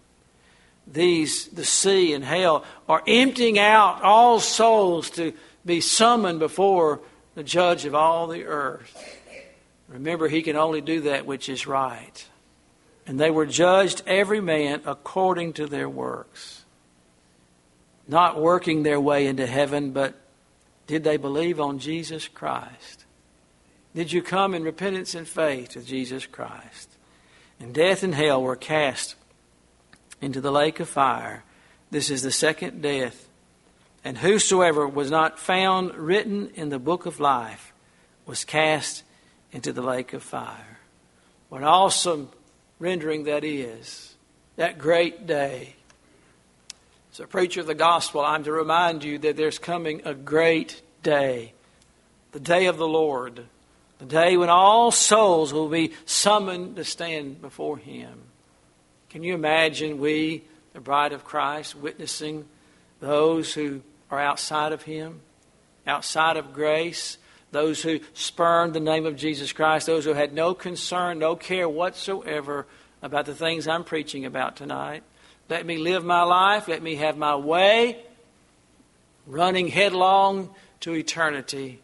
These, 0.86 1.48
the 1.48 1.64
sea 1.64 2.12
and 2.12 2.24
hell, 2.24 2.64
are 2.88 3.02
emptying 3.06 3.58
out 3.58 4.02
all 4.02 4.38
souls 4.40 5.10
to 5.10 5.32
be 5.64 5.80
summoned 5.80 6.38
before 6.38 7.00
the 7.34 7.42
judge 7.42 7.84
of 7.86 7.94
all 7.94 8.28
the 8.28 8.44
earth. 8.44 8.94
Remember, 9.88 10.28
he 10.28 10.42
can 10.42 10.56
only 10.56 10.80
do 10.80 11.02
that 11.02 11.26
which 11.26 11.48
is 11.48 11.66
right. 11.66 12.26
And 13.06 13.20
they 13.20 13.30
were 13.30 13.46
judged, 13.46 14.02
every 14.06 14.40
man 14.40 14.82
according 14.84 15.54
to 15.54 15.66
their 15.66 15.88
works. 15.88 16.64
Not 18.08 18.40
working 18.40 18.82
their 18.82 19.00
way 19.00 19.26
into 19.26 19.46
heaven, 19.46 19.92
but 19.92 20.14
did 20.86 21.04
they 21.04 21.16
believe 21.16 21.60
on 21.60 21.78
Jesus 21.78 22.28
Christ? 22.28 23.06
did 23.96 24.12
you 24.12 24.20
come 24.20 24.54
in 24.54 24.62
repentance 24.62 25.14
and 25.14 25.26
faith 25.26 25.70
to 25.70 25.80
Jesus 25.80 26.26
Christ. 26.26 26.90
And 27.58 27.72
death 27.72 28.02
and 28.02 28.14
hell 28.14 28.42
were 28.42 28.54
cast 28.54 29.14
into 30.20 30.42
the 30.42 30.52
lake 30.52 30.80
of 30.80 30.88
fire. 30.88 31.44
This 31.90 32.10
is 32.10 32.20
the 32.20 32.30
second 32.30 32.82
death. 32.82 33.26
And 34.04 34.18
whosoever 34.18 34.86
was 34.86 35.10
not 35.10 35.38
found 35.38 35.94
written 35.94 36.50
in 36.54 36.68
the 36.68 36.78
book 36.78 37.06
of 37.06 37.20
life 37.20 37.72
was 38.26 38.44
cast 38.44 39.02
into 39.50 39.72
the 39.72 39.80
lake 39.80 40.12
of 40.12 40.22
fire. 40.22 40.78
What 41.48 41.62
awesome 41.62 42.28
rendering 42.78 43.24
that 43.24 43.44
is. 43.44 44.14
That 44.56 44.78
great 44.78 45.26
day. 45.26 45.74
As 47.12 47.20
a 47.20 47.26
preacher 47.26 47.60
of 47.60 47.66
the 47.66 47.74
gospel, 47.74 48.20
I'm 48.20 48.44
to 48.44 48.52
remind 48.52 49.04
you 49.04 49.18
that 49.18 49.36
there's 49.36 49.58
coming 49.58 50.02
a 50.04 50.14
great 50.14 50.82
day, 51.02 51.52
the 52.32 52.40
day 52.40 52.66
of 52.66 52.76
the 52.76 52.88
Lord 52.88 53.46
the 53.98 54.04
day 54.04 54.36
when 54.36 54.50
all 54.50 54.90
souls 54.90 55.52
will 55.52 55.68
be 55.68 55.92
summoned 56.04 56.76
to 56.76 56.84
stand 56.84 57.40
before 57.40 57.78
Him. 57.78 58.22
Can 59.08 59.22
you 59.22 59.34
imagine 59.34 59.98
we, 59.98 60.44
the 60.74 60.80
bride 60.80 61.12
of 61.12 61.24
Christ, 61.24 61.74
witnessing 61.74 62.44
those 63.00 63.54
who 63.54 63.82
are 64.10 64.20
outside 64.20 64.72
of 64.72 64.82
Him, 64.82 65.20
outside 65.86 66.36
of 66.36 66.52
grace, 66.52 67.16
those 67.56 67.82
who 67.82 68.00
spurned 68.12 68.74
the 68.74 68.80
name 68.80 69.06
of 69.06 69.16
Jesus 69.16 69.52
Christ, 69.52 69.86
those 69.86 70.04
who 70.04 70.12
had 70.12 70.34
no 70.34 70.52
concern, 70.52 71.18
no 71.18 71.36
care 71.36 71.66
whatsoever 71.66 72.66
about 73.00 73.24
the 73.24 73.34
things 73.34 73.66
I'm 73.66 73.82
preaching 73.82 74.26
about 74.26 74.56
tonight? 74.56 75.02
Let 75.48 75.64
me 75.64 75.78
live 75.78 76.04
my 76.04 76.22
life, 76.22 76.68
let 76.68 76.82
me 76.82 76.96
have 76.96 77.16
my 77.16 77.34
way, 77.34 78.04
running 79.26 79.68
headlong 79.68 80.54
to 80.80 80.92
eternity 80.92 81.80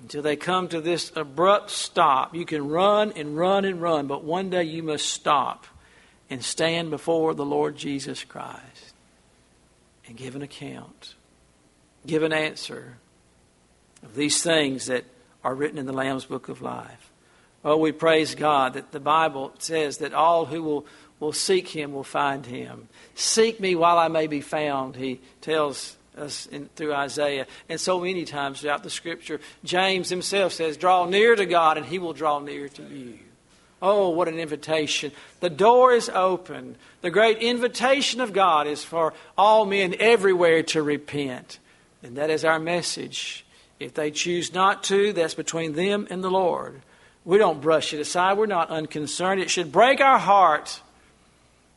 until 0.00 0.22
they 0.22 0.34
come 0.34 0.68
to 0.68 0.80
this 0.80 1.12
abrupt 1.14 1.70
stop. 1.70 2.34
You 2.34 2.46
can 2.46 2.66
run 2.66 3.12
and 3.16 3.36
run 3.36 3.66
and 3.66 3.82
run, 3.82 4.06
but 4.06 4.24
one 4.24 4.48
day 4.48 4.64
you 4.64 4.82
must 4.82 5.10
stop 5.10 5.66
and 6.30 6.42
stand 6.42 6.88
before 6.88 7.34
the 7.34 7.44
Lord 7.44 7.76
Jesus 7.76 8.24
Christ 8.24 8.94
and 10.06 10.16
give 10.16 10.36
an 10.36 10.42
account, 10.42 11.16
give 12.06 12.22
an 12.22 12.32
answer 12.32 12.96
of 14.02 14.14
these 14.14 14.42
things 14.42 14.86
that 14.86 15.04
are 15.44 15.54
written 15.54 15.78
in 15.78 15.86
the 15.86 15.92
Lamb's 15.92 16.24
Book 16.24 16.48
of 16.48 16.62
Life. 16.62 17.10
Oh, 17.64 17.76
we 17.76 17.92
praise 17.92 18.34
God 18.34 18.74
that 18.74 18.92
the 18.92 19.00
Bible 19.00 19.52
says 19.58 19.98
that 19.98 20.14
all 20.14 20.46
who 20.46 20.62
will, 20.62 20.86
will 21.18 21.32
seek 21.32 21.68
Him 21.68 21.92
will 21.92 22.04
find 22.04 22.46
Him. 22.46 22.88
Seek 23.14 23.58
me 23.60 23.74
while 23.74 23.98
I 23.98 24.08
may 24.08 24.26
be 24.26 24.40
found, 24.40 24.96
He 24.96 25.20
tells 25.40 25.96
us 26.16 26.46
in, 26.46 26.68
through 26.76 26.94
Isaiah. 26.94 27.46
And 27.68 27.80
so 27.80 28.00
many 28.00 28.24
times 28.24 28.60
throughout 28.60 28.82
the 28.82 28.90
scripture, 28.90 29.40
James 29.64 30.08
himself 30.08 30.52
says, 30.52 30.76
Draw 30.76 31.06
near 31.06 31.36
to 31.36 31.46
God, 31.46 31.76
and 31.76 31.86
he 31.86 31.98
will 31.98 32.12
draw 32.12 32.38
near 32.38 32.68
to 32.68 32.82
you. 32.82 33.18
Oh, 33.82 34.08
what 34.10 34.28
an 34.28 34.38
invitation. 34.38 35.12
The 35.40 35.50
door 35.50 35.92
is 35.92 36.08
open. 36.08 36.76
The 37.02 37.10
great 37.10 37.38
invitation 37.38 38.20
of 38.20 38.32
God 38.32 38.66
is 38.66 38.82
for 38.82 39.12
all 39.36 39.66
men 39.66 39.94
everywhere 40.00 40.62
to 40.64 40.82
repent. 40.82 41.58
And 42.02 42.16
that 42.16 42.30
is 42.30 42.44
our 42.44 42.58
message. 42.58 43.44
If 43.78 43.94
they 43.94 44.10
choose 44.10 44.54
not 44.54 44.84
to, 44.84 45.12
that's 45.12 45.34
between 45.34 45.74
them 45.74 46.06
and 46.10 46.24
the 46.24 46.30
Lord. 46.30 46.82
We 47.24 47.38
don't 47.38 47.60
brush 47.60 47.92
it 47.92 48.00
aside. 48.00 48.38
We're 48.38 48.46
not 48.46 48.70
unconcerned. 48.70 49.40
It 49.40 49.50
should 49.50 49.72
break 49.72 50.00
our 50.00 50.18
heart 50.18 50.80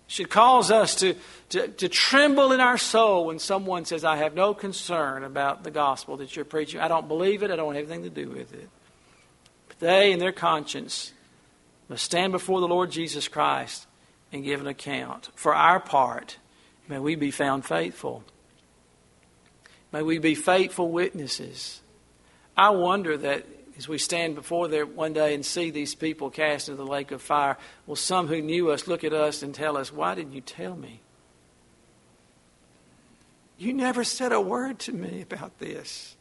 should 0.09 0.29
cause 0.29 0.71
us 0.71 0.95
to, 0.95 1.15
to, 1.49 1.67
to, 1.67 1.87
tremble 1.87 2.51
in 2.51 2.59
our 2.59 2.79
soul 2.79 3.27
when 3.27 3.37
someone 3.37 3.85
says, 3.85 4.03
I 4.03 4.17
have 4.17 4.33
no 4.33 4.55
concern 4.55 5.23
about 5.23 5.63
the 5.63 5.69
gospel 5.69 6.17
that 6.17 6.35
you're 6.35 6.45
preaching. 6.45 6.81
I 6.81 6.87
don't 6.87 7.07
believe 7.07 7.43
it. 7.43 7.51
I 7.51 7.55
don't 7.55 7.75
have 7.75 7.83
anything 7.83 8.03
to 8.03 8.09
do 8.09 8.27
with 8.27 8.51
it. 8.51 8.67
But 9.67 9.79
they, 9.79 10.11
in 10.11 10.17
their 10.17 10.31
conscience, 10.31 11.13
must 11.89 12.03
stand 12.03 12.31
before 12.31 12.59
the 12.59 12.67
Lord 12.67 12.89
Jesus 12.89 13.27
Christ 13.27 13.85
and 14.33 14.43
give 14.43 14.59
an 14.59 14.67
account. 14.67 15.29
For 15.35 15.53
our 15.53 15.79
part, 15.79 16.37
may 16.87 16.97
we 16.97 17.13
be 17.13 17.29
found 17.29 17.63
faithful. 17.63 18.23
May 19.93 20.01
we 20.01 20.17
be 20.17 20.33
faithful 20.33 20.89
witnesses. 20.89 21.81
I 22.59 22.71
wonder 22.71 23.15
that 23.15 23.45
as 23.77 23.87
we 23.87 23.97
stand 23.97 24.35
before 24.35 24.67
there 24.67 24.85
one 24.85 25.13
day 25.13 25.33
and 25.33 25.45
see 25.45 25.69
these 25.69 25.95
people 25.95 26.29
cast 26.29 26.67
into 26.67 26.83
the 26.83 26.91
lake 26.91 27.11
of 27.11 27.21
fire, 27.21 27.57
will 27.87 27.95
some 27.95 28.27
who 28.27 28.41
knew 28.41 28.69
us 28.69 28.85
look 28.85 29.05
at 29.05 29.13
us 29.13 29.41
and 29.41 29.55
tell 29.55 29.77
us, 29.77 29.93
Why 29.93 30.13
didn't 30.13 30.33
you 30.33 30.41
tell 30.41 30.75
me? 30.75 30.99
You 33.57 33.71
never 33.71 34.03
said 34.03 34.33
a 34.33 34.41
word 34.41 34.77
to 34.79 34.91
me 34.91 35.21
about 35.21 35.59
this. 35.59 36.17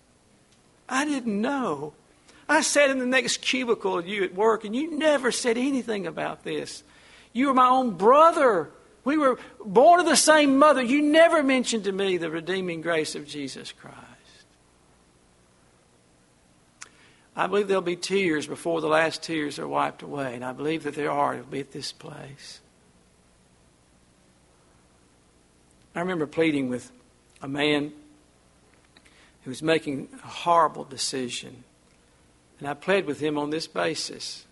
I 0.89 1.05
didn't 1.05 1.41
know. 1.41 1.93
I 2.49 2.61
sat 2.61 2.89
in 2.89 3.01
the 3.01 3.07
next 3.07 3.39
cubicle 3.39 4.05
you 4.05 4.23
at 4.23 4.33
work, 4.33 4.65
and 4.65 4.77
you 4.77 4.97
never 4.97 5.33
said 5.33 5.59
anything 5.59 6.07
about 6.07 6.45
this. 6.45 6.85
You 7.33 7.49
were 7.49 7.55
my 7.55 7.69
own 7.69 7.97
brother. 7.97 8.71
We 9.03 9.19
were 9.19 9.41
born 9.65 9.99
of 9.99 10.07
the 10.07 10.15
same 10.15 10.57
mother. 10.57 10.83
You 10.83 11.03
never 11.03 11.43
mentioned 11.43 11.83
to 11.85 11.93
me 11.93 12.17
the 12.17 12.31
redeeming 12.31 12.81
grace 12.81 13.17
of 13.17 13.27
Jesus 13.27 13.73
Christ. 13.73 14.08
I 17.39 17.47
believe 17.47 17.69
there'll 17.69 17.83
be 17.83 17.95
tears 17.95 18.49
before 18.49 18.81
the 18.81 18.89
last 18.89 19.23
tears 19.23 19.61
are 19.61 19.69
wiped 19.69 20.03
away, 20.03 20.35
and 20.35 20.45
I 20.45 20.53
believe 20.53 20.83
that 20.83 20.97
there 20.97 21.13
are. 21.13 21.35
It'll 21.35 21.47
be 21.47 21.61
at 21.61 21.71
this 21.71 21.93
place. 21.93 22.61
I 25.95 26.01
remember 26.01 26.27
pleading 26.27 26.69
with 26.69 26.91
a 27.41 27.47
man 27.47 27.93
who 29.45 29.51
was 29.53 29.63
making 29.63 30.09
a 30.25 30.27
horrible 30.27 30.83
decision, 30.83 31.63
and 32.59 32.69
I 32.69 32.75
pled 32.75 33.07
with 33.07 33.21
him 33.21 33.39
on 33.39 33.51
this 33.51 33.69
basis. 33.69 34.45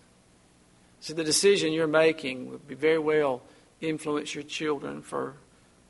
So 1.01 1.13
the 1.13 1.25
decision 1.25 1.73
you're 1.73 1.87
making 1.87 2.49
would 2.49 2.69
be 2.69 2.75
very 2.75 2.99
well 2.99 3.41
influence 3.81 4.33
your 4.33 4.45
children 4.45 5.01
for, 5.01 5.33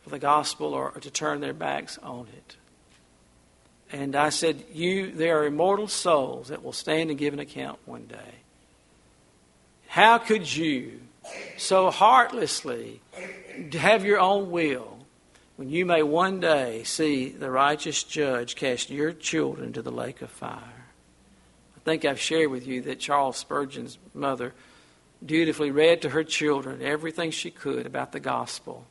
for 0.02 0.10
the 0.10 0.20
gospel 0.20 0.74
or, 0.74 0.94
or 0.96 1.00
to 1.00 1.12
turn 1.12 1.42
their 1.42 1.54
backs 1.54 2.00
on 2.00 2.28
it. 2.36 2.56
And 3.92 4.16
I 4.16 4.30
said, 4.30 4.64
You 4.74 5.12
there 5.12 5.40
are 5.40 5.46
immortal 5.46 5.88
souls 5.88 6.50
that 6.50 6.64
will 6.64 6.74
stand 6.74 7.10
and 7.10 7.18
give 7.18 7.34
an 7.34 7.40
account 7.40 7.80
one 7.86 8.06
day. 8.06 8.36
How 9.88 10.18
could 10.18 10.54
you 10.54 11.00
so 11.58 11.90
heartlessly 11.90 13.02
have 13.74 14.06
your 14.06 14.20
own 14.20 14.52
will 14.52 15.00
when 15.56 15.70
you 15.70 15.86
may 15.86 16.04
one 16.04 16.40
day 16.40 16.84
see 16.84 17.30
the 17.30 17.50
righteous 17.50 18.04
judge 18.04 18.56
cast 18.56 18.90
your 18.90 19.12
children 19.14 19.74
to 19.74 19.82
the 19.82 19.92
lake 19.92 20.22
of 20.22 20.30
fire? 20.30 20.86
I 21.76 21.80
think 21.86 22.04
I've 22.04 22.20
shared 22.20 22.52
with 22.52 22.68
you 22.68 22.82
that 22.82 23.00
Charles 23.00 23.38
Spurgeon's 23.38 23.98
mother 24.14 24.54
dutifully 25.26 25.72
read 25.72 26.02
to 26.02 26.10
her 26.10 26.24
children 26.24 26.82
everything 26.82 27.32
she 27.32 27.50
could 27.50 27.86
about 27.86 28.12
the 28.12 28.20
gospel. 28.20 28.86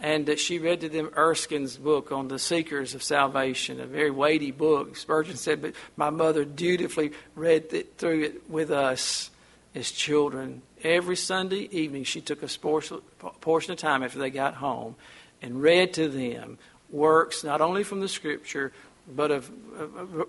And 0.00 0.38
she 0.38 0.58
read 0.58 0.80
to 0.80 0.88
them 0.88 1.10
Erskine's 1.14 1.76
book 1.76 2.10
on 2.10 2.28
the 2.28 2.38
seekers 2.38 2.94
of 2.94 3.02
salvation, 3.02 3.80
a 3.80 3.86
very 3.86 4.10
weighty 4.10 4.50
book. 4.50 4.96
Spurgeon 4.96 5.36
said, 5.36 5.60
But 5.60 5.74
my 5.96 6.08
mother 6.08 6.44
dutifully 6.44 7.12
read 7.34 7.66
it 7.72 7.98
through 7.98 8.22
it 8.22 8.50
with 8.50 8.70
us 8.70 9.30
as 9.74 9.90
children. 9.90 10.62
Every 10.82 11.16
Sunday 11.16 11.68
evening, 11.70 12.04
she 12.04 12.22
took 12.22 12.42
a 12.42 12.48
portion 12.48 13.72
of 13.72 13.78
time 13.78 14.02
after 14.02 14.18
they 14.18 14.30
got 14.30 14.54
home 14.54 14.96
and 15.42 15.60
read 15.60 15.92
to 15.94 16.08
them 16.08 16.56
works 16.90 17.44
not 17.44 17.60
only 17.60 17.84
from 17.84 18.00
the 18.00 18.08
Scripture, 18.08 18.72
but 19.06 19.30
of 19.30 19.50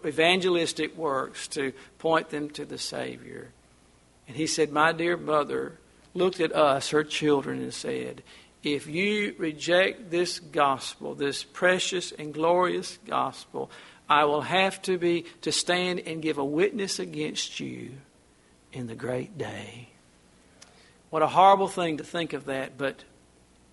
evangelistic 0.05 0.95
works 0.97 1.47
to 1.49 1.73
point 1.99 2.29
them 2.29 2.49
to 2.51 2.65
the 2.65 2.77
Savior. 2.77 3.49
And 4.27 4.35
he 4.35 4.47
said, 4.47 4.71
My 4.71 4.91
dear 4.91 5.17
mother 5.17 5.77
looked 6.13 6.39
at 6.39 6.53
us, 6.53 6.89
her 6.89 7.03
children, 7.03 7.61
and 7.61 7.73
said, 7.73 8.23
If 8.63 8.87
you 8.87 9.35
reject 9.39 10.11
this 10.11 10.39
gospel, 10.39 11.15
this 11.15 11.43
precious 11.43 12.11
and 12.11 12.33
glorious 12.33 12.99
gospel, 13.07 13.71
I 14.07 14.25
will 14.25 14.41
have 14.41 14.81
to 14.83 14.97
be 14.97 15.25
to 15.41 15.51
stand 15.51 16.01
and 16.01 16.21
give 16.21 16.37
a 16.37 16.45
witness 16.45 16.99
against 16.99 17.59
you 17.59 17.91
in 18.71 18.87
the 18.87 18.95
great 18.95 19.37
day. 19.37 19.89
What 21.09 21.23
a 21.23 21.27
horrible 21.27 21.67
thing 21.67 21.97
to 21.97 22.03
think 22.03 22.33
of 22.33 22.45
that, 22.45 22.77
but 22.77 23.03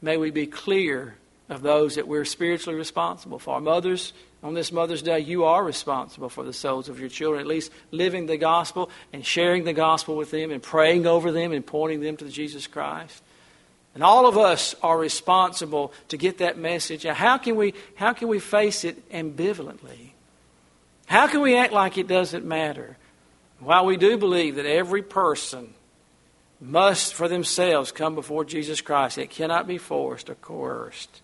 may 0.01 0.17
we 0.17 0.31
be 0.31 0.47
clear 0.47 1.17
of 1.49 1.63
those 1.63 1.95
that 1.95 2.09
we're 2.09 2.25
spiritually 2.25 2.77
responsible 2.77 3.39
for. 3.39 3.61
Mothers, 3.61 4.13
on 4.43 4.55
this 4.55 4.71
Mother's 4.73 5.03
Day, 5.03 5.21
you 5.21 5.45
are 5.45 5.65
responsible 5.65 6.29
for 6.29 6.45
the 6.45 6.53
souls 6.53 6.89
of 6.89 7.01
your 7.01 7.09
children, 7.09 7.41
at 7.41 7.47
least 7.47 7.73
living 7.91 8.27
the 8.27 8.37
gospel 8.37 8.91
and 9.13 9.25
sharing 9.25 9.65
the 9.65 9.73
gospel 9.73 10.17
with 10.17 10.31
them 10.31 10.51
and 10.51 10.63
praying 10.63 11.07
over 11.07 11.33
them 11.33 11.53
and 11.53 11.67
pointing 11.67 12.01
them 12.01 12.17
to 12.19 12.29
Jesus 12.29 12.67
Christ. 12.67 13.23
And 13.99 14.05
all 14.05 14.29
of 14.29 14.39
us 14.39 14.77
are 14.81 14.97
responsible 14.97 15.93
to 16.07 16.17
get 16.17 16.39
that 16.39 16.57
message. 16.57 17.03
How 17.03 17.37
can 17.37 17.57
we, 17.57 17.75
how 17.97 18.13
can 18.13 18.29
we 18.29 18.39
face 18.39 18.85
it 18.85 19.11
ambivalently? 19.11 20.11
How 21.07 21.27
can 21.27 21.41
we 21.41 21.57
act 21.57 21.73
like 21.73 21.99
it 21.99 22.07
doesn't 22.07 22.45
matter? 22.45 22.97
While 23.59 23.87
we 23.87 23.97
do 23.97 24.17
believe 24.17 24.55
that 24.55 24.67
every 24.67 25.03
person 25.03 25.75
must, 26.61 27.13
for 27.13 27.27
themselves, 27.27 27.91
come 27.91 28.15
before 28.15 28.45
Jesus 28.45 28.81
Christ, 28.81 29.19
it 29.19 29.31
cannot 29.31 29.67
be 29.67 29.79
forced 29.79 30.31
or 30.31 30.37
coerced. 30.37 31.21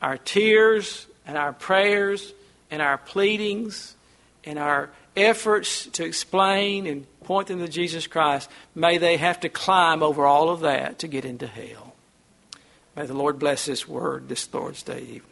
Our 0.00 0.18
tears 0.18 1.08
and 1.26 1.36
our 1.36 1.52
prayers 1.52 2.32
and 2.70 2.80
our 2.80 2.96
pleadings 2.96 3.96
and 4.44 4.56
our 4.56 4.90
efforts 5.16 5.86
to 5.86 6.04
explain 6.04 6.86
and 6.86 7.06
point 7.24 7.48
them 7.48 7.58
to 7.58 7.68
Jesus 7.68 8.06
Christ, 8.06 8.50
may 8.74 8.98
they 8.98 9.16
have 9.16 9.40
to 9.40 9.48
climb 9.48 10.02
over 10.02 10.26
all 10.26 10.50
of 10.50 10.60
that 10.60 10.98
to 11.00 11.08
get 11.08 11.24
into 11.24 11.46
hell. 11.46 11.94
May 12.96 13.06
the 13.06 13.14
Lord 13.14 13.38
bless 13.38 13.66
this 13.66 13.88
word 13.88 14.28
this 14.28 14.52
Lord's 14.52 14.82
Day 14.82 15.00
evening. 15.00 15.31